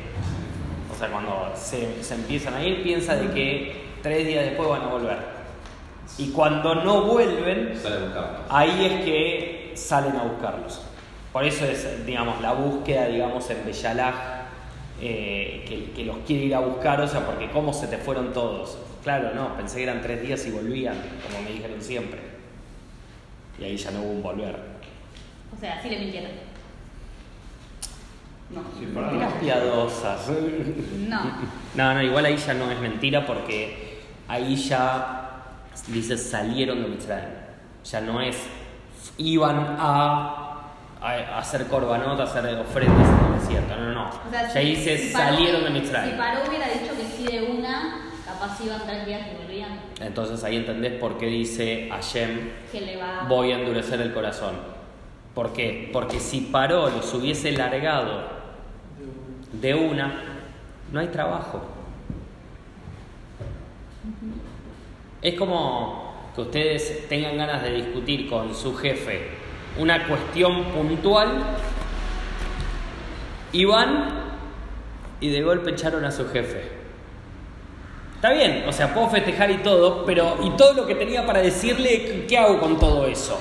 o 0.90 0.98
sea, 0.98 1.08
cuando 1.08 1.52
se, 1.54 2.02
se 2.02 2.14
empiezan 2.14 2.54
a 2.54 2.64
ir, 2.64 2.82
piensa 2.82 3.14
de 3.16 3.30
que 3.34 3.84
tres 4.02 4.26
días 4.26 4.46
después 4.46 4.70
van 4.70 4.82
a 4.82 4.86
volver. 4.86 5.18
Y 6.16 6.30
cuando 6.30 6.74
no 6.74 7.02
vuelven, 7.02 7.74
ahí 8.48 8.86
es 8.86 9.04
que 9.04 9.72
salen 9.74 10.16
a 10.16 10.22
buscarlos. 10.22 10.86
Por 11.34 11.44
eso 11.44 11.66
es, 11.66 12.06
digamos, 12.06 12.40
la 12.40 12.52
búsqueda, 12.52 13.08
digamos, 13.08 13.48
en 13.50 13.64
Bellalaj, 13.66 14.39
eh, 15.00 15.64
que, 15.66 15.92
que 15.92 16.04
los 16.04 16.18
quiere 16.26 16.44
ir 16.44 16.54
a 16.54 16.60
buscar, 16.60 17.00
o 17.00 17.08
sea, 17.08 17.24
porque 17.24 17.50
¿cómo 17.50 17.72
se 17.72 17.86
te 17.86 17.98
fueron 17.98 18.32
todos? 18.32 18.78
Claro, 19.02 19.34
no, 19.34 19.56
pensé 19.56 19.78
que 19.78 19.82
eran 19.84 20.02
tres 20.02 20.22
días 20.22 20.46
y 20.46 20.50
volvían, 20.50 20.96
como 21.26 21.42
me 21.42 21.52
dijeron 21.52 21.80
siempre. 21.80 22.20
Y 23.58 23.64
ahí 23.64 23.76
ya 23.76 23.90
no 23.90 24.02
hubo 24.02 24.10
un 24.12 24.22
volver. 24.22 24.56
O 25.56 25.60
sea, 25.60 25.82
sí 25.82 25.88
le 25.88 25.98
mintieron. 25.98 26.30
No. 28.50 28.62
Sí, 28.78 28.86
Mentiras 28.86 29.32
piadosas. 29.34 30.28
No. 31.08 31.20
No, 31.74 31.94
no, 31.94 32.02
igual 32.02 32.24
ahí 32.24 32.36
ya 32.36 32.54
no 32.54 32.70
es 32.70 32.80
mentira 32.80 33.24
porque 33.26 34.00
ahí 34.26 34.56
ya 34.56 35.42
dice 35.88 36.18
salieron 36.18 36.82
de 36.82 36.88
Mitzrayim. 36.88 37.30
Ya 37.84 38.00
no 38.00 38.20
es 38.20 38.36
iban 39.18 39.76
a, 39.78 40.49
a 41.00 41.38
hacer 41.38 41.66
corbanot, 41.66 42.20
a 42.20 42.24
hacer 42.24 42.58
ofrendas 42.58 43.08
en 43.08 43.32
el 43.34 43.40
desierto. 43.40 43.76
No, 43.76 43.82
no, 43.86 43.92
no. 43.92 44.08
O 44.10 44.30
sea, 44.30 44.52
ya 44.54 44.60
dice 44.60 44.98
si 44.98 45.08
salieron 45.10 45.64
de 45.64 45.70
Mitzrayim. 45.70 46.12
Si 46.12 46.18
Paró 46.18 46.40
hubiera 46.48 46.66
dicho 46.68 46.92
que 46.96 47.04
sí 47.04 47.24
de 47.24 47.42
una, 47.50 48.10
capaz 48.26 48.60
iban 48.64 48.82
tres 48.86 49.06
días 49.06 49.22
y 49.32 49.42
volvían. 49.42 49.80
Entonces 50.00 50.44
ahí 50.44 50.56
entendés 50.56 50.92
por 51.00 51.16
qué 51.18 51.26
dice 51.26 51.88
Hashem 51.90 52.50
Que 52.70 52.80
le 52.82 52.96
va. 52.98 53.24
voy 53.28 53.52
a 53.52 53.58
endurecer 53.58 54.00
el 54.00 54.12
corazón. 54.12 54.54
¿Por 55.34 55.52
qué? 55.52 55.88
Porque 55.92 56.20
si 56.20 56.42
Paró 56.42 56.90
los 56.90 57.12
hubiese 57.14 57.52
largado 57.52 58.24
de 59.52 59.74
una, 59.74 60.22
no 60.92 61.00
hay 61.00 61.06
trabajo. 61.08 61.62
Es 65.22 65.34
como 65.34 66.30
que 66.34 66.40
ustedes 66.42 67.08
tengan 67.08 67.36
ganas 67.36 67.62
de 67.62 67.72
discutir 67.74 68.28
con 68.28 68.54
su 68.54 68.74
jefe 68.76 69.39
una 69.78 70.06
cuestión 70.06 70.64
puntual 70.66 71.42
y 73.52 73.64
van 73.64 74.20
y 75.20 75.30
de 75.30 75.42
golpe 75.42 75.70
echaron 75.70 76.04
a 76.04 76.10
su 76.10 76.28
jefe. 76.28 76.80
Está 78.14 78.32
bien, 78.32 78.64
o 78.68 78.72
sea, 78.72 78.92
puedo 78.92 79.08
festejar 79.08 79.50
y 79.50 79.58
todo, 79.58 80.04
pero 80.04 80.36
¿y 80.42 80.50
todo 80.50 80.74
lo 80.74 80.86
que 80.86 80.94
tenía 80.94 81.24
para 81.24 81.40
decirle, 81.40 82.26
qué 82.28 82.38
hago 82.38 82.60
con 82.60 82.78
todo 82.78 83.06
eso? 83.06 83.40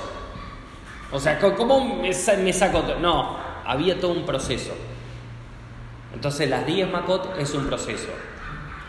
O 1.12 1.18
sea, 1.18 1.38
¿cómo 1.38 1.96
me 1.96 2.12
saco 2.12 2.80
todo? 2.80 2.98
No, 2.98 3.36
había 3.66 4.00
todo 4.00 4.12
un 4.12 4.24
proceso. 4.24 4.72
Entonces 6.14 6.48
las 6.48 6.66
10 6.66 6.90
Makot 6.90 7.38
es 7.38 7.52
un 7.54 7.66
proceso. 7.66 8.08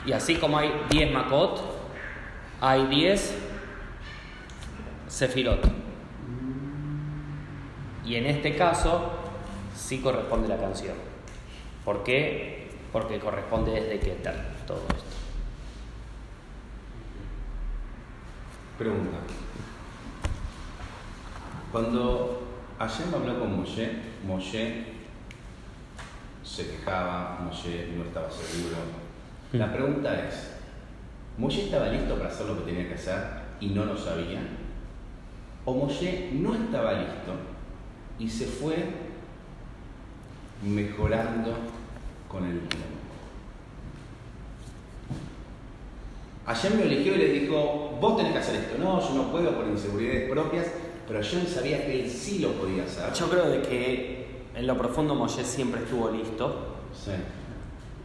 Y 0.06 0.14
así 0.14 0.36
como 0.36 0.58
hay 0.58 0.72
10 0.90 1.12
Makot, 1.12 1.62
hay 2.62 2.86
10 2.88 3.36
Sefirot. 5.08 5.81
Y 8.12 8.18
en 8.18 8.26
este 8.26 8.58
caso 8.58 9.10
sí 9.74 10.02
corresponde 10.02 10.50
la 10.50 10.58
canción. 10.58 10.96
¿Por 11.86 12.04
qué? 12.04 12.70
Porque 12.92 13.22
corresponde 13.22 13.72
desde 13.72 14.02
Keter 14.02 14.36
todo 14.68 14.82
esto. 14.90 15.16
Pregunta. 18.78 19.18
Cuando 21.72 22.42
Hashem 22.80 23.16
habló 23.16 23.40
con 23.40 23.62
Moshe, 23.62 24.02
Moshe 24.28 24.88
se 26.44 26.70
quejaba, 26.70 27.40
Moshe 27.46 27.94
no 27.96 28.04
estaba 28.04 28.30
seguro. 28.30 28.76
La 29.54 29.72
pregunta 29.72 30.28
es, 30.28 30.58
¿Moshe 31.38 31.64
estaba 31.64 31.88
listo 31.88 32.18
para 32.18 32.28
hacer 32.28 32.46
lo 32.46 32.58
que 32.58 32.74
tenía 32.74 32.90
que 32.90 32.96
hacer 32.96 33.24
y 33.62 33.68
no 33.68 33.86
lo 33.86 33.98
sabía? 33.98 34.42
¿O 35.64 35.74
Moshe 35.74 36.32
no 36.34 36.54
estaba 36.56 36.92
listo 36.92 37.51
y 38.22 38.30
se 38.30 38.46
fue 38.46 38.76
mejorando 40.64 41.54
con 42.30 42.46
el 42.46 42.60
tiempo? 42.60 42.88
Hashem 46.46 46.78
lo 46.78 46.84
eligió 46.84 47.16
y 47.16 47.18
le 47.18 47.30
dijo, 47.30 47.98
vos 48.00 48.18
tenés 48.18 48.34
que 48.34 48.40
hacer 48.40 48.56
esto. 48.56 48.78
No, 48.78 49.00
yo 49.02 49.16
no 49.16 49.32
puedo 49.32 49.56
por 49.56 49.68
inseguridades 49.68 50.30
propias, 50.30 50.68
pero 51.08 51.20
Hashem 51.20 51.48
sabía 51.48 51.84
que 51.84 52.04
él 52.04 52.10
sí 52.10 52.40
lo 52.40 52.52
podía 52.54 52.84
hacer. 52.84 53.12
Yo 53.14 53.28
creo 53.28 53.50
de 53.50 53.62
que 53.64 54.44
en 54.56 54.68
lo 54.68 54.78
profundo 54.78 55.16
Moshe 55.16 55.44
siempre 55.44 55.82
estuvo 55.82 56.12
listo. 56.12 56.78
Sí. 56.94 57.12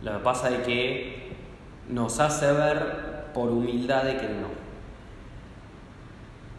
Lo 0.02 0.18
que 0.18 0.24
pasa 0.24 0.50
es 0.50 0.66
que 0.66 1.32
nos 1.90 2.18
hace 2.20 2.52
ver 2.52 3.26
por 3.34 3.50
humildad 3.50 4.04
de 4.04 4.16
que 4.16 4.28
no. 4.28 4.48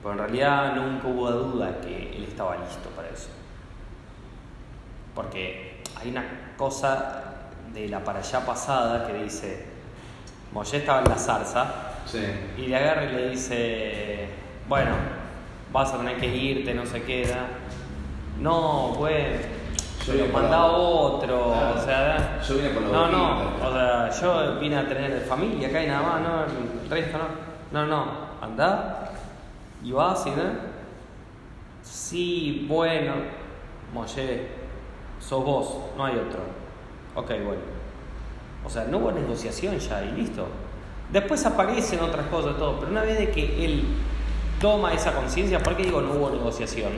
Pero 0.03 0.11
en 0.11 0.17
realidad 0.19 0.75
nunca 0.75 1.07
hubo 1.07 1.31
duda 1.31 1.81
que 1.81 2.15
él 2.15 2.23
estaba 2.23 2.57
listo 2.57 2.89
para 2.89 3.09
eso. 3.09 3.29
Porque 5.17 5.81
hay 5.99 6.11
una 6.11 6.53
cosa 6.55 7.23
de 7.73 7.89
la 7.89 8.03
para 8.03 8.19
allá 8.19 8.45
pasada 8.45 9.07
que 9.07 9.13
dice, 9.23 9.65
Moshe 10.53 10.77
estaba 10.77 10.99
en 10.99 11.09
la 11.09 11.15
zarza 11.15 11.65
Sí. 12.05 12.19
y 12.55 12.67
le 12.67 12.75
agarra 12.75 13.05
y 13.05 13.13
le 13.13 13.29
dice, 13.31 14.29
bueno, 14.69 14.91
vas 15.73 15.91
a 15.91 15.97
tener 15.97 16.17
que 16.17 16.27
irte, 16.27 16.71
no 16.75 16.85
se 16.85 17.01
queda. 17.01 17.47
No, 18.39 18.89
bueno, 18.89 19.39
Yo 20.05 20.13
lo 20.13 20.75
otro, 20.75 21.49
o 21.49 21.81
sea, 21.83 22.39
Yo 22.47 22.55
vine 22.55 22.69
por 22.69 22.83
lo 22.83 22.91
no, 22.91 23.07
no, 23.07 23.67
o 23.67 23.73
sea, 23.73 24.09
yo 24.21 24.59
vine 24.59 24.77
a 24.77 24.87
tener 24.87 25.19
familia 25.21 25.69
acá 25.69 25.83
y 25.83 25.87
nada 25.87 26.01
más, 26.03 26.21
no, 26.21 26.43
el 26.83 26.89
resto 26.91 27.17
no. 27.17 27.25
No, 27.71 27.87
no, 27.87 28.05
anda 28.39 29.09
y 29.83 29.91
vas 29.91 30.27
y 30.27 30.29
¿no? 30.29 30.43
Sí, 31.81 32.67
bueno, 32.69 33.13
Moshe, 33.91 34.66
sos 35.19 35.43
vos, 35.43 35.77
no 35.97 36.05
hay 36.05 36.15
otro. 36.15 36.39
Ok, 37.15 37.29
bueno. 37.43 37.61
O 38.65 38.69
sea, 38.69 38.85
no 38.85 38.97
hubo 38.97 39.11
negociación 39.11 39.77
ya 39.79 40.03
y 40.03 40.11
listo. 40.11 40.47
Después 41.11 41.45
aparecen 41.45 42.01
otras 42.01 42.27
cosas, 42.27 42.57
todo, 42.57 42.79
pero 42.79 42.91
una 42.91 43.01
vez 43.01 43.17
de 43.17 43.31
que 43.31 43.65
él 43.65 43.85
toma 44.59 44.93
esa 44.93 45.13
conciencia, 45.13 45.59
¿por 45.59 45.77
qué 45.77 45.83
digo 45.83 46.01
no 46.01 46.13
hubo 46.13 46.29
negociación? 46.29 46.91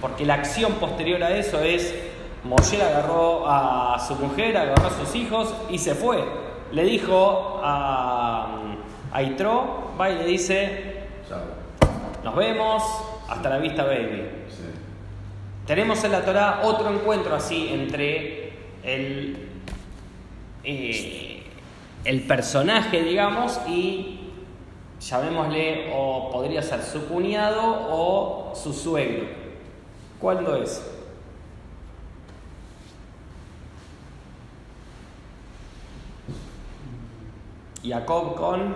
Porque 0.00 0.24
la 0.24 0.34
acción 0.34 0.72
posterior 0.74 1.22
a 1.22 1.36
eso 1.36 1.60
es, 1.60 1.94
Moshe 2.42 2.82
agarró 2.82 3.44
a 3.46 3.98
su 4.06 4.14
mujer, 4.16 4.56
agarró 4.56 4.86
a 4.86 4.90
sus 4.90 5.14
hijos 5.14 5.54
y 5.68 5.78
se 5.78 5.94
fue. 5.94 6.24
Le 6.72 6.84
dijo 6.84 7.60
a, 7.62 8.58
a 9.12 9.22
Itro, 9.22 9.92
va 10.00 10.10
y 10.10 10.16
le 10.16 10.24
dice, 10.24 11.04
nos 12.22 12.34
vemos, 12.34 12.82
hasta 13.28 13.50
la 13.50 13.58
vista 13.58 13.84
baby. 13.84 14.43
Tenemos 15.66 16.04
en 16.04 16.12
la 16.12 16.24
Torah 16.24 16.60
otro 16.64 16.90
encuentro 16.92 17.34
así 17.34 17.68
entre 17.72 18.52
el, 18.82 19.48
eh, 20.62 21.42
el 22.04 22.22
personaje, 22.22 23.02
digamos, 23.02 23.58
y 23.66 24.20
llamémosle, 25.00 25.90
o 25.94 26.30
podría 26.30 26.62
ser 26.62 26.82
su 26.82 27.06
cuñado 27.06 27.62
o 27.90 28.52
su 28.54 28.72
suegro. 28.74 29.24
¿Cuándo 30.20 30.56
es? 30.56 30.82
Jacob 37.82 38.34
con, 38.34 38.74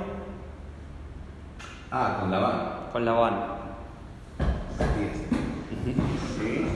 Ah, 1.90 2.18
con 2.20 2.30
la 2.30 2.38
van. 2.38 2.78
con 2.92 3.04
Labán. 3.04 3.34
Sí. 5.94 6.66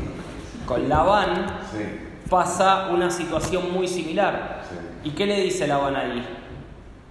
Con 0.67 0.89
Labán 0.89 1.47
Sí. 1.71 2.29
pasa 2.31 2.89
una 2.91 3.11
situación 3.11 3.73
muy 3.73 3.89
similar. 3.89 4.63
Sí. 4.69 5.09
¿Y 5.09 5.13
qué 5.13 5.27
le 5.27 5.41
dice 5.41 5.67
Labán 5.67 5.97
ahí? 5.97 6.27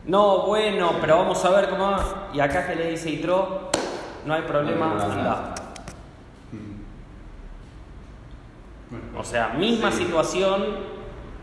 No, 0.06 0.48
bueno, 0.48 0.94
pero 1.00 1.18
vamos 1.18 1.44
a 1.46 1.50
ver 1.52 1.70
cómo 1.70 1.92
va. 1.92 2.30
Y 2.34 2.40
acá 2.40 2.66
que 2.68 2.76
le 2.76 2.92
dice 2.92 3.10
Itro, 3.10 3.70
no 4.26 4.34
hay 4.34 4.42
problema, 4.44 4.96
No 4.96 5.04
anda. 5.04 5.56
O 9.18 9.24
sea, 9.24 9.50
misma 9.50 9.92
situación, 9.92 10.66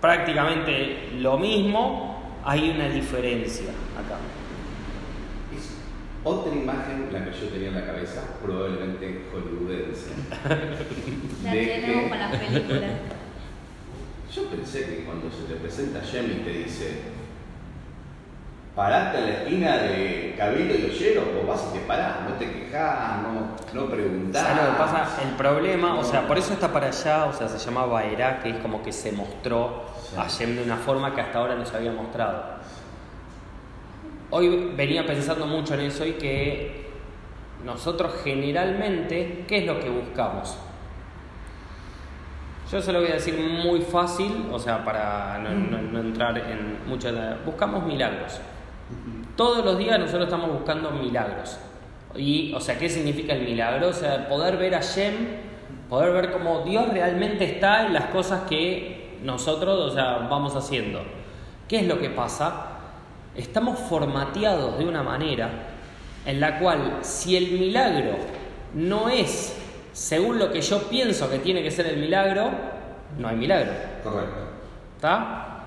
prácticamente 0.00 1.10
lo 1.18 1.38
mismo, 1.38 2.22
hay 2.44 2.70
una 2.70 2.88
diferencia 2.88 3.70
acá. 3.96 4.16
Otra 6.28 6.52
imagen 6.54 7.08
la 7.12 7.24
que 7.24 7.30
yo 7.32 7.48
tenía 7.48 7.68
en 7.68 7.74
la 7.76 7.86
cabeza, 7.86 8.20
probablemente 8.42 9.24
hollywoodense. 9.32 10.10
La 11.44 11.52
de 11.52 11.66
tenemos 11.66 12.02
que- 12.04 12.08
con 12.10 12.18
las 12.18 12.36
películas. 12.36 12.90
Yo 14.34 14.44
pensé 14.50 14.84
que 14.84 15.04
cuando 15.04 15.30
se 15.30 15.44
te 15.52 15.54
presenta 15.58 16.00
Jem 16.02 16.26
y 16.30 16.34
te 16.44 16.50
dice, 16.50 16.98
parate 18.76 19.18
en 19.18 19.24
la 19.26 19.32
esquina 19.38 19.76
de 19.78 20.34
Cabildo 20.36 20.74
y 20.74 20.84
Ollero, 20.90 21.22
vos 21.34 21.46
vas 21.48 21.66
y 21.74 21.78
te 21.78 21.84
parás, 21.86 22.16
no 22.28 22.34
te 22.34 22.52
quejás, 22.52 23.22
no, 23.22 23.80
no 23.80 23.90
preguntás. 23.90 24.42
¿Sabes 24.46 24.64
lo 24.64 24.70
que 24.72 24.76
pasa? 24.78 25.22
El 25.22 25.30
problema, 25.34 25.98
o 25.98 26.04
sea, 26.04 26.28
por 26.28 26.36
eso 26.36 26.52
está 26.52 26.70
para 26.72 26.88
allá, 26.88 27.24
o 27.24 27.32
sea, 27.32 27.48
se 27.48 27.58
llama 27.58 27.86
Baerá, 27.86 28.40
que 28.40 28.50
es 28.50 28.56
como 28.58 28.82
que 28.82 28.92
se 28.92 29.12
mostró 29.12 29.84
Sí. 30.10 30.16
a 30.18 30.26
Yem 30.28 30.56
de 30.56 30.62
una 30.62 30.76
forma 30.76 31.14
que 31.14 31.20
hasta 31.22 31.38
ahora 31.38 31.54
no 31.54 31.64
se 31.66 31.76
había 31.76 31.92
mostrado. 31.92 32.58
Hoy 34.30 34.72
venía 34.76 35.06
pensando 35.06 35.46
mucho 35.46 35.74
en 35.74 35.80
eso 35.80 36.04
y 36.04 36.12
que 36.12 36.86
nosotros 37.64 38.12
generalmente, 38.22 39.44
¿qué 39.48 39.58
es 39.58 39.66
lo 39.66 39.80
que 39.80 39.88
buscamos? 39.88 40.56
Yo 42.70 42.82
se 42.82 42.92
lo 42.92 43.00
voy 43.00 43.08
a 43.08 43.14
decir 43.14 43.38
muy 43.38 43.80
fácil, 43.80 44.46
o 44.52 44.58
sea, 44.58 44.84
para 44.84 45.38
no, 45.38 45.50
no- 45.50 45.80
no 45.80 46.00
entrar 46.00 46.36
en 46.36 46.78
mucho... 46.86 47.08
Buscamos 47.46 47.84
milagros. 47.86 48.38
Todos 49.36 49.64
los 49.64 49.78
días 49.78 49.98
nosotros 49.98 50.24
estamos 50.24 50.50
buscando 50.52 50.90
milagros. 50.90 51.58
Y, 52.14 52.52
o 52.54 52.60
sea, 52.60 52.78
¿qué 52.78 52.88
significa 52.90 53.32
el 53.32 53.42
milagro? 53.44 53.88
O 53.88 53.92
sea, 53.92 54.28
poder 54.28 54.58
ver 54.58 54.74
a 54.74 54.80
Shem, 54.82 55.14
poder 55.88 56.12
ver 56.12 56.30
cómo 56.32 56.60
Dios 56.64 56.88
realmente 56.90 57.44
está 57.44 57.86
en 57.86 57.94
las 57.94 58.06
cosas 58.06 58.42
que 58.48 59.18
nosotros, 59.22 59.78
o 59.78 59.94
sea, 59.94 60.26
vamos 60.30 60.54
haciendo. 60.54 61.00
¿Qué 61.68 61.80
es 61.80 61.86
lo 61.86 61.98
que 61.98 62.10
pasa? 62.10 62.77
Estamos 63.38 63.78
formateados 63.78 64.78
de 64.78 64.84
una 64.84 65.02
manera 65.02 65.48
en 66.26 66.40
la 66.40 66.58
cual 66.58 66.98
si 67.00 67.36
el 67.36 67.52
milagro 67.52 68.16
no 68.74 69.08
es 69.08 69.56
según 69.98 70.38
lo 70.38 70.52
que 70.52 70.60
yo 70.60 70.82
pienso 70.88 71.28
que 71.28 71.38
tiene 71.38 71.62
que 71.62 71.72
ser 71.72 71.86
el 71.86 71.98
milagro, 71.98 72.50
no 73.18 73.26
hay 73.26 73.36
milagro. 73.36 73.72
Correcto. 74.04 74.36
¿Está? 74.94 75.64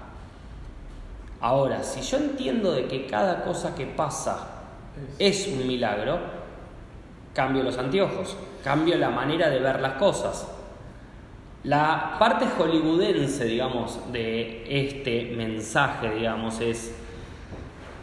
Ahora, 1.42 1.84
si 1.84 2.02
yo 2.02 2.18
entiendo 2.18 2.72
de 2.72 2.86
que 2.86 3.08
cada 3.08 3.44
cosa 3.44 3.76
que 3.76 3.86
pasa 3.86 4.48
es 5.20 5.48
un 5.48 5.68
milagro, 5.68 6.20
cambio 7.34 7.64
los 7.64 7.78
anteojos, 7.78 8.38
cambio 8.64 8.96
la 8.98 9.10
manera 9.10 9.50
de 9.50 9.60
ver 9.60 9.82
las 9.82 9.94
cosas. 9.94 10.48
La 11.64 12.16
parte 12.18 12.46
hollywoodense, 12.58 13.46
digamos, 13.46 14.00
de 14.14 14.64
este 14.68 15.34
mensaje, 15.36 16.10
digamos, 16.12 16.62
es 16.62 16.96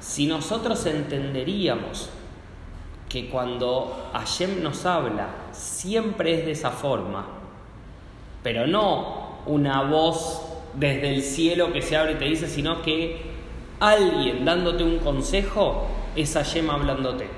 si 0.01 0.27
nosotros 0.27 0.85
entenderíamos 0.87 2.11
que 3.09 3.29
cuando 3.29 4.11
Hashem 4.13 4.63
nos 4.63 4.85
habla 4.87 5.29
siempre 5.53 6.39
es 6.39 6.47
de 6.47 6.53
esa 6.53 6.71
forma, 6.71 7.27
pero 8.43 8.67
no 8.67 9.39
una 9.47 9.83
voz 9.83 10.43
desde 10.75 11.15
el 11.15 11.23
cielo 11.23 11.73
que 11.73 11.83
se 11.83 11.97
abre 11.97 12.13
y 12.13 12.17
te 12.17 12.27
dice, 12.27 12.49
sino 12.49 12.83
que 12.83 13.21
alguien 13.81 14.45
dándote 14.45 14.85
un 14.85 14.99
consejo 14.99 15.87
es 16.15 16.35
Hashem 16.35 16.69
hablándote. 16.69 17.29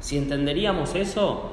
Si 0.00 0.18
entenderíamos 0.18 0.94
eso, 0.94 1.50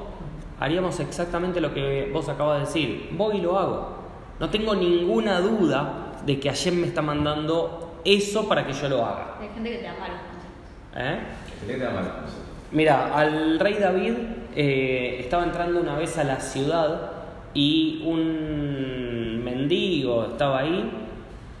haríamos 0.60 1.00
exactamente 1.00 1.60
lo 1.60 1.74
que 1.74 2.10
vos 2.12 2.28
acabas 2.28 2.60
de 2.60 2.66
decir. 2.66 3.10
Voy 3.12 3.38
y 3.38 3.40
lo 3.40 3.58
hago. 3.58 3.96
No 4.38 4.50
tengo 4.50 4.74
ninguna 4.74 5.40
duda 5.40 6.12
de 6.24 6.38
que 6.40 6.48
Hashem 6.48 6.80
me 6.80 6.86
está 6.86 7.02
mandando 7.02 7.85
eso 8.06 8.48
para 8.48 8.66
que 8.66 8.72
yo 8.72 8.88
lo 8.88 9.04
haga. 9.04 9.36
Hay 9.40 9.48
gente 9.54 9.70
que 9.70 9.76
te 9.78 9.82
da 9.84 9.94
malos 10.00 10.18
consejos. 10.20 10.96
¿Eh? 10.96 11.18
¿Qué 11.66 11.72
te 11.74 11.78
da? 11.78 12.24
Mira, 12.72 13.14
al 13.16 13.58
rey 13.60 13.74
David 13.74 14.14
eh, 14.54 15.18
estaba 15.20 15.44
entrando 15.44 15.80
una 15.80 15.96
vez 15.96 16.16
a 16.18 16.24
la 16.24 16.40
ciudad 16.40 17.10
y 17.54 18.02
un 18.04 19.42
mendigo 19.44 20.26
estaba 20.26 20.58
ahí, 20.60 20.90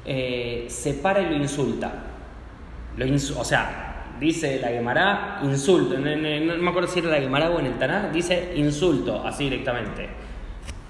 eh, 0.04 0.66
se 0.68 0.94
para 0.94 1.20
y 1.22 1.26
lo 1.30 1.36
insulta. 1.36 1.92
Lo 2.96 3.04
insu- 3.06 3.36
o 3.38 3.44
sea, 3.44 4.04
dice 4.20 4.58
la 4.60 4.68
Gemara, 4.68 5.40
insulto. 5.42 5.96
No, 5.98 6.14
no- 6.16 6.54
no 6.56 6.62
me 6.62 6.70
acuerdo 6.70 6.88
si 6.88 7.00
era 7.00 7.10
la 7.10 7.18
Gemara 7.20 7.50
o 7.50 7.58
en 7.60 7.66
el 7.66 7.78
Taná, 7.78 8.08
dice 8.12 8.52
insulto, 8.56 9.22
así 9.24 9.44
directamente. 9.44 10.08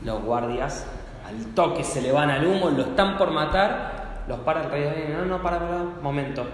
Los 0.05 0.23
guardias, 0.23 0.87
al 1.27 1.55
toque 1.55 1.83
se 1.85 2.01
le 2.03 2.13
van 2.13 2.31
al 2.31 2.47
humo, 2.47 2.71
lo 2.71 2.83
están 2.83 3.17
por 3.19 3.31
matar, 3.33 3.96
los 4.29 4.39
para 4.41 4.65
el 4.65 4.71
rey 4.71 4.83
David. 4.85 5.05
No, 5.17 5.25
no, 5.25 5.43
para, 5.43 5.59
para, 5.61 5.83
momento. 6.03 6.45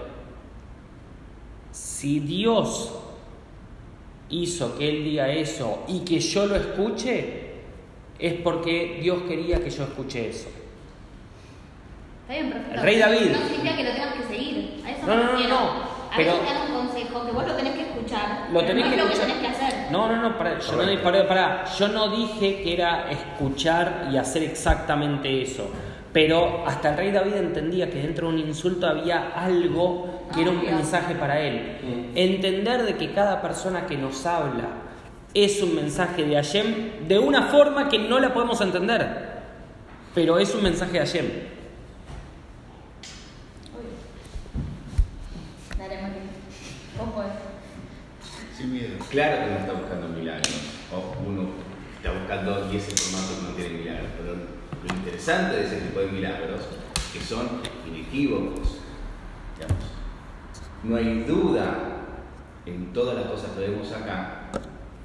Si 1.71 2.19
Dios 2.19 2.93
hizo 4.29 4.77
que 4.77 4.89
él 4.89 5.03
diga 5.03 5.29
eso 5.29 5.83
y 5.87 5.99
que 6.01 6.19
yo 6.19 6.45
lo 6.45 6.55
escuche, 6.55 7.53
es 8.19 8.33
porque 8.35 8.99
Dios 9.01 9.23
quería 9.27 9.59
que 9.63 9.69
yo 9.69 9.83
escuche 9.83 10.29
eso. 10.29 10.49
Está 12.21 12.33
bien, 12.33 12.51
perfecto. 12.51 12.75
El 12.75 12.81
rey 12.81 12.97
David. 12.99 13.31
No 13.31 13.37
significa 13.47 13.75
que 13.75 13.83
lo 13.83 13.91
tengas 13.91 14.13
que 14.15 14.23
seguir. 14.23 14.81
A 14.85 14.91
eso 14.91 15.05
No, 15.07 15.15
no, 15.15 15.23
no, 15.33 15.47
no, 15.47 15.57
A 15.57 16.11
pero- 16.15 16.31
veces 16.33 16.47
te 16.47 16.53
dan 16.53 16.71
un 16.71 16.87
consejo 16.87 17.25
que 17.25 17.31
vos 17.31 17.47
lo 17.47 17.53
tenés 17.55 17.73
que 17.73 17.81
escuchar. 17.81 18.47
Lo 18.51 18.59
pero 18.59 18.67
tenés 18.67 18.85
no 18.85 18.89
que 18.91 18.95
es 18.97 19.01
lo 19.03 19.07
que 19.07 19.13
escuchar. 19.13 19.37
tenés 19.37 19.57
que 19.57 19.65
hacer. 19.65 19.91
No, 19.91 20.07
no, 20.07 20.21
no, 20.21 20.37
pará, 20.37 20.59
yo, 20.59 20.71
no, 20.85 21.01
pará, 21.03 21.27
pará, 21.27 21.65
yo 21.77 21.87
no 21.89 22.15
dije 22.15 22.61
que 22.63 22.73
era 22.73 23.11
escuchar 23.11 24.09
y 24.11 24.17
hacer 24.17 24.43
exactamente 24.43 25.41
eso. 25.41 25.69
Pero 26.13 26.63
hasta 26.67 26.91
el 26.91 26.97
rey 26.97 27.11
David 27.11 27.33
entendía 27.37 27.89
que 27.89 27.99
dentro 27.99 28.27
de 28.27 28.35
un 28.35 28.39
insulto 28.39 28.85
había 28.85 29.31
algo 29.31 30.27
que 30.33 30.41
era 30.41 30.51
un 30.51 30.63
mensaje 30.63 31.15
para 31.15 31.41
él. 31.41 32.11
Entender 32.13 32.83
de 32.83 32.95
que 32.95 33.11
cada 33.13 33.41
persona 33.41 33.87
que 33.87 33.97
nos 33.97 34.23
habla 34.27 34.69
es 35.33 35.61
un 35.63 35.75
mensaje 35.75 36.23
de 36.23 36.35
Hashem 36.35 37.07
de 37.07 37.17
una 37.17 37.47
forma 37.47 37.89
que 37.89 37.97
no 37.97 38.19
la 38.19 38.31
podemos 38.31 38.61
entender. 38.61 39.33
Pero 40.13 40.37
es 40.37 40.53
un 40.53 40.61
mensaje 40.61 40.93
de 40.93 40.99
Hashem. 40.99 41.25
Sin 48.55 48.71
miedo. 48.71 48.89
Claro 49.09 49.45
que 49.45 49.51
no 49.51 49.57
está 49.57 49.73
buscando 49.73 50.07
milagros. 50.09 50.53
O 50.93 51.27
uno 51.27 51.49
está 51.97 52.11
buscando 52.11 52.71
y 52.71 52.77
ese 52.77 52.91
formato 52.91 53.35
que 53.35 53.47
no 53.47 53.55
tiene 53.55 53.79
milagros. 53.79 54.09
Pero 54.15 54.35
lo 54.35 54.93
interesante 55.23 55.55
de 55.55 55.65
ese 55.65 55.77
tipo 55.87 55.99
de 56.01 56.07
milagros 56.07 56.61
que 57.13 57.19
son 57.21 57.47
inequívocos. 57.87 58.79
digamos. 59.55 59.83
No 60.83 60.97
hay 60.97 61.23
duda 61.23 61.75
en 62.65 62.91
todas 62.91 63.15
las 63.15 63.27
cosas 63.27 63.51
que 63.51 63.61
vemos 63.61 63.89
acá 63.93 64.49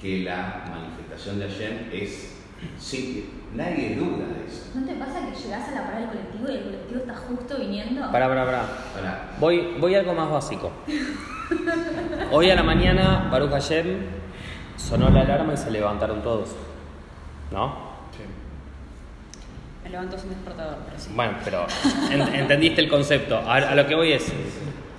que 0.00 0.24
la 0.24 0.64
manifestación 0.70 1.38
de 1.38 1.48
Hashem 1.48 1.90
es 1.92 2.36
sí, 2.78 3.30
nadie 3.54 3.94
duda 3.94 4.26
de 4.26 4.46
eso. 4.48 4.70
¿No 4.74 4.84
te 4.86 4.94
pasa 4.94 5.20
que 5.20 5.36
llegás 5.36 5.68
a 5.68 5.72
la 5.72 5.84
parada 5.84 6.00
del 6.00 6.08
colectivo 6.08 6.48
y 6.48 6.54
el 6.54 6.62
colectivo 6.64 7.00
está 7.00 7.14
justo 7.14 7.58
viniendo? 7.58 8.00
Pará, 8.10 8.28
pará, 8.28 8.44
pará. 8.44 9.30
Voy, 9.38 9.76
voy 9.78 9.94
a 9.94 10.00
algo 10.00 10.14
más 10.14 10.30
básico. 10.30 10.72
Hoy 12.32 12.50
a 12.50 12.56
la 12.56 12.64
mañana, 12.64 13.28
Baruch 13.30 13.50
Hashem, 13.50 14.00
sonó 14.76 15.10
la 15.10 15.20
alarma 15.20 15.54
y 15.54 15.56
se 15.56 15.70
levantaron 15.70 16.22
todos. 16.22 16.50
¿No? 17.52 17.87
Me 19.88 19.92
levanto 19.92 20.18
sin 20.18 20.28
despertador, 20.30 20.76
pero 20.86 20.98
sí. 21.00 21.10
Bueno, 21.14 21.32
pero 21.42 21.66
en- 22.10 22.34
entendiste 22.34 22.82
el 22.82 22.90
concepto. 22.90 23.38
A, 23.38 23.54
a 23.56 23.74
lo 23.74 23.86
que 23.86 23.94
voy 23.94 24.12
es, 24.12 24.30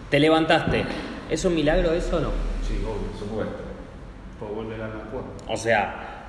te 0.09 0.19
levantaste. 0.19 0.83
¿Es 1.29 1.45
un 1.45 1.53
milagro 1.53 1.91
eso 1.91 2.17
o 2.17 2.19
no? 2.21 2.29
Sí, 2.67 2.79
obvio. 2.83 3.07
por 3.11 3.19
supuesto. 3.19 3.53
Puedo 4.39 4.53
volver 4.53 4.81
a 4.81 4.87
la 4.87 4.93
cuerda. 5.11 5.27
O 5.47 5.55
sea, 5.57 6.25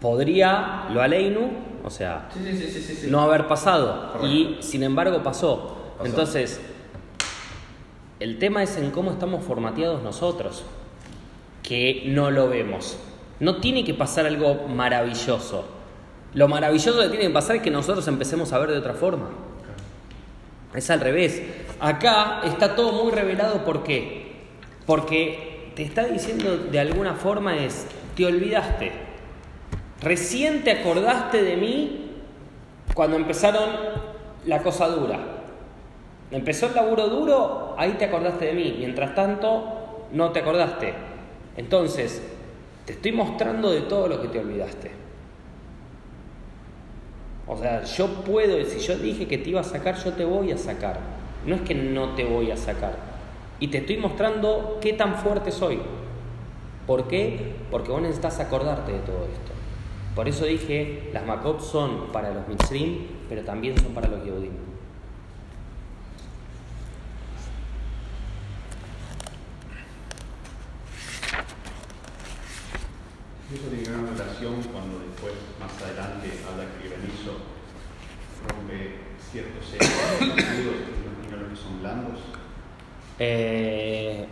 podría 0.00 0.86
lo 0.92 1.02
aleinu, 1.02 1.50
o 1.84 1.90
sea, 1.90 2.28
Sí, 2.32 2.40
sí, 2.44 2.56
sí, 2.56 2.70
sí, 2.70 2.80
sí, 2.82 2.94
sí. 2.94 3.10
no 3.10 3.20
haber 3.20 3.46
pasado. 3.48 4.12
Correcto. 4.12 4.26
Y 4.28 4.58
sin 4.60 4.82
embargo 4.84 5.22
pasó. 5.22 5.94
Pasó. 5.98 6.06
Entonces, 6.08 6.60
el 8.20 8.38
tema 8.38 8.62
es 8.62 8.76
en 8.76 8.90
cómo 8.92 9.10
estamos 9.10 9.44
formateados 9.44 10.02
nosotros, 10.02 10.62
que 11.64 12.04
no 12.06 12.30
lo 12.30 12.48
vemos. 12.48 12.96
No 13.40 13.56
tiene 13.56 13.82
que 13.84 13.94
pasar 13.94 14.26
algo 14.26 14.68
maravilloso. 14.68 15.64
Lo 16.34 16.46
maravilloso 16.48 17.00
que 17.00 17.08
tiene 17.08 17.26
que 17.26 17.30
pasar 17.30 17.56
es 17.56 17.62
que 17.62 17.70
nosotros 17.70 18.06
empecemos 18.08 18.52
a 18.52 18.58
ver 18.58 18.70
de 18.70 18.78
otra 18.78 18.94
forma. 18.94 19.30
Es 20.74 20.88
al 20.90 21.00
revés. 21.00 21.42
Acá 21.80 22.42
está 22.44 22.76
todo 22.76 23.04
muy 23.04 23.12
revelado. 23.12 23.64
¿Por 23.64 23.82
qué? 23.82 24.32
Porque 24.86 25.72
te 25.74 25.82
está 25.82 26.04
diciendo 26.04 26.56
de 26.56 26.78
alguna 26.78 27.14
forma 27.14 27.56
es, 27.56 27.86
te 28.16 28.26
olvidaste. 28.26 28.92
Recién 30.00 30.62
te 30.62 30.70
acordaste 30.70 31.42
de 31.42 31.56
mí 31.56 32.10
cuando 32.94 33.16
empezaron 33.16 33.68
la 34.46 34.62
cosa 34.62 34.88
dura. 34.88 35.18
Empezó 36.30 36.66
el 36.66 36.74
laburo 36.74 37.08
duro, 37.08 37.74
ahí 37.76 37.92
te 37.98 38.04
acordaste 38.04 38.46
de 38.46 38.52
mí. 38.52 38.76
Mientras 38.78 39.14
tanto, 39.16 40.06
no 40.12 40.30
te 40.30 40.40
acordaste. 40.40 40.94
Entonces, 41.56 42.22
te 42.86 42.92
estoy 42.92 43.12
mostrando 43.12 43.70
de 43.72 43.80
todo 43.82 44.06
lo 44.06 44.22
que 44.22 44.28
te 44.28 44.38
olvidaste. 44.38 44.99
O 47.52 47.56
sea, 47.56 47.82
yo 47.82 48.06
puedo, 48.22 48.64
si 48.64 48.78
yo 48.78 48.96
dije 48.96 49.26
que 49.26 49.36
te 49.36 49.50
iba 49.50 49.60
a 49.60 49.64
sacar, 49.64 49.96
yo 49.96 50.12
te 50.12 50.24
voy 50.24 50.52
a 50.52 50.56
sacar. 50.56 51.00
No 51.44 51.56
es 51.56 51.62
que 51.62 51.74
no 51.74 52.14
te 52.14 52.24
voy 52.24 52.52
a 52.52 52.56
sacar. 52.56 52.94
Y 53.58 53.66
te 53.68 53.78
estoy 53.78 53.96
mostrando 53.96 54.78
qué 54.80 54.92
tan 54.92 55.16
fuerte 55.16 55.50
soy. 55.50 55.80
¿Por 56.86 57.08
qué? 57.08 57.54
Porque 57.72 57.90
vos 57.90 58.02
necesitas 58.02 58.38
acordarte 58.38 58.92
de 58.92 59.00
todo 59.00 59.24
esto. 59.24 59.50
Por 60.14 60.28
eso 60.28 60.44
dije, 60.44 61.10
las 61.12 61.26
Makot 61.26 61.60
son 61.60 62.12
para 62.12 62.32
los 62.32 62.46
Mitzrim, 62.46 63.08
pero 63.28 63.42
también 63.42 63.76
son 63.76 63.94
para 63.94 64.06
los 64.06 64.24
Yehudim. 64.24 64.52
Eso 73.52 73.66
tiene 73.66 73.82
gran 73.82 74.06
relación 74.06 74.54
cuando 74.72 75.00
después, 75.00 75.34
más 75.58 75.82
adelante, 75.82 76.30
habla 76.48 76.66
que 76.78 76.88
rompe 78.48 78.96
ciertos 79.30 79.64
los 81.30 81.48
que 81.50 81.56
son 81.56 81.80
blandos. 81.80 82.18
Eh, 83.18 84.26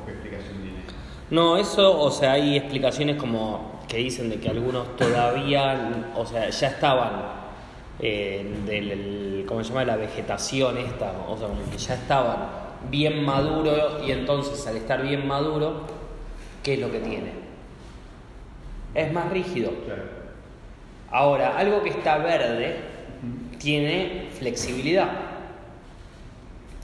¿O 0.00 0.04
qué 0.04 0.12
explicación 0.12 0.54
tiene? 0.62 0.78
no, 1.30 1.56
eso, 1.56 2.00
o 2.00 2.10
sea, 2.10 2.32
hay 2.32 2.56
explicaciones 2.56 3.16
como 3.16 3.80
que 3.88 3.98
dicen 3.98 4.28
de 4.30 4.38
que 4.40 4.48
algunos 4.50 4.96
todavía, 4.96 5.90
o 6.16 6.26
sea, 6.26 6.48
ya 6.50 6.68
estaban 6.68 7.12
eh, 8.00 8.54
del, 8.66 8.90
el- 8.90 9.44
¿cómo 9.46 9.62
se 9.62 9.70
llama? 9.70 9.84
La 9.84 9.96
vegetación 9.96 10.76
esta, 10.78 11.12
o 11.28 11.36
sea, 11.38 11.48
como 11.48 11.68
que 11.70 11.78
ya 11.78 11.94
estaban 11.94 12.36
bien 12.90 13.24
maduros 13.24 14.02
y 14.06 14.12
entonces 14.12 14.64
al 14.66 14.76
estar 14.76 15.02
bien 15.02 15.26
maduro, 15.26 15.82
¿qué 16.62 16.74
es 16.74 16.80
lo 16.80 16.90
que 16.92 17.00
tiene? 17.00 17.32
Es 18.94 19.12
más 19.12 19.30
rígido. 19.30 19.70
Ahora, 21.10 21.56
algo 21.56 21.82
que 21.82 21.90
está 21.90 22.18
verde 22.18 22.76
tiene 23.58 24.28
flexibilidad. 24.38 25.10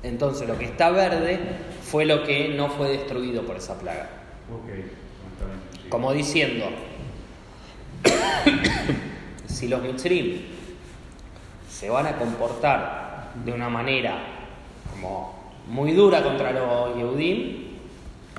Entonces, 0.03 0.47
lo 0.47 0.59
que 0.59 0.67
está 0.67 0.91
verde 0.91 1.39
fue 1.83 2.05
lo 2.05 2.25
que 2.25 2.49
no 2.49 2.69
fue 2.69 2.91
destruido 2.91 3.43
por 3.43 3.57
esa 3.57 3.79
plaga. 3.79 4.09
Sí. 4.67 5.89
Como 5.89 6.13
diciendo, 6.13 6.67
si 9.47 9.69
los 9.69 9.83
Mitzrim 9.83 10.43
se 11.71 11.89
van 11.89 12.07
a 12.07 12.17
comportar 12.17 13.31
de 13.45 13.53
una 13.53 13.69
manera 13.69 14.19
como 14.93 15.53
muy 15.69 15.93
dura 15.93 16.23
contra 16.23 16.53
los 16.53 16.97
Yehudim, 16.97 17.65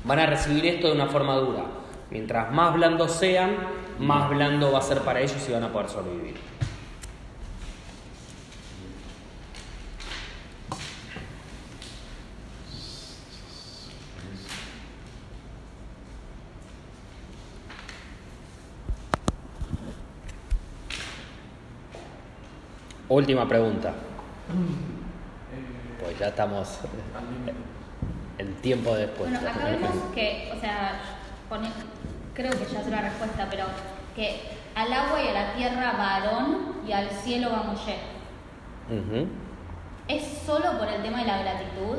van 0.04 0.20
a 0.20 0.26
recibir 0.26 0.66
esto 0.66 0.88
de 0.88 0.94
una 0.94 1.08
forma 1.08 1.36
dura. 1.36 1.64
Mientras 2.12 2.52
más 2.52 2.74
blandos 2.76 3.12
sean, 3.12 3.56
más 4.00 4.30
blando 4.30 4.72
va 4.72 4.80
a 4.80 4.82
ser 4.82 5.00
para 5.00 5.22
ellos 5.22 5.44
y 5.48 5.52
van 5.52 5.64
a 5.64 5.72
poder 5.72 5.90
sobrevivir. 5.90 6.36
Última 23.16 23.48
pregunta. 23.48 23.90
Eh, 23.90 23.94
Pues 26.04 26.20
ya 26.20 26.28
estamos 26.28 26.80
en 28.38 28.54
tiempo 28.56 28.94
después. 28.94 29.32
Bueno, 29.32 29.50
acá 29.50 29.64
vemos 29.64 29.92
que, 30.14 30.52
o 30.56 30.60
sea, 30.60 31.00
pone- 31.48 31.72
creo 32.34 32.52
que 32.52 32.66
ya 32.74 32.82
es 32.82 32.88
la 32.88 33.02
respuesta, 33.02 33.48
pero 33.50 33.64
que 34.16 34.42
al 34.76 34.92
agua 34.92 35.24
y 35.24 35.30
a 35.30 35.34
la 35.34 35.54
tierra 35.54 35.94
va 35.98 36.16
Aarón 36.16 36.74
y 36.86 36.92
al 36.92 37.10
cielo 37.10 37.52
va 37.52 37.64
Moshe. 37.64 37.96
Ujú. 38.90 39.28
¿Es 40.10 40.24
solo 40.46 40.78
por 40.78 40.90
el 40.90 41.02
tema 41.02 41.20
de 41.20 41.26
la 41.28 41.38
gratitud? 41.42 41.98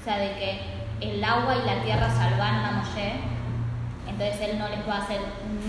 O 0.00 0.04
sea, 0.04 0.18
de 0.18 0.30
que 0.34 0.60
el 1.00 1.22
agua 1.22 1.54
y 1.62 1.64
la 1.66 1.80
tierra 1.84 2.10
salvan 2.10 2.56
a 2.56 2.72
Moshe, 2.72 3.12
entonces 4.14 4.48
él 4.48 4.58
no 4.58 4.68
les 4.68 4.88
va 4.88 4.98
a 4.98 5.02
hacer 5.02 5.20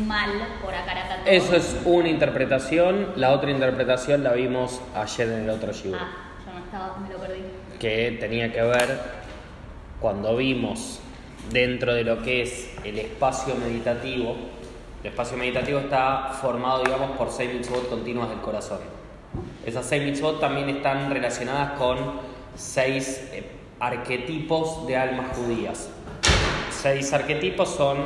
mal 0.06 0.30
por 0.62 0.74
acá 0.74 0.94
Eso 1.26 1.56
es 1.56 1.82
una 1.84 2.10
interpretación. 2.10 3.14
La 3.16 3.32
otra 3.32 3.50
interpretación 3.50 4.24
la 4.24 4.34
vimos 4.34 4.82
ayer 4.94 5.30
en 5.30 5.40
el 5.46 5.50
otro 5.50 5.72
Shiur. 5.74 5.98
Ah, 6.00 6.10
yo 6.46 6.54
no 6.54 6.66
estaba, 6.66 6.98
me 6.98 7.10
lo 7.10 7.20
perdí. 7.20 7.42
que 7.80 8.18
tenía 8.20 8.52
que 8.54 8.62
ver 8.62 9.00
cuando 10.00 10.36
vimos 10.36 11.00
dentro 11.52 11.94
de 11.96 12.04
lo 12.04 12.22
que 12.22 12.44
es 12.44 12.70
el 12.84 13.00
espacio 13.00 13.56
meditativo. 13.56 14.36
El 15.04 15.10
espacio 15.10 15.38
meditativo 15.38 15.80
está 15.80 16.30
formado, 16.40 16.84
digamos, 16.84 17.18
por 17.18 17.32
seis 17.32 17.52
mitzvot 17.52 17.90
continuas 17.90 18.30
del 18.30 18.42
corazón. 18.42 18.80
Esas 19.66 19.88
seis 19.88 20.04
mitzvot 20.04 20.40
también 20.40 20.70
están 20.70 21.12
relacionadas 21.12 21.80
con 21.80 21.98
seis 22.56 23.28
eh, 23.34 23.44
arquetipos 23.80 24.86
de 24.86 24.98
almas 24.98 25.36
judías. 25.36 25.90
Seis 26.70 27.12
arquetipos 27.14 27.70
son 27.70 27.98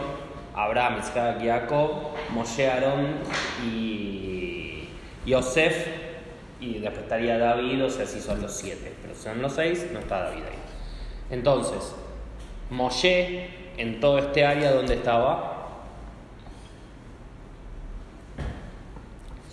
Abraham, 0.56 1.00
Isaac, 1.00 1.38
Jacob, 1.43 1.91
Moshe, 2.32 2.70
Aarón 2.70 3.16
y 3.66 4.89
Yosef, 5.26 5.88
y 6.60 6.80
después 6.80 7.04
estaría 7.04 7.38
David, 7.38 7.86
o 7.86 7.89
sea, 7.89 8.06
si 8.06 8.20
son 8.20 8.41
los 8.41 8.54
siete, 8.54 8.93
pero 9.02 9.16
si 9.16 9.24
son 9.24 9.41
los 9.41 9.54
seis, 9.54 9.88
no 9.93 10.00
está 10.00 10.24
David 10.24 10.43
ahí. 10.43 10.60
Entonces, 11.32 11.95
Moshe, 12.70 13.50
en 13.78 14.00
todo 14.00 14.18
este 14.18 14.45
área 14.45 14.72
donde 14.74 14.95
estaba, 14.95 15.68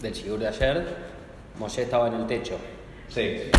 del 0.00 0.12
Shigur 0.12 0.38
de 0.40 0.48
ayer, 0.48 0.96
Moshe 1.58 1.82
estaba 1.82 2.08
en 2.08 2.14
el 2.14 2.26
techo 2.26 2.58
Sí. 3.08 3.50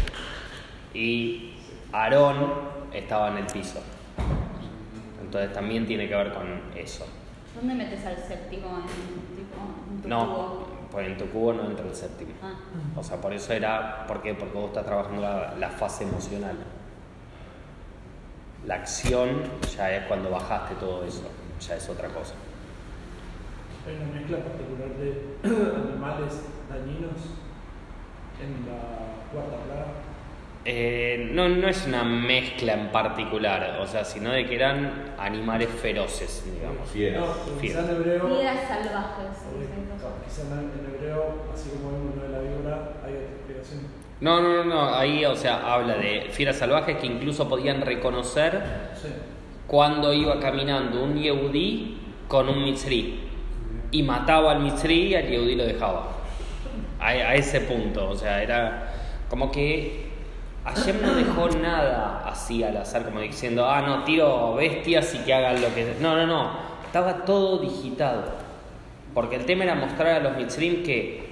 y 0.93 1.53
Aarón 1.91 2.53
estaba 2.93 3.29
en 3.29 3.37
el 3.37 3.45
piso. 3.47 3.81
Entonces 5.21 5.53
también 5.53 5.85
tiene 5.85 6.07
que 6.07 6.15
ver 6.15 6.33
con 6.33 6.61
eso. 6.75 7.05
¿Dónde 7.57 7.73
metes 7.75 8.05
al 8.05 8.17
séptimo 8.17 8.67
en, 8.77 9.35
tipo, 9.35 9.57
en 9.95 10.01
tu 10.01 10.07
No, 10.07 10.19
cubo? 10.27 10.67
pues 10.91 11.07
en 11.07 11.17
tu 11.17 11.25
cubo 11.29 11.53
no 11.53 11.65
entra 11.65 11.85
el 11.85 11.95
séptimo. 11.95 12.31
Ah. 12.43 12.53
O 12.95 13.03
sea, 13.03 13.17
por 13.19 13.33
eso 13.33 13.51
era, 13.53 14.05
¿por 14.07 14.21
qué? 14.21 14.33
Porque 14.35 14.53
vos 14.57 14.67
estás 14.67 14.85
trabajando 14.85 15.21
la, 15.21 15.55
la 15.55 15.69
fase 15.69 16.03
emocional. 16.03 16.55
La 18.65 18.75
acción 18.75 19.41
ya 19.75 19.91
es 19.95 20.05
cuando 20.07 20.29
bajaste 20.29 20.75
todo 20.75 21.03
eso, 21.05 21.23
ya 21.59 21.75
es 21.75 21.89
otra 21.89 22.09
cosa. 22.09 22.33
Hay 23.87 23.95
una 23.95 24.13
mezcla 24.19 24.37
particular 24.39 24.89
de 24.97 25.37
animales 25.91 26.43
dañinos 26.69 27.37
en 28.41 28.67
la 28.67 29.31
cuarta 29.31 29.63
plaga. 29.65 29.85
Eh, 30.69 31.29
no, 31.31 31.47
no 31.47 31.69
es 31.69 31.87
una 31.87 32.03
mezcla 32.03 32.73
en 32.73 32.89
particular, 32.91 33.77
o 33.81 33.87
sea, 33.87 34.03
sino 34.03 34.31
de 34.31 34.45
que 34.45 34.55
eran 34.55 35.13
animales 35.17 35.69
feroces, 35.69 36.43
digamos. 36.45 36.89
Fieras. 36.89 37.21
No, 37.21 37.53
en 37.55 37.95
hebreo. 37.95 38.19
Salvajes. 38.67 39.37
eh, 39.47 39.59
dicen. 39.59 39.87
Quizá 40.25 40.41
en 40.41 40.71
en 40.77 40.93
hebreo, 40.93 41.45
así 41.53 41.69
como 41.69 41.91
vemos 41.93 42.15
lo 42.17 42.23
de 42.23 42.29
la 42.29 42.39
víbora, 42.39 42.91
hay 43.05 43.13
otra 43.13 43.27
explicación. 43.37 43.79
No, 44.19 44.41
no, 44.41 44.55
no, 44.57 44.63
no, 44.65 44.93
ahí, 44.93 45.23
o 45.23 45.35
sea, 45.37 45.73
habla 45.73 45.95
de 45.95 46.27
fieras 46.31 46.57
salvajes 46.57 46.97
que 46.97 47.07
incluso 47.07 47.47
podían 47.47 47.79
reconocer 47.81 48.61
Sí. 49.01 49.07
cuando 49.67 50.11
iba 50.11 50.37
caminando 50.41 51.01
un 51.01 51.15
Yehudí 51.17 51.97
con 52.27 52.49
un 52.49 52.65
Mitzri 52.65 53.21
y 53.91 54.03
mataba 54.03 54.51
al 54.51 54.59
Mitzri 54.59 55.03
y 55.11 55.15
al 55.15 55.27
Yehudí 55.29 55.55
lo 55.55 55.63
dejaba. 55.65 56.09
A, 56.99 57.07
a 57.07 57.35
ese 57.35 57.61
punto, 57.61 58.09
o 58.09 58.15
sea, 58.17 58.43
era 58.43 58.91
como 59.29 59.49
que 59.49 60.06
Hashem 60.73 61.01
no 61.01 61.13
dejó 61.15 61.49
nada 61.49 62.23
así 62.25 62.63
al 62.63 62.77
azar, 62.77 63.05
como 63.05 63.19
diciendo, 63.21 63.65
ah, 63.67 63.81
no, 63.81 64.03
tiro 64.03 64.55
bestias 64.55 65.13
y 65.15 65.19
que 65.19 65.33
hagan 65.33 65.61
lo 65.61 65.73
que. 65.73 65.95
No, 65.99 66.15
no, 66.15 66.27
no, 66.27 66.51
estaba 66.85 67.25
todo 67.25 67.59
digitado. 67.59 68.23
Porque 69.13 69.35
el 69.37 69.45
tema 69.45 69.63
era 69.63 69.75
mostrar 69.75 70.07
a 70.15 70.19
los 70.19 70.35
Mitzrim 70.37 70.83
que 70.83 71.27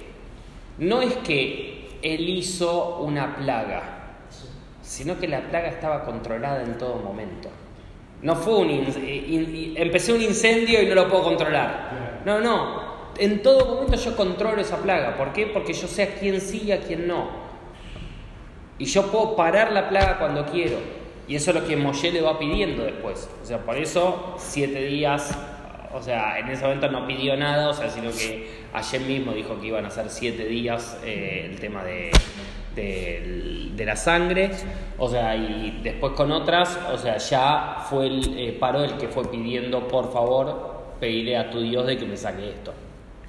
no 0.78 1.02
es 1.02 1.14
que 1.18 1.98
él 2.02 2.28
hizo 2.28 2.98
una 2.98 3.36
plaga, 3.36 3.82
sino 4.82 5.18
que 5.18 5.28
la 5.28 5.40
plaga 5.40 5.68
estaba 5.68 6.04
controlada 6.04 6.62
en 6.62 6.78
todo 6.78 6.96
momento. 6.96 7.48
No 8.22 8.34
fue 8.34 8.56
un 8.56 8.70
in- 8.70 8.86
in- 9.28 9.74
empecé 9.76 10.12
un 10.12 10.22
incendio 10.22 10.82
y 10.82 10.86
no 10.86 10.94
lo 10.94 11.08
puedo 11.08 11.22
controlar. 11.24 12.22
No, 12.24 12.40
no. 12.40 12.86
En 13.18 13.42
todo 13.42 13.74
momento 13.74 13.96
yo 13.96 14.16
controlo 14.16 14.60
esa 14.60 14.78
plaga. 14.78 15.16
¿Por 15.16 15.32
qué? 15.32 15.46
Porque 15.46 15.72
yo 15.74 15.86
sé 15.86 16.02
a 16.02 16.14
quién 16.14 16.40
sí 16.40 16.62
y 16.66 16.72
a 16.72 16.80
quién 16.80 17.06
no. 17.06 17.45
Y 18.78 18.84
yo 18.84 19.10
puedo 19.10 19.36
parar 19.36 19.72
la 19.72 19.88
plaga 19.88 20.18
cuando 20.18 20.44
quiero. 20.46 20.76
Y 21.28 21.34
eso 21.36 21.50
es 21.50 21.56
lo 21.56 21.66
que 21.66 21.76
Moshe 21.76 22.12
le 22.12 22.20
va 22.20 22.38
pidiendo 22.38 22.84
después. 22.84 23.28
O 23.42 23.44
sea, 23.46 23.58
por 23.58 23.76
eso 23.76 24.34
siete 24.38 24.84
días, 24.86 25.36
o 25.92 26.00
sea, 26.02 26.38
en 26.38 26.48
ese 26.48 26.62
momento 26.62 26.88
no 26.90 27.06
pidió 27.06 27.36
nada, 27.36 27.70
o 27.70 27.72
sea, 27.74 27.88
sino 27.90 28.10
que 28.10 28.64
ayer 28.72 29.00
mismo 29.00 29.32
dijo 29.32 29.58
que 29.60 29.66
iban 29.68 29.86
a 29.86 29.90
ser 29.90 30.08
siete 30.10 30.44
días 30.44 30.98
eh, 31.04 31.48
el 31.50 31.58
tema 31.58 31.82
de, 31.82 32.10
del- 32.74 33.72
de 33.76 33.84
la 33.84 33.96
sangre, 33.96 34.50
o 34.98 35.08
sea, 35.08 35.34
y 35.36 35.80
después 35.82 36.12
con 36.12 36.30
otras, 36.32 36.78
o 36.92 36.98
sea, 36.98 37.16
ya 37.18 37.78
fue 37.88 38.06
el, 38.06 38.38
eh, 38.38 38.56
paró 38.58 38.84
el 38.84 38.96
que 38.96 39.08
fue 39.08 39.28
pidiendo, 39.30 39.88
por 39.88 40.12
favor, 40.12 40.94
pedirle 41.00 41.36
a 41.36 41.50
tu 41.50 41.60
Dios 41.60 41.86
de 41.86 41.98
que 41.98 42.06
me 42.06 42.16
saque 42.16 42.50
esto. 42.50 42.72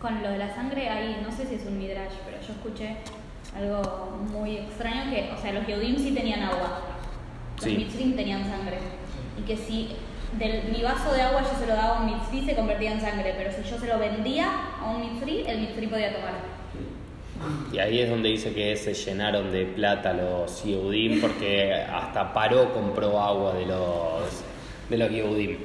Con 0.01 0.21
lo 0.21 0.29
de 0.29 0.37
la 0.37 0.53
sangre, 0.53 0.87
ahí 0.89 1.19
no 1.23 1.31
sé 1.35 1.45
si 1.47 1.55
es 1.55 1.65
un 1.65 1.77
midrash, 1.79 2.11
pero 2.25 2.37
yo 2.45 2.53
escuché 2.53 2.97
algo 3.57 4.17
muy 4.31 4.57
extraño 4.57 5.09
que, 5.11 5.31
o 5.35 5.41
sea, 5.41 5.53
los 5.53 5.65
Yehudim 5.67 5.97
sí 5.97 6.11
tenían 6.11 6.41
agua, 6.43 6.81
los 7.55 7.63
Sí. 7.63 7.75
Mitzrim 7.77 8.15
tenían 8.15 8.43
sangre. 8.47 8.77
Y 9.39 9.41
que 9.41 9.57
si 9.57 9.89
del, 10.37 10.71
mi 10.71 10.83
vaso 10.83 11.11
de 11.13 11.21
agua 11.21 11.41
yo 11.41 11.57
se 11.59 11.65
lo 11.65 11.73
daba 11.75 11.97
a 11.97 12.01
un 12.01 12.05
Mitzri, 12.07 12.41
se 12.45 12.55
convertía 12.55 12.91
en 12.93 13.01
sangre, 13.01 13.33
pero 13.37 13.51
si 13.51 13.67
yo 13.69 13.77
se 13.79 13.87
lo 13.87 13.97
vendía 13.97 14.47
a 14.81 14.89
un 14.91 15.01
Mitzri, 15.01 15.43
el 15.47 15.59
Mitzri 15.61 15.87
podía 15.87 16.13
tomar. 16.13 16.57
Y 17.71 17.77
ahí 17.79 17.99
es 18.01 18.09
donde 18.09 18.29
dice 18.29 18.51
que 18.53 18.75
se 18.75 18.93
llenaron 18.93 19.51
de 19.51 19.65
plata 19.65 20.11
los 20.13 20.63
Yehudim, 20.63 21.21
porque 21.21 21.71
hasta 21.73 22.33
Paró 22.33 22.73
compró 22.73 23.19
agua 23.21 23.53
de 23.53 23.65
los, 23.67 24.43
de 24.89 24.97
los 24.97 25.09
Yehudim. 25.11 25.57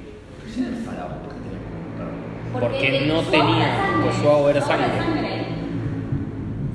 Porque 2.52 2.98
el- 2.98 3.08
no 3.08 3.22
tenía, 3.22 3.96
pues 4.02 4.16
su 4.16 4.28
agua 4.28 4.50
era 4.50 4.58
era 4.58 4.66
sangre. 4.66 5.41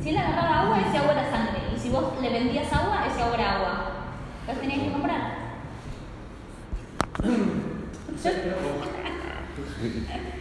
Si 0.07 0.11
él 0.11 0.19
agarraba 0.19 0.61
agua, 0.61 0.79
ese 0.87 0.99
agua 0.99 1.11
era 1.11 1.29
sangre. 1.29 1.63
Y 1.75 1.77
si 1.77 1.89
vos 1.89 2.13
le 2.21 2.29
vendías 2.29 2.71
agua, 2.71 3.05
ese 3.11 3.21
agua 3.21 3.35
era 3.35 3.55
agua. 3.57 3.91
Entonces 4.39 4.61
tenías 4.61 4.87
que 4.87 4.93
comprar. 4.93 5.35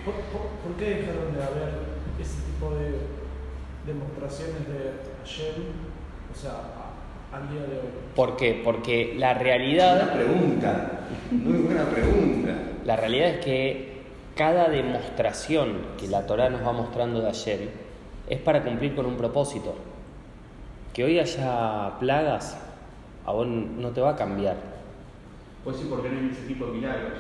¿Por, 0.04 0.14
por, 0.14 0.42
por 0.62 0.72
qué 0.78 0.84
dejaron 0.84 1.34
de 1.34 1.42
haber 1.42 1.70
ese 2.20 2.42
tipo 2.42 2.70
de 2.76 3.00
demostraciones 3.92 4.68
de 4.68 5.00
Hashem, 5.24 5.64
o 6.32 6.38
sea, 6.40 6.52
al 7.32 7.50
día 7.50 7.62
de 7.62 7.80
hoy? 7.80 7.88
¿Por 8.14 8.36
qué? 8.36 8.62
Porque 8.64 9.16
la 9.18 9.34
realidad, 9.34 10.12
pregunta. 10.12 11.00
Muy 11.32 11.58
buena 11.58 11.86
pregunta. 11.86 12.52
la 12.84 12.94
realidad 12.94 13.30
es 13.30 13.44
que 13.44 14.02
cada 14.36 14.68
demostración 14.68 15.78
que 15.98 16.06
la 16.06 16.24
Torah 16.24 16.50
nos 16.50 16.64
va 16.64 16.70
mostrando 16.70 17.20
de 17.20 17.30
ayer 17.30 17.85
es 18.28 18.40
para 18.40 18.62
cumplir 18.62 18.94
con 18.94 19.06
un 19.06 19.16
propósito. 19.16 19.74
Que 20.92 21.04
hoy 21.04 21.18
haya 21.18 21.92
plagas, 22.00 22.56
a 23.24 23.32
vos 23.32 23.46
no 23.46 23.90
te 23.90 24.00
va 24.00 24.10
a 24.10 24.16
cambiar. 24.16 24.56
Pues 25.64 25.76
sí, 25.76 25.86
porque 25.90 26.08
no 26.08 26.18
hay 26.20 26.30
ese 26.32 26.46
tipo 26.46 26.66
de 26.66 26.72
milagros. 26.72 27.12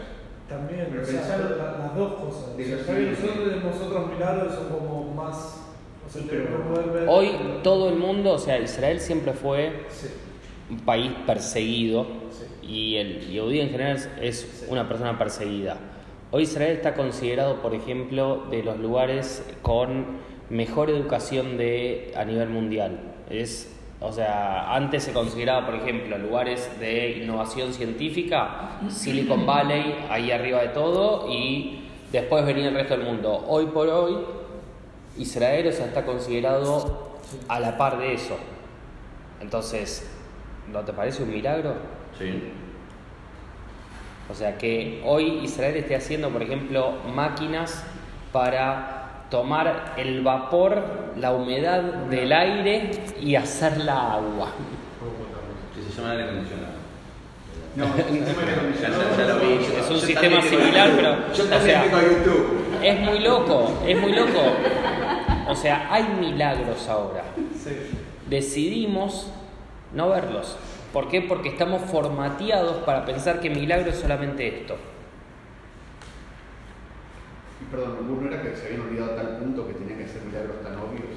También, 0.48 0.86
Pero 0.90 1.02
o 1.02 1.04
sea, 1.04 1.38
la- 1.38 1.78
las 1.78 1.96
dos 1.96 2.12
cosas. 2.14 2.56
de 2.56 2.74
O 2.74 2.78
sea, 2.84 2.94
nosotros, 2.94 3.64
nosotros 3.64 4.12
milagros 4.12 4.54
son 4.54 4.68
como 4.68 5.12
más. 5.14 5.62
O 6.06 6.08
sea, 6.08 6.22
Sí, 6.22 6.28
puede 6.28 6.90
ver- 7.00 7.08
Hoy 7.08 7.30
todo 7.64 7.88
el 7.88 7.96
mundo, 7.96 8.34
o 8.34 8.38
sea, 8.38 8.58
Israel 8.60 9.00
siempre 9.00 9.32
fue 9.32 9.84
Sí, 9.88 10.06
un 10.70 10.78
país 10.80 11.10
perseguido 11.26 12.06
Sí. 12.30 12.66
y 12.68 12.96
el 12.96 13.20
Yehudí 13.28 13.60
en 13.60 13.70
general 13.70 13.96
es- 13.96 14.08
es 14.20 14.66
una 14.70 14.86
persona 14.88 15.18
perseguida. 15.18 15.76
Hoy 16.30 16.44
Israel 16.44 16.76
está 16.76 16.94
considerado, 16.94 17.60
por 17.60 17.74
ejemplo, 17.74 18.44
de 18.48 18.62
los 18.62 18.78
lugares 18.78 19.44
con 19.62 20.04
mejor 20.50 20.90
educación 20.90 21.56
de, 21.56 22.12
a 22.16 22.24
nivel 22.24 22.48
mundial. 22.48 22.98
Es, 23.30 23.74
o 24.00 24.12
sea, 24.12 24.74
antes 24.74 25.04
se 25.04 25.12
consideraba, 25.12 25.66
por 25.66 25.74
ejemplo, 25.76 26.18
lugares 26.18 26.70
de 26.78 27.18
innovación 27.22 27.72
científica, 27.72 28.78
Silicon 28.88 29.46
Valley, 29.46 30.04
ahí 30.10 30.30
arriba 30.30 30.60
de 30.60 30.68
todo, 30.68 31.30
y 31.30 31.88
después 32.12 32.44
venía 32.44 32.68
el 32.68 32.74
resto 32.74 32.96
del 32.96 33.06
mundo. 33.06 33.44
Hoy 33.48 33.66
por 33.66 33.88
hoy, 33.88 34.16
Israel 35.18 35.66
o 35.68 35.72
sea, 35.72 35.86
está 35.86 36.04
considerado 36.04 37.16
a 37.48 37.58
la 37.58 37.76
par 37.76 37.98
de 37.98 38.14
eso. 38.14 38.36
Entonces, 39.40 40.08
¿no 40.70 40.80
te 40.80 40.92
parece 40.92 41.22
un 41.22 41.30
milagro? 41.30 41.74
Sí. 42.18 42.52
O 44.30 44.34
sea, 44.34 44.58
que 44.58 45.02
hoy 45.04 45.40
Israel 45.42 45.76
esté 45.76 45.94
haciendo, 45.94 46.30
por 46.30 46.42
ejemplo, 46.42 46.94
máquinas 47.14 47.84
para 48.32 48.95
tomar 49.30 49.94
el 49.96 50.22
vapor, 50.22 50.82
la 51.18 51.32
humedad 51.32 51.82
del 51.82 52.32
aire 52.32 52.90
y 53.20 53.34
hacerla 53.34 54.14
agua. 54.14 54.50
Que 55.74 55.82
se 55.82 56.00
llama 56.00 56.12
aire 56.12 56.24
acondicionado. 56.24 56.76
No, 57.76 57.84
Es 59.80 59.90
un 59.90 60.00
sistema 60.00 60.40
similar, 60.42 60.90
pero, 60.96 61.32
Yo 61.34 61.44
o 61.44 61.60
sea- 61.60 61.84
YouTube. 61.84 62.64
Es 62.82 63.00
muy 63.00 63.18
loco, 63.20 63.80
es 63.86 64.00
muy 64.00 64.12
loco. 64.12 64.40
O 65.48 65.54
sea, 65.54 65.86
hay 65.90 66.04
milagros 66.20 66.88
ahora. 66.88 67.22
sí. 67.62 67.70
Decidimos 68.28 69.30
no 69.92 70.08
verlos. 70.08 70.56
¿Por 70.92 71.08
qué? 71.08 71.20
Porque 71.22 71.50
estamos 71.50 71.82
formateados 71.82 72.78
para 72.78 73.04
pensar 73.04 73.38
que 73.40 73.50
milagro 73.50 73.90
es 73.90 73.98
solamente 73.98 74.48
esto. 74.48 74.76
Y 77.60 77.64
perdón, 77.70 78.22
¿no 78.22 78.28
era 78.30 78.42
que 78.42 78.54
se 78.54 78.66
habían 78.66 78.82
olvidado 78.82 79.12
a 79.12 79.16
tal 79.16 79.36
punto 79.38 79.66
que 79.66 79.74
tenían 79.74 79.98
que 79.98 80.04
hacer 80.04 80.22
milagros 80.22 80.62
tan 80.62 80.74
obvios 80.74 81.08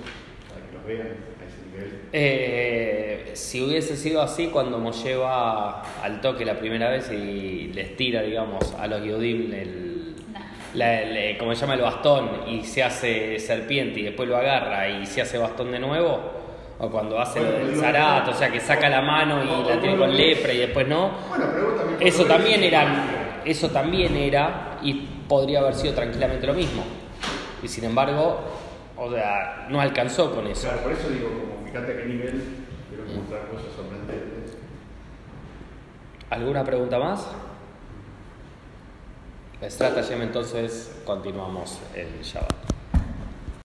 para 0.49 0.65
que 0.65 0.73
los 0.73 0.85
vean 0.85 1.07
a 1.07 1.45
ese 1.45 1.65
nivel? 1.69 1.99
Eh, 2.13 3.31
si 3.33 3.61
hubiese 3.61 3.97
sido 3.97 4.21
así 4.21 4.47
cuando 4.47 4.79
Moshe 4.79 5.15
va 5.15 5.81
al 6.01 6.21
toque 6.21 6.45
la 6.45 6.57
primera 6.57 6.89
vez 6.89 7.11
y 7.11 7.71
les 7.73 7.95
tira, 7.97 8.21
digamos, 8.21 8.73
a 8.79 8.87
los 8.87 9.03
Yodim 9.03 9.53
el, 9.53 10.15
Nah. 10.33 10.39
la- 10.75 11.01
el- 11.01 11.37
como 11.37 11.53
se 11.53 11.61
llama 11.61 11.73
el 11.75 11.81
bastón 11.81 12.29
y 12.47 12.63
se 12.63 12.83
hace 12.83 13.37
serpiente 13.39 13.99
y 13.99 14.03
después 14.03 14.27
lo 14.29 14.37
agarra 14.37 14.87
y 14.89 15.05
se 15.05 15.21
hace 15.21 15.37
bastón 15.37 15.71
de 15.71 15.79
nuevo, 15.79 16.19
o 16.79 16.89
cuando 16.89 17.19
hace 17.19 17.41
Bueno, 17.41 17.67
digo, 17.67 17.81
zarat, 17.81 18.27
o 18.29 18.33
sea 18.33 18.49
que 18.49 18.61
saca 18.61 18.87
la 18.89 19.01
mano 19.01 19.43
y 19.43 19.67
la 19.69 19.79
tiene 19.81 19.97
con 19.97 20.15
lepra 20.15 20.53
y 20.53 20.57
después 20.59 20.87
no, 20.87 21.11
Bueno, 21.29 21.45
pero 21.53 21.65
vos 21.71 21.77
también. 21.81 22.07
eso 22.07 22.25
también 22.25 22.63
era, 22.63 23.41
eso 23.43 23.69
también 23.69 24.15
era 24.15 24.77
y 24.81 25.05
podría 25.29 25.59
haber 25.59 25.75
sido 25.75 25.93
tranquilamente 25.93 26.45
lo 26.45 26.53
mismo. 26.53 26.83
Y 27.63 27.67
sin 27.69 27.85
embargo, 27.85 28.39
o 28.97 29.09
sea, 29.09 29.67
no 29.69 29.79
alcanzó 29.79 30.35
con 30.35 30.47
eso. 30.47 30.67
Claro, 30.67 30.83
por 30.83 30.91
eso 30.91 31.09
digo, 31.09 31.29
como 31.29 31.65
fíjate 31.65 31.93
a 31.93 31.97
qué 31.97 32.05
nivel 32.05 32.43
quiero 32.89 33.05
mostrar 33.05 33.47
cosas 33.47 33.73
sorprendentes. 33.73 34.57
¿Alguna 36.29 36.65
pregunta 36.65 36.99
más? 36.99 37.25
Estrategia, 39.61 40.15
entonces 40.21 41.01
continuamos 41.05 41.79
el 41.95 42.21
Shabbat. 42.23 42.68